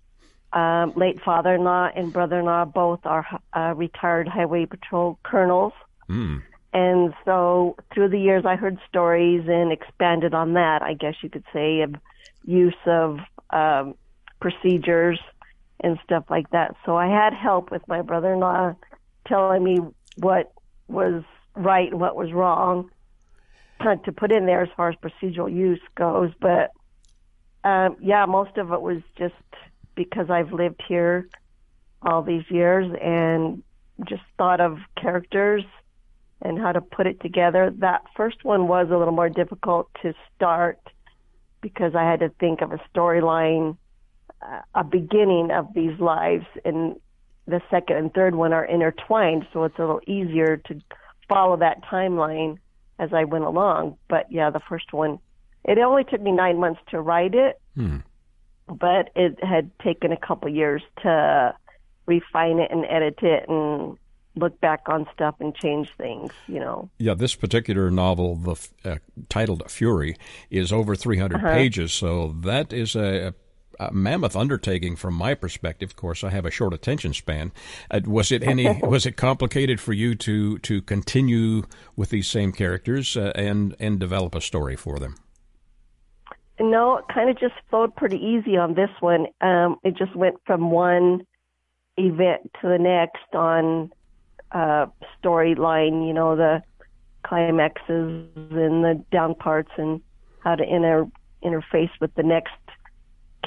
um, 0.53 0.93
late 0.95 1.21
father-in-law 1.23 1.89
and 1.95 2.11
brother-in-law 2.13 2.65
both 2.65 3.01
are 3.05 3.25
uh, 3.53 3.73
retired 3.75 4.27
Highway 4.27 4.65
Patrol 4.65 5.19
colonels, 5.23 5.73
Hmm. 6.07 6.37
and 6.73 7.13
so 7.25 7.75
through 7.93 8.09
the 8.09 8.19
years, 8.19 8.45
I 8.45 8.55
heard 8.55 8.79
stories 8.87 9.45
and 9.47 9.73
expanded 9.73 10.33
on 10.33 10.53
that. 10.53 10.81
I 10.81 10.93
guess 10.93 11.15
you 11.21 11.29
could 11.29 11.43
say 11.51 11.81
of 11.81 11.95
use 12.45 12.73
of 12.85 13.19
um, 13.49 13.95
procedures 14.39 15.19
and 15.81 15.99
stuff 16.03 16.23
like 16.29 16.49
that. 16.51 16.75
So 16.85 16.95
I 16.95 17.07
had 17.07 17.33
help 17.33 17.71
with 17.71 17.85
my 17.87 18.01
brother-in-law 18.01 18.75
telling 19.27 19.63
me 19.63 19.79
what 20.15 20.53
was 20.87 21.23
right 21.57 21.89
and 21.91 21.99
what 21.99 22.15
was 22.15 22.31
wrong 22.31 22.89
to 23.79 24.11
put 24.11 24.31
in 24.31 24.45
there 24.45 24.63
as 24.63 24.69
far 24.75 24.89
as 24.89 24.95
procedural 24.95 25.53
use 25.53 25.81
goes. 25.95 26.31
But 26.39 26.71
um, 27.63 27.97
yeah, 28.01 28.25
most 28.25 28.57
of 28.57 28.71
it 28.71 28.81
was 28.81 29.01
just 29.17 29.35
because 29.95 30.29
I've 30.29 30.51
lived 30.51 30.81
here 30.87 31.27
all 32.01 32.21
these 32.21 32.43
years 32.49 32.91
and 33.01 33.63
just 34.07 34.21
thought 34.37 34.61
of 34.61 34.77
characters 35.01 35.63
and 36.41 36.59
how 36.59 36.71
to 36.71 36.81
put 36.81 37.07
it 37.07 37.19
together. 37.19 37.71
That 37.77 38.03
first 38.15 38.43
one 38.43 38.67
was 38.67 38.87
a 38.91 38.97
little 38.97 39.13
more 39.13 39.29
difficult 39.29 39.89
to 40.03 40.13
start 40.35 40.79
because 41.61 41.95
I 41.95 42.03
had 42.03 42.19
to 42.19 42.29
think 42.39 42.61
of 42.61 42.71
a 42.71 42.79
storyline, 42.93 43.77
uh, 44.41 44.61
a 44.75 44.83
beginning 44.83 45.49
of 45.51 45.73
these 45.73 45.99
lives, 45.99 46.45
and 46.63 46.97
the 47.47 47.61
second 47.71 47.97
and 47.97 48.13
third 48.13 48.35
one 48.35 48.53
are 48.53 48.65
intertwined, 48.65 49.47
so 49.51 49.63
it's 49.63 49.77
a 49.79 49.81
little 49.81 50.01
easier 50.05 50.57
to 50.57 50.79
follow 51.29 51.57
that 51.57 51.83
timeline 51.83 52.57
as 52.99 53.13
I 53.13 53.23
went 53.25 53.43
along. 53.45 53.97
But 54.07 54.31
yeah, 54.31 54.49
the 54.49 54.61
first 54.69 54.93
one, 54.93 55.19
It 55.65 55.77
only 55.79 56.03
took 56.05 56.21
me 56.21 56.31
nine 56.31 56.59
months 56.59 56.79
to 56.91 57.01
write 57.01 57.35
it, 57.35 57.59
Hmm. 57.75 57.97
but 58.67 59.09
it 59.15 59.43
had 59.43 59.69
taken 59.79 60.11
a 60.13 60.17
couple 60.17 60.47
years 60.49 60.81
to 61.03 61.53
refine 62.05 62.59
it 62.59 62.71
and 62.71 62.85
edit 62.89 63.19
it 63.21 63.49
and 63.49 63.97
look 64.35 64.59
back 64.61 64.81
on 64.87 65.05
stuff 65.13 65.35
and 65.39 65.53
change 65.55 65.89
things. 65.97 66.31
You 66.47 66.59
know. 66.59 66.89
Yeah, 66.99 67.15
this 67.15 67.35
particular 67.35 67.91
novel, 67.91 68.35
the 68.35 68.55
uh, 68.85 68.97
titled 69.29 69.69
Fury, 69.69 70.15
is 70.49 70.71
over 70.71 70.95
300 70.95 71.35
Uh-huh. 71.35 71.51
pages, 71.51 71.91
so 71.91 72.33
that 72.43 72.71
is 72.71 72.95
a, 72.95 73.27
a 73.29 73.33
mammoth 73.91 74.35
undertaking 74.35 74.95
from 74.95 75.13
my 75.13 75.33
perspective. 75.33 75.89
Of 75.89 75.95
course, 75.95 76.23
I 76.23 76.29
have 76.29 76.45
a 76.45 76.51
short 76.51 76.73
attention 76.73 77.13
span. 77.13 77.51
Uh, 77.91 78.01
was 78.05 78.31
it 78.31 78.43
any? 78.43 78.79
was 78.83 79.05
it 79.05 79.17
complicated 79.17 79.79
for 79.79 79.93
you 79.93 80.15
to 80.15 80.57
to 80.59 80.81
continue 80.81 81.63
with 81.95 82.09
these 82.09 82.27
same 82.27 82.51
characters 82.51 83.15
uh, 83.17 83.31
and 83.35 83.75
and 83.79 83.99
develop 83.99 84.35
a 84.35 84.41
story 84.41 84.75
for 84.75 84.99
them? 84.99 85.15
No, 86.59 86.97
it 86.97 87.05
kind 87.13 87.29
of 87.29 87.39
just 87.39 87.53
flowed 87.69 87.95
pretty 87.95 88.17
easy 88.17 88.57
on 88.57 88.73
this 88.73 88.89
one. 88.99 89.27
Um, 89.41 89.77
it 89.83 89.95
just 89.95 90.15
went 90.15 90.37
from 90.45 90.71
one 90.71 91.25
event 91.97 92.51
to 92.61 92.67
the 92.67 92.79
next 92.79 93.33
on 93.33 93.91
uh, 94.51 94.87
storyline, 95.21 96.07
you 96.07 96.13
know, 96.13 96.35
the 96.35 96.63
climaxes 97.23 98.29
and 98.35 98.83
the 98.83 99.03
down 99.11 99.35
parts 99.35 99.69
and 99.77 100.01
how 100.43 100.55
to 100.55 100.63
inter- 100.63 101.11
interface 101.43 101.91
with 101.99 102.13
the 102.15 102.23
next 102.23 102.53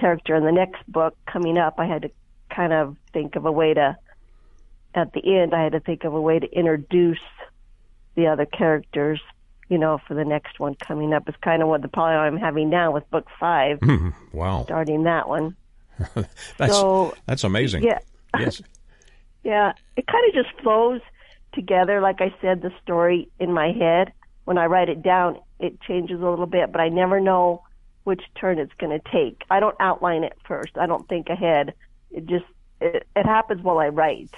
character 0.01 0.35
in 0.35 0.45
the 0.45 0.53
next 0.53 0.81
book 0.89 1.17
coming 1.27 1.59
up. 1.59 1.75
I 1.79 1.87
had 1.87 2.03
to 2.03 2.11
kind 2.55 2.73
of 2.73 2.97
think 3.13 3.37
of 3.37 3.45
a 3.45 3.53
way 3.53 3.75
to, 3.75 3.97
at 4.95 5.13
the 5.13 5.41
end, 5.41 5.55
I 5.55 5.63
had 5.63 5.73
to 5.73 5.81
think 5.81 6.05
of 6.05 6.15
a 6.15 6.21
way 6.21 6.39
to 6.39 6.51
introduce 6.51 7.19
the 8.15 8.27
other 8.27 8.47
characters 8.47 9.21
you 9.71 9.79
know, 9.79 9.99
for 10.07 10.15
the 10.15 10.25
next 10.25 10.59
one 10.59 10.75
coming 10.75 11.15
up. 11.15 11.29
It's 11.29 11.39
kind 11.39 11.63
of 11.63 11.69
what 11.69 11.81
the 11.81 11.89
problem 11.89 12.21
I'm 12.21 12.37
having 12.37 12.69
now 12.69 12.91
with 12.91 13.09
book 13.09 13.29
five, 13.39 13.79
hmm, 13.79 14.11
Wow, 14.33 14.65
starting 14.65 15.05
that 15.05 15.29
one. 15.29 15.57
that's 16.59 16.75
So, 16.75 17.15
that's 17.27 17.45
amazing. 17.45 17.85
Yeah, 17.85 18.01
Yes. 18.39 18.61
yeah. 19.45 19.73
It 19.97 20.07
kind 20.09 20.29
of 20.29 20.35
just 20.35 20.61
flows 20.61 21.01
together. 21.53 22.01
Like 22.01 22.21
I 22.21 22.35
said, 22.41 22.63
the 22.63 22.73
story 22.83 23.29
in 23.39 23.53
my 23.53 23.71
head, 23.71 24.13
when 24.45 24.59
I 24.59 24.67
write 24.67 24.89
it 24.89 25.03
down, 25.03 25.39
it 25.61 25.81
changes 25.83 26.21
a 26.21 26.29
little 26.29 26.47
bit, 26.47 26.73
but 26.73 26.81
I 26.81 26.89
never 26.89 27.21
know 27.21 27.63
which 28.11 28.23
turn 28.41 28.59
it's 28.59 28.73
going 28.81 28.91
to 28.91 29.11
take. 29.13 29.43
I 29.51 29.61
don't 29.61 29.77
outline 29.79 30.25
it 30.25 30.37
first. 30.49 30.73
I 30.77 30.87
don't 30.87 31.09
think 31.09 31.29
ahead. 31.29 31.75
It 32.11 32.27
just, 32.27 32.45
it, 32.81 33.07
it 33.15 33.25
happens 33.25 33.63
while 33.63 33.79
I 33.79 33.87
write. 33.87 34.35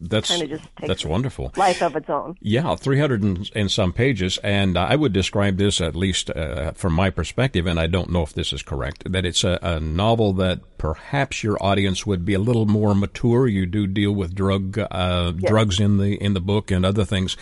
That's 0.00 0.28
Kinda 0.28 0.46
just 0.46 0.64
takes 0.76 0.88
that's 0.88 1.04
wonderful. 1.06 1.52
Life 1.56 1.82
of 1.82 1.96
its 1.96 2.08
own. 2.08 2.36
Yeah, 2.40 2.76
300 2.76 3.22
and, 3.22 3.50
and 3.56 3.70
some 3.70 3.92
pages, 3.92 4.38
and 4.44 4.76
I 4.76 4.94
would 4.94 5.12
describe 5.14 5.56
this, 5.56 5.80
at 5.80 5.96
least 5.96 6.28
uh, 6.30 6.72
from 6.72 6.92
my 6.92 7.08
perspective, 7.10 7.66
and 7.66 7.80
I 7.80 7.86
don't 7.86 8.10
know 8.10 8.22
if 8.22 8.34
this 8.34 8.52
is 8.52 8.62
correct, 8.62 9.10
that 9.10 9.24
it's 9.24 9.42
a, 9.42 9.58
a 9.62 9.80
novel 9.80 10.34
that 10.34 10.76
perhaps 10.78 11.42
your 11.42 11.56
audience 11.62 12.04
would 12.06 12.24
be 12.26 12.34
a 12.34 12.38
little 12.38 12.66
more 12.66 12.94
mature. 12.94 13.48
You 13.48 13.64
do 13.66 13.86
deal 13.86 14.12
with 14.12 14.34
drug 14.34 14.78
uh, 14.78 15.32
drugs 15.32 15.80
in 15.80 15.96
the 15.96 16.14
in 16.22 16.34
the 16.34 16.40
book 16.42 16.70
and 16.70 16.84
other 16.84 17.06
things. 17.06 17.36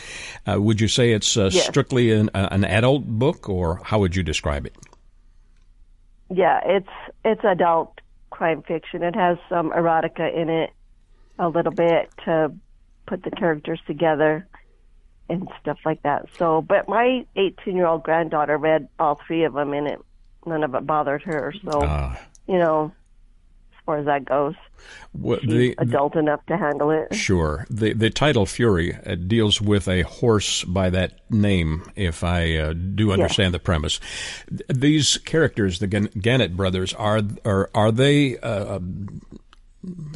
Uh, 0.46 0.62
would 0.62 0.80
you 0.80 0.88
say 0.88 1.12
it's 1.12 1.36
uh, 1.36 1.50
Yes. 1.52 1.66
strictly 1.66 2.12
an, 2.12 2.30
uh, 2.34 2.48
an 2.52 2.64
adult 2.64 3.04
book, 3.04 3.48
or 3.48 3.80
how 3.82 3.98
would 3.98 4.14
you 4.14 4.22
describe 4.22 4.64
it? 4.64 4.76
Yeah, 6.34 6.60
it's 6.64 6.88
it's 7.24 7.44
adult 7.44 8.00
crime 8.30 8.62
fiction. 8.62 9.02
It 9.02 9.14
has 9.14 9.38
some 9.48 9.70
erotica 9.70 10.34
in 10.34 10.48
it, 10.48 10.70
a 11.38 11.48
little 11.48 11.72
bit 11.72 12.10
to 12.24 12.52
put 13.06 13.22
the 13.22 13.30
characters 13.30 13.80
together 13.86 14.46
and 15.28 15.48
stuff 15.60 15.78
like 15.84 16.02
that. 16.02 16.26
So, 16.38 16.60
but 16.60 16.88
my 16.88 17.24
18 17.36 17.76
year 17.76 17.86
old 17.86 18.02
granddaughter 18.02 18.58
read 18.58 18.88
all 18.98 19.20
three 19.26 19.44
of 19.44 19.54
them, 19.54 19.72
and 19.72 19.86
it 19.86 20.00
none 20.46 20.64
of 20.64 20.74
it 20.74 20.86
bothered 20.86 21.22
her. 21.22 21.54
So, 21.64 21.80
Uh, 21.80 22.16
you 22.46 22.58
know, 22.58 22.92
far 23.84 23.98
as 23.98 24.06
that 24.06 24.24
goes, 24.24 24.54
she's 25.40 25.50
the, 25.50 25.74
adult 25.78 26.16
enough 26.16 26.44
to 26.46 26.56
handle 26.56 26.90
it. 26.90 27.14
Sure. 27.14 27.66
The 27.70 27.92
the 27.92 28.10
title 28.10 28.46
Fury 28.46 28.94
uh, 28.94 29.14
deals 29.14 29.60
with 29.60 29.88
a 29.88 30.02
horse 30.02 30.64
by 30.64 30.90
that 30.90 31.18
name, 31.30 31.90
if 31.96 32.24
I 32.24 32.56
uh, 32.56 32.72
do 32.72 33.12
understand 33.12 33.54
the 33.54 33.58
premise. 33.58 34.00
These 34.68 35.18
characters, 35.18 35.78
the 35.78 35.86
Gannett 35.86 36.56
brothers, 36.56 36.92
are 36.94 37.22
are 37.44 37.70
are 37.74 37.92
they 37.92 38.38
uh, 38.38 38.80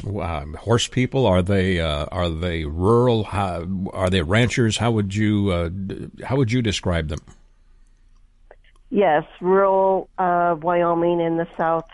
uh, 0.05 0.45
horse 0.57 0.87
people? 0.87 1.25
Are 1.25 1.41
they 1.41 1.79
uh, 1.79 2.05
are 2.05 2.29
they 2.29 2.65
rural? 2.65 3.23
How, 3.25 3.65
are 3.93 4.09
they 4.09 4.21
ranchers? 4.21 4.77
How 4.77 4.91
would 4.91 5.15
you 5.15 5.51
uh, 5.51 5.69
d- 5.69 6.09
how 6.23 6.35
would 6.35 6.51
you 6.51 6.61
describe 6.61 7.09
them? 7.09 7.19
Yes, 8.91 9.23
rural 9.39 10.09
uh, 10.17 10.55
Wyoming 10.59 11.21
in 11.21 11.37
the 11.37 11.47
south 11.57 11.87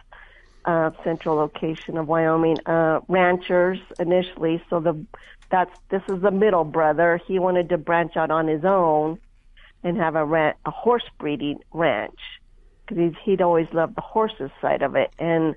uh, 0.65 0.91
central 1.03 1.35
location 1.35 1.97
of 1.97 2.07
Wyoming. 2.07 2.57
Uh, 2.65 2.99
ranchers 3.07 3.79
initially, 3.99 4.61
so 4.69 4.79
the 4.79 5.05
that's 5.51 5.77
this 5.89 6.01
is 6.09 6.21
the 6.21 6.31
middle 6.31 6.63
brother. 6.63 7.21
He 7.27 7.39
wanted 7.39 7.69
to 7.69 7.77
branch 7.77 8.17
out 8.17 8.31
on 8.31 8.47
his 8.47 8.65
own 8.65 9.19
and 9.83 9.97
have 9.97 10.15
a 10.15 10.25
ran- 10.25 10.55
a 10.65 10.71
horse 10.71 11.07
breeding 11.19 11.59
ranch 11.71 12.19
because 12.87 13.13
he'd 13.23 13.41
always 13.41 13.67
loved 13.71 13.95
the 13.95 14.01
horses 14.01 14.49
side 14.61 14.81
of 14.81 14.95
it. 14.95 15.11
And 15.19 15.55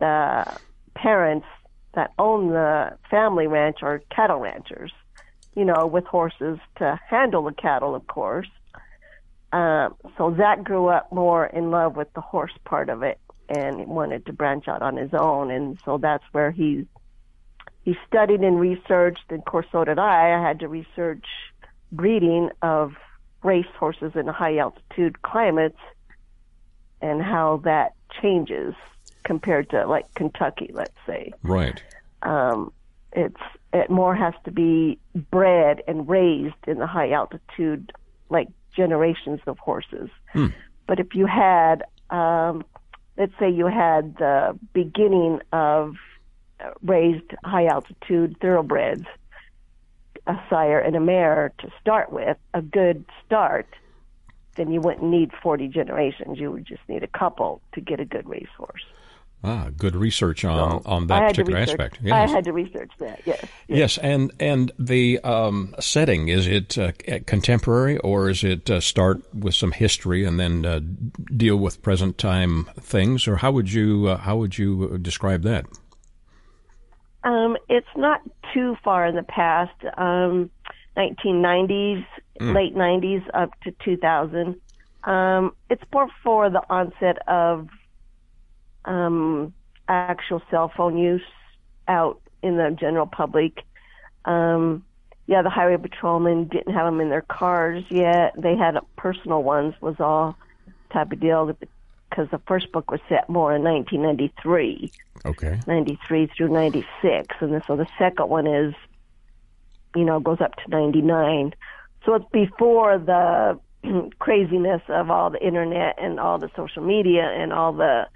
the 0.00 0.58
parents 0.94 1.46
that 1.94 2.12
own 2.18 2.48
the 2.48 2.98
family 3.08 3.46
ranch 3.46 3.78
are 3.82 4.00
cattle 4.10 4.40
ranchers, 4.40 4.92
you 5.54 5.64
know, 5.64 5.86
with 5.86 6.04
horses 6.04 6.58
to 6.76 6.98
handle 7.08 7.44
the 7.44 7.52
cattle, 7.52 7.94
of 7.94 8.06
course. 8.08 8.48
Um, 9.52 9.94
so 10.18 10.34
Zach 10.36 10.64
grew 10.64 10.88
up 10.88 11.12
more 11.12 11.46
in 11.46 11.70
love 11.70 11.94
with 11.94 12.12
the 12.14 12.20
horse 12.20 12.52
part 12.64 12.88
of 12.88 13.04
it 13.04 13.20
and 13.48 13.86
wanted 13.86 14.26
to 14.26 14.32
branch 14.32 14.68
out 14.68 14.82
on 14.82 14.96
his 14.96 15.12
own. 15.12 15.50
And 15.50 15.78
so 15.84 15.98
that's 15.98 16.24
where 16.32 16.50
he 16.50 16.86
he 17.82 17.96
studied 18.06 18.40
and 18.40 18.58
researched. 18.58 19.24
And 19.30 19.40
of 19.40 19.44
course, 19.44 19.66
so 19.70 19.84
did 19.84 19.98
I. 19.98 20.32
I 20.38 20.40
had 20.40 20.60
to 20.60 20.68
research 20.68 21.26
breeding 21.92 22.50
of 22.62 22.94
race 23.42 23.66
horses 23.78 24.12
in 24.14 24.26
high 24.26 24.56
altitude 24.56 25.20
climates 25.22 25.78
and 27.02 27.22
how 27.22 27.58
that 27.64 27.92
changes 28.22 28.74
compared 29.24 29.68
to 29.70 29.86
like 29.86 30.12
Kentucky, 30.14 30.70
let's 30.72 30.96
say 31.06 31.32
Right. 31.42 31.82
um, 32.22 32.72
it's 33.12 33.40
it 33.72 33.90
more 33.90 34.14
has 34.14 34.34
to 34.44 34.50
be 34.50 34.98
bred 35.30 35.82
and 35.86 36.08
raised 36.08 36.54
in 36.66 36.78
the 36.78 36.86
high 36.86 37.10
altitude, 37.10 37.92
like 38.30 38.48
generations 38.74 39.40
of 39.46 39.58
horses. 39.58 40.08
But 40.86 41.00
if 41.00 41.14
you 41.14 41.26
had, 41.26 41.82
um, 42.10 42.64
let's 43.16 43.32
say 43.38 43.50
you 43.50 43.66
had 43.66 44.16
the 44.16 44.58
beginning 44.72 45.40
of 45.52 45.96
raised 46.82 47.34
high 47.44 47.66
altitude 47.66 48.36
thoroughbreds, 48.40 49.06
a 50.26 50.36
sire 50.48 50.78
and 50.78 50.96
a 50.96 51.00
mare 51.00 51.52
to 51.58 51.70
start 51.80 52.12
with, 52.12 52.36
a 52.54 52.62
good 52.62 53.04
start, 53.26 53.66
then 54.56 54.70
you 54.70 54.80
wouldn't 54.80 55.04
need 55.04 55.30
40 55.42 55.68
generations. 55.68 56.38
You 56.38 56.52
would 56.52 56.64
just 56.64 56.82
need 56.88 57.02
a 57.02 57.08
couple 57.08 57.60
to 57.72 57.80
get 57.80 58.00
a 58.00 58.04
good 58.04 58.28
racehorse. 58.28 58.84
Ah, 59.46 59.68
good 59.76 59.94
research 59.94 60.42
on 60.42 60.80
on 60.86 61.06
that 61.08 61.28
particular 61.28 61.58
aspect. 61.58 61.98
I 62.10 62.26
had 62.26 62.44
to 62.44 62.52
research 62.54 62.90
that, 62.98 63.20
yes. 63.26 63.44
Yes, 63.68 63.98
and 63.98 64.32
and 64.40 64.72
the 64.78 65.20
um, 65.20 65.74
setting 65.80 66.28
is 66.28 66.46
it 66.46 66.78
uh, 66.78 66.92
contemporary 67.26 67.98
or 67.98 68.30
is 68.30 68.42
it 68.42 68.70
uh, 68.70 68.80
start 68.80 69.22
with 69.34 69.54
some 69.54 69.72
history 69.72 70.24
and 70.24 70.40
then 70.40 70.64
uh, 70.64 70.80
deal 71.36 71.56
with 71.56 71.82
present 71.82 72.16
time 72.16 72.64
things, 72.80 73.28
or 73.28 73.36
how 73.36 73.52
would 73.52 73.70
you 73.70 74.08
uh, 74.08 74.16
how 74.16 74.38
would 74.38 74.56
you 74.56 74.96
describe 74.96 75.42
that? 75.42 75.66
Um, 77.22 77.58
it's 77.68 77.86
not 77.96 78.22
too 78.54 78.76
far 78.82 79.06
in 79.06 79.14
the 79.14 79.22
past. 79.24 79.76
Um, 79.98 80.50
1990s, 80.96 82.06
late 82.40 82.74
90s 82.74 83.22
up 83.34 83.50
to 83.62 83.72
2000. 83.84 84.58
Um, 85.04 85.54
it's 85.68 85.82
more 85.92 86.08
for 86.22 86.48
the 86.48 86.62
onset 86.70 87.18
of 87.28 87.68
um, 88.84 89.52
actual 89.88 90.42
cell 90.50 90.72
phone 90.74 90.96
use 90.96 91.22
out 91.88 92.20
in 92.42 92.56
the 92.56 92.76
general 92.78 93.06
public. 93.06 93.62
Um, 94.24 94.84
yeah, 95.26 95.42
the 95.42 95.50
highway 95.50 95.76
patrolmen 95.76 96.48
didn't 96.48 96.74
have 96.74 96.86
them 96.86 97.00
in 97.00 97.08
their 97.08 97.22
cars 97.22 97.84
yet. 97.90 98.34
They 98.36 98.56
had 98.56 98.78
personal 98.96 99.42
ones. 99.42 99.74
Was 99.80 99.96
all 99.98 100.36
type 100.92 101.12
of 101.12 101.20
deal 101.20 101.56
because 102.08 102.30
the 102.30 102.40
first 102.46 102.70
book 102.72 102.90
was 102.90 103.00
set 103.08 103.28
more 103.28 103.54
in 103.54 103.62
1993. 103.62 104.92
Okay, 105.26 105.60
93 105.66 106.30
through 106.36 106.48
96 106.48 107.34
and 107.40 107.62
so 107.66 107.76
the 107.76 107.86
second 107.98 108.28
one 108.28 108.46
is 108.46 108.74
you 109.96 110.04
know 110.04 110.20
goes 110.20 110.40
up 110.40 110.54
to 110.56 110.68
99 110.68 111.54
so 112.04 112.14
it's 112.14 112.24
before 112.30 112.98
the 112.98 113.58
craziness 114.18 114.82
of 114.88 115.10
all 115.10 115.30
the 115.30 115.44
internet 115.44 115.96
and 115.98 116.20
all 116.20 116.38
the 116.38 116.50
social 116.56 116.82
media 116.82 117.22
and 117.22 117.52
all 117.52 117.72
the 117.72 118.06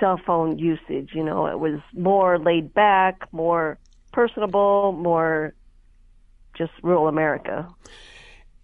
cell 0.00 0.20
phone 0.24 0.58
usage 0.58 1.10
you 1.12 1.24
know 1.24 1.46
it 1.46 1.58
was 1.58 1.80
more 1.94 2.38
laid 2.38 2.72
back 2.74 3.32
more 3.32 3.78
personable 4.12 4.92
more 4.92 5.52
just 6.56 6.72
rural 6.82 7.08
america 7.08 7.68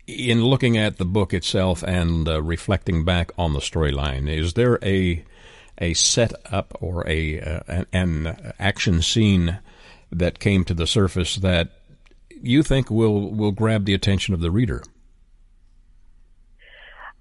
in 0.06 0.44
looking 0.44 0.76
at 0.76 0.98
the 0.98 1.04
book 1.04 1.32
itself 1.32 1.82
and 1.82 2.28
uh, 2.28 2.42
reflecting 2.42 3.04
back 3.04 3.32
on 3.38 3.52
the 3.52 3.60
storyline, 3.60 4.28
is 4.28 4.54
there 4.54 4.78
a 4.82 5.24
a 5.78 5.94
setup 5.94 6.76
or 6.80 7.06
a 7.08 7.40
uh, 7.40 7.84
an 7.92 8.54
action 8.58 9.02
scene 9.02 9.58
that 10.12 10.38
came 10.38 10.64
to 10.64 10.74
the 10.74 10.86
surface 10.86 11.36
that 11.36 11.70
you 12.42 12.62
think 12.62 12.90
will 12.90 13.30
will 13.30 13.52
grab 13.52 13.84
the 13.84 13.94
attention 13.94 14.34
of 14.34 14.40
the 14.40 14.50
reader? 14.50 14.82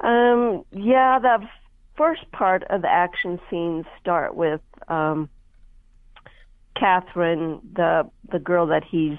Um, 0.01 0.65
yeah, 0.71 1.19
the 1.19 1.47
first 1.95 2.31
part 2.31 2.63
of 2.69 2.81
the 2.81 2.89
action 2.89 3.39
scenes 3.49 3.85
start 3.99 4.35
with 4.35 4.61
um, 4.87 5.29
Catherine, 6.75 7.61
the 7.73 8.09
the 8.31 8.39
girl 8.39 8.67
that 8.67 8.83
he's 8.83 9.17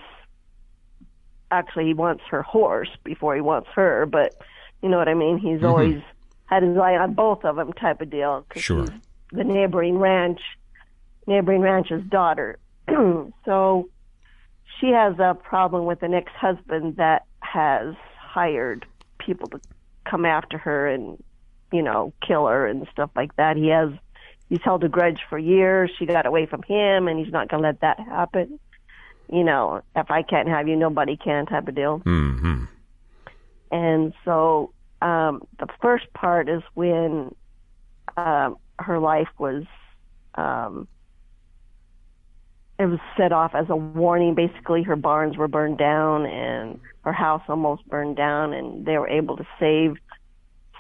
actually 1.51 1.87
he 1.87 1.95
wants 1.95 2.23
her 2.31 2.43
horse 2.43 2.91
before 3.05 3.35
he 3.35 3.41
wants 3.41 3.69
her, 3.75 4.07
but 4.07 4.35
you 4.83 4.89
know 4.89 4.99
what 4.99 5.09
I 5.09 5.15
mean. 5.15 5.39
He's 5.39 5.59
mm-hmm. 5.59 5.67
always 5.67 6.03
had 6.47 6.63
his 6.63 6.77
eye 6.77 6.97
on 6.97 7.15
both 7.15 7.45
of 7.45 7.57
them, 7.57 7.73
type 7.73 8.01
of 8.01 8.11
deal. 8.11 8.45
Cause 8.49 8.63
sure. 8.63 8.87
the 9.33 9.45
neighboring 9.45 9.99
ranch, 9.99 10.41
neighboring 11.27 11.61
ranch's 11.61 12.05
daughter. 12.05 12.59
so 13.45 13.89
she 14.81 14.89
has 14.89 15.19
a 15.19 15.35
problem 15.35 15.87
with 15.87 16.03
an 16.03 16.13
ex-husband 16.13 16.97
that 16.97 17.25
has 17.41 17.95
hired 18.19 18.85
people 19.19 19.49
to 19.49 19.61
come 20.05 20.25
after 20.25 20.59
her 20.59 20.89
and 20.89 21.23
you 21.75 21.83
know 21.83 22.13
kill 22.27 22.47
her 22.47 22.67
and 22.67 22.87
stuff 22.93 23.11
like 23.17 23.35
that. 23.37 23.57
He 23.57 23.69
has 23.69 23.91
he's 24.49 24.63
held 24.63 24.85
a 24.85 24.89
grudge 24.89 25.21
for 25.29 25.39
years. 25.39 25.91
She 25.99 26.07
got 26.07 26.25
away 26.25 26.47
from 26.47 26.63
him, 26.63 27.09
and 27.09 27.19
he's 27.19 27.33
not 27.33 27.49
going 27.49 27.63
to 27.63 27.69
let 27.69 27.81
that 27.81 27.99
happen. 27.99 28.61
You 29.31 29.43
know, 29.43 29.83
if 29.97 30.11
I 30.11 30.23
can't 30.23 30.49
have 30.49 30.69
you, 30.69 30.77
nobody 30.77 31.17
can, 31.17 31.47
type 31.47 31.67
of 31.67 31.75
deal. 31.75 32.01
Mm-hmm. 32.01 32.65
And 33.73 34.13
so 34.25 34.73
um, 35.03 35.43
the 35.59 35.67
first 35.83 36.13
part 36.13 36.49
is 36.49 36.63
when 36.75 37.35
um, 38.17 38.59
her 38.79 39.01
life 39.01 39.29
was 39.39 39.65
um, 40.37 40.87
it 42.79 42.87
was 42.87 43.01
set 43.17 43.33
off 43.33 43.55
as 43.55 43.67
a 43.69 43.77
warning. 43.77 44.35
Basically, 44.35 44.83
her 44.83 44.97
barns 44.97 45.37
were 45.37 45.49
burned 45.49 45.79
down 45.79 46.27
and 46.27 46.79
her 47.03 47.13
house 47.13 47.43
almost 47.49 47.87
burned 47.89 48.17
down, 48.17 48.53
and 48.53 48.87
they 48.87 48.99
were 48.99 49.09
able 49.09 49.37
to 49.37 49.47
save 49.59 49.97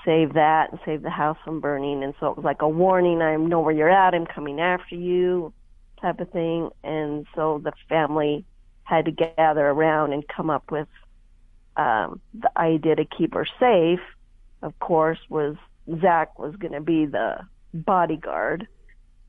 save 0.05 0.34
that 0.34 0.70
and 0.70 0.80
save 0.84 1.02
the 1.02 1.11
house 1.11 1.38
from 1.44 1.61
burning. 1.61 2.02
And 2.02 2.14
so 2.20 2.30
it 2.30 2.36
was 2.36 2.44
like 2.44 2.62
a 2.62 2.68
warning. 2.68 3.22
I 3.22 3.36
know 3.36 3.61
where 3.61 3.74
you're 3.74 3.90
at. 3.90 4.14
I'm 4.14 4.26
coming 4.26 4.61
after 4.61 4.94
you, 4.94 5.52
type 6.00 6.20
of 6.20 6.30
thing. 6.30 6.70
And 6.82 7.26
so 7.34 7.61
the 7.62 7.72
family 7.88 8.44
had 8.84 9.07
to 9.07 9.11
gather 9.11 9.66
around 9.66 10.12
and 10.12 10.26
come 10.28 10.50
up 10.50 10.70
with 10.70 10.88
um, 11.76 12.20
the 12.34 12.50
idea 12.57 12.96
to 12.96 13.05
keep 13.05 13.34
her 13.34 13.46
safe. 13.59 14.00
Of 14.62 14.78
course, 14.78 15.18
was 15.28 15.57
Zach 16.00 16.38
was 16.38 16.55
going 16.57 16.72
to 16.72 16.80
be 16.80 17.07
the 17.07 17.40
bodyguard, 17.74 18.66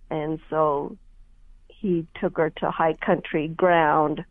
and 0.09 0.39
so 0.49 0.97
he 1.67 2.05
took 2.21 2.38
her 2.38 2.51
to 2.51 2.71
high 2.71 2.93
country 2.93 3.47
ground 3.47 4.23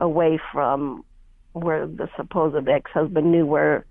away 0.00 0.38
from 0.52 1.04
where 1.52 1.86
the 1.86 2.08
supposed 2.16 2.68
ex-husband 2.68 3.30
knew 3.30 3.44
where 3.44 3.84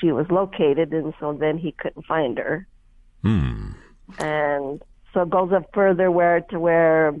she 0.00 0.12
was 0.12 0.26
located, 0.30 0.92
and 0.92 1.14
so 1.20 1.32
then 1.32 1.58
he 1.58 1.72
couldn't 1.72 2.06
find 2.06 2.38
her. 2.38 2.66
Hmm. 3.22 3.70
And 4.18 4.82
so 5.12 5.22
it 5.22 5.30
goes 5.30 5.52
up 5.52 5.70
further 5.72 6.10
where 6.10 6.40
to 6.40 6.60
where 6.60 7.14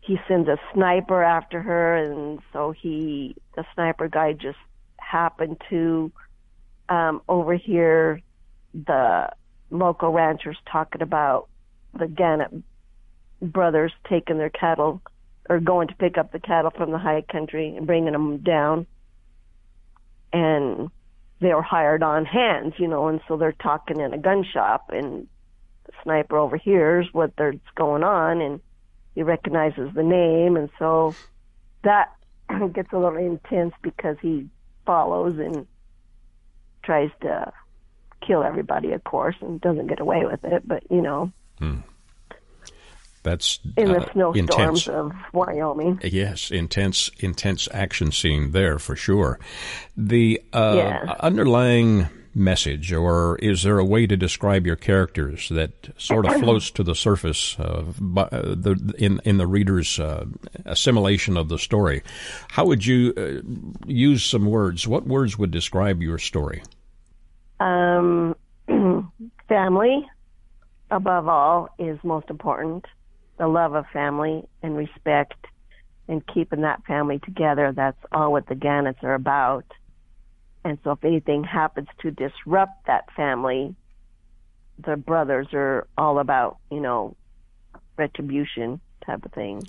he 0.00 0.18
sends 0.26 0.48
a 0.48 0.58
sniper 0.74 1.22
after 1.22 1.60
her, 1.62 1.96
and 1.96 2.40
so 2.52 2.72
he 2.72 3.36
the 3.56 3.64
sniper 3.74 4.08
guy 4.08 4.32
just 4.32 4.58
happened 4.98 5.60
to 5.70 6.10
um, 6.88 7.22
overhear 7.28 8.20
the 8.74 9.30
local 9.70 10.10
ranchers 10.10 10.56
talking 10.70 11.02
about 11.02 11.48
the 11.98 12.06
Gannett 12.06 12.52
brothers 13.40 13.92
taking 14.08 14.38
their 14.38 14.50
cattle 14.50 15.00
or 15.48 15.60
going 15.60 15.88
to 15.88 15.94
pick 15.94 16.18
up 16.18 16.32
the 16.32 16.38
cattle 16.38 16.70
from 16.70 16.90
the 16.90 16.98
high 16.98 17.22
country 17.22 17.74
and 17.76 17.86
bringing 17.86 18.12
them 18.12 18.38
down. 18.38 18.86
And 20.32 20.90
they 21.40 21.54
were 21.54 21.62
hired 21.62 22.02
on 22.02 22.24
hands, 22.24 22.74
you 22.76 22.86
know, 22.86 23.08
and 23.08 23.20
so 23.26 23.36
they're 23.36 23.52
talking 23.52 24.00
in 24.00 24.12
a 24.12 24.18
gun 24.18 24.44
shop 24.44 24.90
and 24.90 25.26
the 25.86 25.92
sniper 26.02 26.36
overhears 26.36 27.08
what 27.12 27.32
there's 27.36 27.58
going 27.74 28.02
on 28.02 28.40
and 28.40 28.60
he 29.14 29.22
recognizes 29.22 29.90
the 29.94 30.02
name 30.02 30.56
and 30.56 30.70
so 30.78 31.14
that 31.82 32.14
gets 32.72 32.92
a 32.92 32.98
little 32.98 33.18
intense 33.18 33.74
because 33.82 34.16
he 34.22 34.48
follows 34.86 35.38
and 35.38 35.66
tries 36.82 37.10
to 37.22 37.52
kill 38.26 38.42
everybody 38.42 38.92
of 38.92 39.02
course 39.04 39.36
and 39.40 39.60
doesn't 39.60 39.86
get 39.86 40.00
away 40.00 40.24
with 40.24 40.44
it 40.44 40.66
but 40.66 40.82
you 40.90 41.00
know 41.00 41.32
hmm. 41.58 41.78
That's 43.22 43.60
in 43.76 43.92
the 43.92 44.00
uh, 44.00 44.12
snowstorms 44.12 44.88
of 44.88 45.12
Wyoming. 45.32 46.00
Yes, 46.02 46.50
intense, 46.50 47.10
intense 47.18 47.68
action 47.72 48.12
scene 48.12 48.52
there 48.52 48.78
for 48.78 48.96
sure. 48.96 49.38
The 49.94 50.40
uh, 50.54 51.16
underlying 51.20 52.08
message, 52.34 52.92
or 52.92 53.36
is 53.42 53.62
there 53.62 53.78
a 53.78 53.84
way 53.84 54.06
to 54.06 54.16
describe 54.16 54.66
your 54.66 54.76
characters 54.76 55.48
that 55.50 55.90
sort 55.98 56.24
of 56.24 56.36
floats 56.40 56.70
to 56.70 56.82
the 56.82 56.94
surface 56.94 57.56
of 57.58 58.00
uh, 58.16 58.28
the 58.30 58.94
in 58.98 59.20
in 59.24 59.36
the 59.36 59.46
reader's 59.46 59.98
uh, 60.00 60.24
assimilation 60.64 61.36
of 61.36 61.48
the 61.48 61.58
story? 61.58 62.02
How 62.48 62.64
would 62.66 62.86
you 62.86 63.12
uh, 63.16 63.86
use 63.86 64.24
some 64.24 64.46
words? 64.46 64.86
What 64.86 65.06
words 65.06 65.38
would 65.38 65.50
describe 65.50 66.00
your 66.00 66.18
story? 66.18 66.62
Um, 67.58 68.34
family, 69.48 70.08
above 70.90 71.28
all, 71.28 71.68
is 71.78 71.98
most 72.02 72.30
important 72.30 72.86
the 73.40 73.48
love 73.48 73.74
of 73.74 73.86
family 73.90 74.46
and 74.62 74.76
respect 74.76 75.46
and 76.06 76.22
keeping 76.26 76.60
that 76.60 76.84
family 76.84 77.18
together. 77.20 77.72
That's 77.74 77.96
all 78.12 78.32
what 78.32 78.46
the 78.46 78.54
Gannetts 78.54 79.02
are 79.02 79.14
about. 79.14 79.64
And 80.62 80.78
so 80.84 80.90
if 80.90 81.02
anything 81.04 81.42
happens 81.42 81.88
to 82.02 82.10
disrupt 82.10 82.86
that 82.86 83.10
family, 83.16 83.74
the 84.78 84.96
brothers 84.96 85.48
are 85.54 85.86
all 85.96 86.18
about, 86.18 86.58
you 86.70 86.80
know, 86.80 87.16
retribution 87.96 88.78
type 89.06 89.24
of 89.24 89.32
thing. 89.32 89.62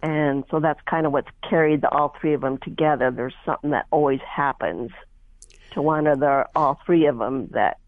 And 0.00 0.44
so 0.48 0.60
that's 0.60 0.80
kind 0.88 1.04
of 1.04 1.12
what's 1.12 1.30
carried 1.48 1.80
the, 1.80 1.88
all 1.88 2.14
three 2.20 2.34
of 2.34 2.42
them 2.42 2.58
together. 2.58 3.10
There's 3.10 3.34
something 3.44 3.70
that 3.70 3.86
always 3.90 4.20
happens 4.20 4.92
to 5.72 5.82
one 5.82 6.06
of 6.06 6.20
the 6.20 6.46
all 6.54 6.80
three 6.86 7.06
of 7.06 7.18
them 7.18 7.48
that 7.54 7.78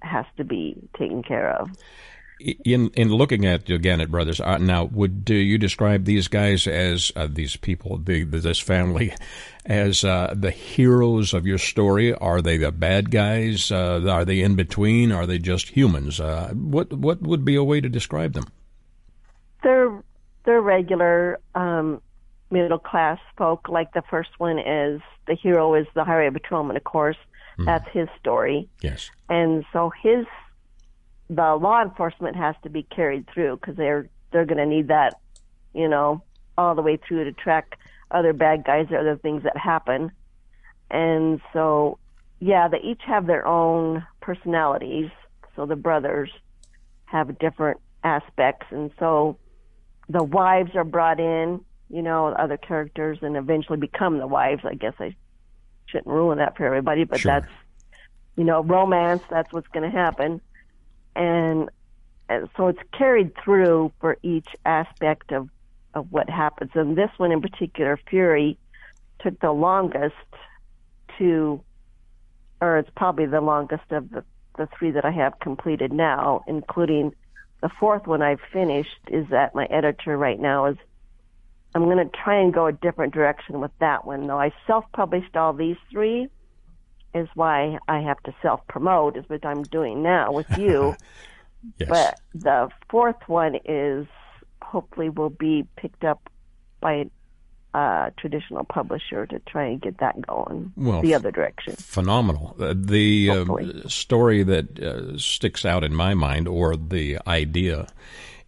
has 0.00 0.24
to 0.38 0.44
be 0.44 0.88
taken 0.96 1.22
care 1.22 1.50
of 1.50 1.68
in 2.40 2.90
in 2.90 3.08
looking 3.08 3.46
at 3.46 3.66
the 3.66 3.78
Gannett 3.78 4.10
brothers 4.10 4.40
uh, 4.40 4.58
now, 4.58 4.84
would 4.84 5.24
do 5.24 5.34
you 5.34 5.58
describe 5.58 6.04
these 6.04 6.28
guys 6.28 6.66
as 6.66 7.12
uh, 7.16 7.28
these 7.30 7.56
people, 7.56 7.98
the, 7.98 8.24
this 8.24 8.58
family, 8.58 9.14
as 9.66 10.04
uh, 10.04 10.34
the 10.36 10.50
heroes 10.50 11.34
of 11.34 11.46
your 11.46 11.58
story? 11.58 12.14
Are 12.14 12.40
they 12.40 12.56
the 12.56 12.72
bad 12.72 13.10
guys? 13.10 13.70
Uh, 13.70 14.06
are 14.08 14.24
they 14.24 14.40
in 14.40 14.56
between? 14.56 15.12
Are 15.12 15.26
they 15.26 15.38
just 15.38 15.68
humans? 15.68 16.20
Uh, 16.20 16.50
what 16.54 16.92
what 16.92 17.22
would 17.22 17.44
be 17.44 17.56
a 17.56 17.64
way 17.64 17.80
to 17.80 17.88
describe 17.88 18.32
them? 18.32 18.46
They're 19.62 20.02
they're 20.44 20.62
regular 20.62 21.38
um, 21.54 22.00
middle 22.50 22.78
class 22.78 23.18
folk. 23.36 23.68
Like 23.68 23.92
the 23.92 24.02
first 24.10 24.30
one 24.38 24.58
is 24.58 25.00
the 25.26 25.34
hero 25.34 25.74
is 25.74 25.86
the 25.94 26.04
highway 26.04 26.30
patrolman, 26.30 26.76
of 26.76 26.84
course. 26.84 27.18
Mm. 27.58 27.66
That's 27.66 27.88
his 27.92 28.08
story. 28.18 28.68
Yes. 28.80 29.10
And 29.28 29.64
so 29.72 29.92
his 30.02 30.24
the 31.30 31.54
law 31.54 31.80
enforcement 31.80 32.34
has 32.34 32.56
to 32.64 32.68
be 32.68 32.82
carried 32.82 33.26
through 33.32 33.56
because 33.56 33.76
they're 33.76 34.08
they're 34.32 34.44
going 34.44 34.58
to 34.58 34.66
need 34.66 34.88
that, 34.88 35.14
you 35.72 35.88
know, 35.88 36.22
all 36.58 36.74
the 36.74 36.82
way 36.82 36.96
through 36.96 37.24
to 37.24 37.32
track 37.32 37.78
other 38.10 38.32
bad 38.32 38.64
guys 38.64 38.86
or 38.90 38.98
other 38.98 39.16
things 39.16 39.44
that 39.44 39.56
happen. 39.56 40.10
And 40.90 41.40
so, 41.52 41.98
yeah, 42.40 42.68
they 42.68 42.78
each 42.78 43.02
have 43.06 43.26
their 43.26 43.46
own 43.46 44.04
personalities. 44.20 45.10
So 45.54 45.66
the 45.66 45.76
brothers 45.76 46.30
have 47.06 47.38
different 47.38 47.80
aspects, 48.02 48.66
and 48.70 48.90
so 48.98 49.36
the 50.08 50.22
wives 50.22 50.74
are 50.74 50.84
brought 50.84 51.20
in, 51.20 51.60
you 51.88 52.02
know, 52.02 52.28
other 52.28 52.56
characters, 52.56 53.18
and 53.22 53.36
eventually 53.36 53.78
become 53.78 54.18
the 54.18 54.26
wives. 54.26 54.62
I 54.64 54.74
guess 54.74 54.94
I 54.98 55.14
shouldn't 55.86 56.08
ruin 56.08 56.38
that 56.38 56.56
for 56.56 56.64
everybody, 56.66 57.04
but 57.04 57.20
sure. 57.20 57.32
that's, 57.32 57.52
you 58.36 58.44
know, 58.44 58.62
romance. 58.62 59.22
That's 59.28 59.52
what's 59.52 59.68
going 59.68 59.88
to 59.88 59.96
happen 59.96 60.40
and, 61.16 61.68
so 62.56 62.68
it's 62.68 62.78
carried 62.96 63.32
through 63.42 63.92
for 64.00 64.16
each 64.22 64.48
aspect 64.64 65.32
of 65.32 65.48
of 65.92 66.12
what 66.12 66.30
happens. 66.30 66.70
And 66.74 66.96
this 66.96 67.10
one 67.16 67.32
in 67.32 67.40
particular, 67.40 67.98
Fury, 68.08 68.56
took 69.18 69.40
the 69.40 69.50
longest 69.50 70.14
to, 71.18 71.60
or 72.60 72.78
it's 72.78 72.90
probably 72.96 73.26
the 73.26 73.40
longest 73.40 73.90
of 73.90 74.10
the 74.10 74.24
the 74.56 74.68
three 74.78 74.90
that 74.92 75.04
I 75.04 75.10
have 75.10 75.38
completed 75.40 75.92
now, 75.92 76.44
including 76.46 77.14
the 77.62 77.70
fourth 77.80 78.06
one 78.06 78.22
I've 78.22 78.40
finished. 78.52 79.00
Is 79.08 79.26
that 79.30 79.54
my 79.54 79.64
editor 79.66 80.16
right 80.16 80.38
now 80.38 80.66
is 80.66 80.76
I'm 81.74 81.84
going 81.84 81.98
to 81.98 82.16
try 82.24 82.40
and 82.40 82.52
go 82.52 82.66
a 82.66 82.72
different 82.72 83.14
direction 83.14 83.60
with 83.60 83.70
that 83.80 84.04
one. 84.04 84.26
Though 84.26 84.40
I 84.40 84.52
self-published 84.66 85.36
all 85.36 85.52
these 85.52 85.76
three, 85.90 86.28
is 87.14 87.28
why 87.34 87.78
I 87.88 88.00
have 88.00 88.20
to 88.24 88.34
self 88.42 88.60
promote, 88.68 89.16
is 89.16 89.24
what 89.28 89.44
I'm 89.44 89.62
doing 89.64 90.02
now 90.02 90.32
with 90.32 90.58
you. 90.58 90.94
yes. 91.78 91.88
But 91.88 92.20
the 92.34 92.68
fourth 92.88 93.16
one 93.26 93.56
is 93.64 94.06
hopefully 94.62 95.08
will 95.08 95.30
be 95.30 95.66
picked 95.76 96.04
up 96.04 96.30
by 96.80 97.06
a 97.74 98.10
traditional 98.16 98.64
publisher 98.64 99.26
to 99.26 99.38
try 99.40 99.66
and 99.66 99.80
get 99.80 99.98
that 99.98 100.20
going 100.26 100.72
Well, 100.76 101.02
the 101.02 101.14
other 101.14 101.30
direction. 101.30 101.74
phenomenal. 101.76 102.56
Uh, 102.58 102.74
the 102.76 103.30
uh, 103.30 103.88
story 103.88 104.42
that 104.42 104.78
uh, 104.80 105.16
sticks 105.18 105.64
out 105.64 105.84
in 105.84 105.94
my 105.94 106.14
mind, 106.14 106.48
or 106.48 106.76
the 106.76 107.18
idea, 107.26 107.86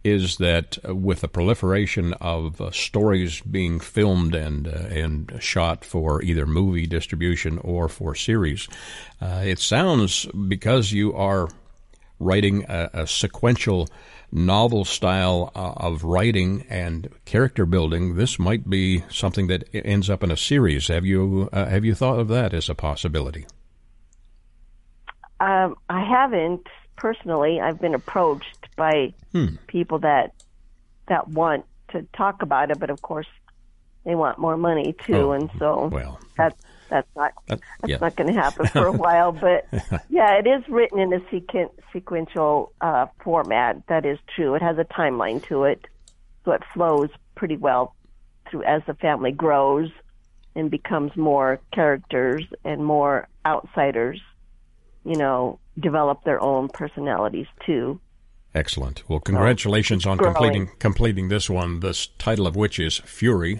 is 0.03 0.37
that 0.37 0.77
uh, 0.87 0.95
with 0.95 1.21
the 1.21 1.27
proliferation 1.27 2.13
of 2.15 2.59
uh, 2.59 2.71
stories 2.71 3.41
being 3.41 3.79
filmed 3.79 4.35
and 4.35 4.67
uh, 4.67 4.71
and 4.71 5.37
shot 5.39 5.85
for 5.85 6.21
either 6.21 6.45
movie 6.45 6.87
distribution 6.87 7.57
or 7.59 7.87
for 7.87 8.15
series, 8.15 8.67
uh, 9.21 9.41
it 9.43 9.59
sounds 9.59 10.25
because 10.47 10.91
you 10.91 11.13
are 11.13 11.49
writing 12.19 12.65
a, 12.69 12.89
a 12.93 13.07
sequential 13.07 13.87
novel 14.33 14.83
style 14.83 15.51
uh, 15.55 15.73
of 15.77 16.03
writing 16.03 16.65
and 16.69 17.09
character 17.25 17.65
building, 17.65 18.15
this 18.15 18.39
might 18.39 18.67
be 18.69 19.03
something 19.09 19.47
that 19.47 19.63
ends 19.73 20.09
up 20.09 20.23
in 20.23 20.31
a 20.31 20.37
series. 20.37 20.87
Have 20.87 21.05
you 21.05 21.49
uh, 21.53 21.65
have 21.65 21.85
you 21.85 21.93
thought 21.93 22.19
of 22.19 22.27
that 22.29 22.53
as 22.53 22.69
a 22.69 22.75
possibility? 22.75 23.45
Um, 25.39 25.75
I 25.89 26.03
haven't 26.03 26.67
personally. 26.95 27.59
I've 27.61 27.79
been 27.79 27.93
approached 27.93 28.62
by 28.75 29.13
Hmm. 29.31 29.55
people 29.67 29.99
that 29.99 30.33
that 31.07 31.27
want 31.27 31.65
to 31.89 32.03
talk 32.15 32.41
about 32.41 32.71
it, 32.71 32.79
but 32.79 32.89
of 32.89 33.01
course 33.01 33.27
they 34.05 34.15
want 34.15 34.37
more 34.39 34.57
money 34.57 34.93
too, 35.05 35.29
Oh, 35.29 35.31
and 35.33 35.49
so 35.59 35.87
well. 35.91 36.19
that's 36.37 36.61
that's 36.89 37.07
not 37.15 37.31
That- 37.47 37.59
that's 37.81 37.89
yeah. 37.91 37.97
not 37.99 38.15
going 38.15 38.33
to 38.33 38.39
happen 38.39 38.67
for 38.67 38.85
a 38.87 38.91
while. 39.05 39.31
But 39.31 39.65
yeah, 40.09 40.33
it 40.35 40.47
is 40.47 40.67
written 40.69 40.99
in 40.99 41.11
a 41.13 41.19
sequen- 41.31 41.71
sequential 41.91 42.71
uh, 42.81 43.07
format. 43.23 43.85
That 43.87 44.05
is 44.05 44.19
true. 44.35 44.55
It 44.55 44.61
has 44.61 44.77
a 44.77 44.83
timeline 44.85 45.43
to 45.47 45.63
it, 45.63 45.85
so 46.45 46.51
it 46.51 46.61
flows 46.73 47.09
pretty 47.35 47.57
well 47.57 47.95
through 48.49 48.63
as 48.63 48.81
the 48.85 48.93
family 48.95 49.31
grows 49.31 49.89
and 50.55 50.69
becomes 50.69 51.15
more 51.17 51.59
characters 51.73 52.43
and 52.63 52.85
more 52.85 53.27
outsiders. 53.45 54.21
You 55.05 55.15
know, 55.17 55.59
develop 55.79 56.23
their 56.23 56.41
own 56.41 56.69
personalities 56.69 57.47
too. 57.65 57.99
Excellent. 58.55 59.03
Well, 59.09 59.19
congratulations 59.19 60.05
on 60.05 60.17
growing. 60.17 60.33
completing 60.35 60.69
completing 60.79 61.29
this 61.29 61.49
one. 61.49 61.79
The 61.79 62.07
title 62.19 62.45
of 62.45 62.55
which 62.55 62.79
is 62.79 62.97
Fury, 62.99 63.59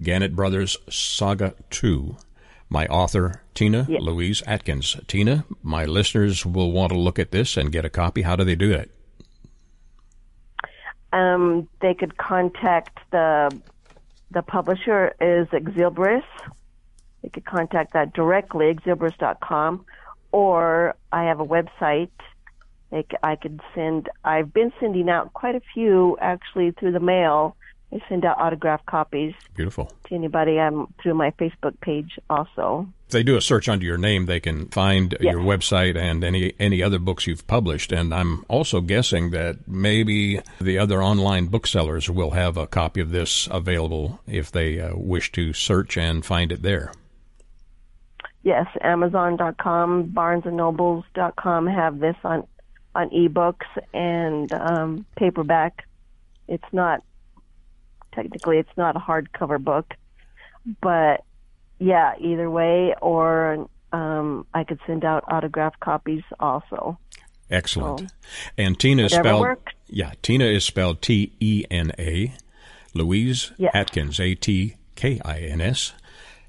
Gannett 0.00 0.36
Brothers 0.36 0.76
Saga 0.88 1.54
Two. 1.70 2.16
My 2.70 2.86
author 2.86 3.42
Tina 3.54 3.86
Yeah. 3.88 3.98
Louise 4.00 4.42
Atkins. 4.46 4.96
Tina, 5.08 5.44
my 5.62 5.84
listeners 5.86 6.44
will 6.46 6.70
want 6.70 6.92
to 6.92 6.98
look 6.98 7.18
at 7.18 7.30
this 7.32 7.56
and 7.56 7.72
get 7.72 7.84
a 7.84 7.90
copy. 7.90 8.22
How 8.22 8.36
do 8.36 8.44
they 8.44 8.54
do 8.56 8.72
it? 8.72 8.90
um, 11.12 11.66
they 11.80 11.94
could 11.94 12.16
contact 12.18 12.98
the 13.10 13.50
the 14.30 14.42
publisher 14.42 15.14
is 15.20 15.46
Xlibris. 15.48 16.22
They 17.22 17.30
could 17.30 17.46
contact 17.46 17.94
that 17.94 18.12
directly, 18.12 18.74
xlibris.com, 18.74 19.86
or 20.32 20.94
I 21.10 21.24
have 21.24 21.40
a 21.40 21.44
website. 21.46 22.10
C- 22.92 23.04
I 23.22 23.36
could 23.36 23.60
send. 23.74 24.08
I've 24.24 24.52
been 24.52 24.72
sending 24.80 25.08
out 25.10 25.32
quite 25.34 25.54
a 25.54 25.60
few 25.74 26.16
actually 26.20 26.70
through 26.72 26.92
the 26.92 27.00
mail. 27.00 27.54
I 27.90 28.00
send 28.06 28.26
out 28.26 28.38
autographed 28.38 28.84
copies 28.84 29.32
Beautiful. 29.54 29.90
to 30.08 30.14
anybody. 30.14 30.60
I'm 30.60 30.92
through 31.02 31.14
my 31.14 31.30
Facebook 31.32 31.80
page 31.80 32.18
also. 32.28 32.86
If 33.06 33.12
they 33.12 33.22
do 33.22 33.38
a 33.38 33.40
search 33.40 33.66
under 33.66 33.86
your 33.86 33.96
name, 33.96 34.26
they 34.26 34.40
can 34.40 34.66
find 34.68 35.16
Yes. 35.20 35.32
your 35.32 35.40
website 35.40 35.96
and 35.96 36.22
any 36.22 36.52
any 36.58 36.82
other 36.82 36.98
books 36.98 37.26
you've 37.26 37.46
published. 37.46 37.90
And 37.90 38.12
I'm 38.12 38.44
also 38.48 38.82
guessing 38.82 39.30
that 39.30 39.66
maybe 39.66 40.40
the 40.60 40.78
other 40.78 41.02
online 41.02 41.46
booksellers 41.46 42.10
will 42.10 42.32
have 42.32 42.58
a 42.58 42.66
copy 42.66 43.00
of 43.00 43.10
this 43.10 43.48
available 43.50 44.20
if 44.26 44.52
they 44.52 44.78
uh, 44.80 44.94
wish 44.94 45.32
to 45.32 45.54
search 45.54 45.96
and 45.96 46.24
find 46.26 46.52
it 46.52 46.60
there. 46.62 46.92
Yes, 48.42 48.66
Amazon.com, 48.82 50.12
BarnesandNobles.com 50.14 51.66
have 51.66 51.98
this 52.00 52.16
on 52.24 52.46
on 52.98 53.10
ebooks 53.10 53.66
and 53.94 54.52
um, 54.52 55.06
paperback. 55.16 55.86
It's 56.48 56.70
not 56.72 57.02
technically 58.12 58.58
it's 58.58 58.76
not 58.76 58.96
a 58.96 58.98
hardcover 58.98 59.62
book, 59.62 59.94
but 60.80 61.22
yeah, 61.78 62.14
either 62.18 62.50
way, 62.50 62.94
or 63.00 63.68
um, 63.92 64.46
I 64.52 64.64
could 64.64 64.80
send 64.86 65.04
out 65.04 65.24
autographed 65.28 65.78
copies 65.78 66.24
also. 66.40 66.98
Excellent. 67.50 68.12
and 68.58 68.78
Tina 68.78 69.04
is 69.04 69.12
spelled 69.14 69.40
works. 69.40 69.72
yeah, 69.86 70.12
Tina 70.20 70.44
is 70.44 70.64
spelled 70.64 71.00
T 71.00 71.32
E 71.40 71.64
N 71.70 71.92
A. 71.98 72.34
Louise 72.94 73.52
Yes. 73.58 73.70
Atkins 73.74 74.18
A 74.18 74.34
T 74.34 74.74
K 74.96 75.20
I 75.24 75.38
N 75.40 75.60
S. 75.60 75.92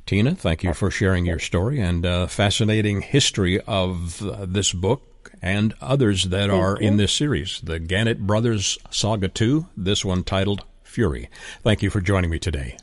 Tina, 0.05 0.33
thank 0.33 0.63
you 0.63 0.73
for 0.73 0.89
sharing 0.89 1.25
your 1.27 1.37
story 1.37 1.79
and 1.79 2.03
uh, 2.03 2.25
fascinating 2.25 3.01
history 3.01 3.61
of 3.61 4.23
uh, 4.23 4.45
this 4.47 4.73
book 4.73 5.03
and 5.41 5.73
others 5.81 6.25
that 6.25 6.49
are 6.49 6.75
in 6.77 6.97
this 6.97 7.13
series. 7.13 7.61
The 7.61 7.79
Gannett 7.79 8.25
Brothers 8.25 8.77
Saga 8.89 9.27
2, 9.27 9.67
this 9.77 10.03
one 10.03 10.23
titled 10.23 10.63
Fury. 10.83 11.29
Thank 11.63 11.81
you 11.81 11.89
for 11.89 12.01
joining 12.01 12.29
me 12.29 12.39
today. 12.39 12.77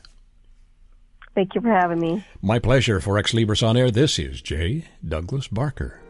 Thank 1.35 1.53
you 1.53 1.61
for 1.61 1.69
having 1.69 1.99
me. 1.99 2.25
My 2.41 2.57
pleasure 2.57 2.99
for 2.99 3.21
Xlibris 3.21 3.67
on 3.67 3.77
Air. 3.77 3.91
This 3.91 4.17
is 4.17 4.41
J. 4.41 4.85
Douglas 5.07 5.47
Barker. 5.47 6.01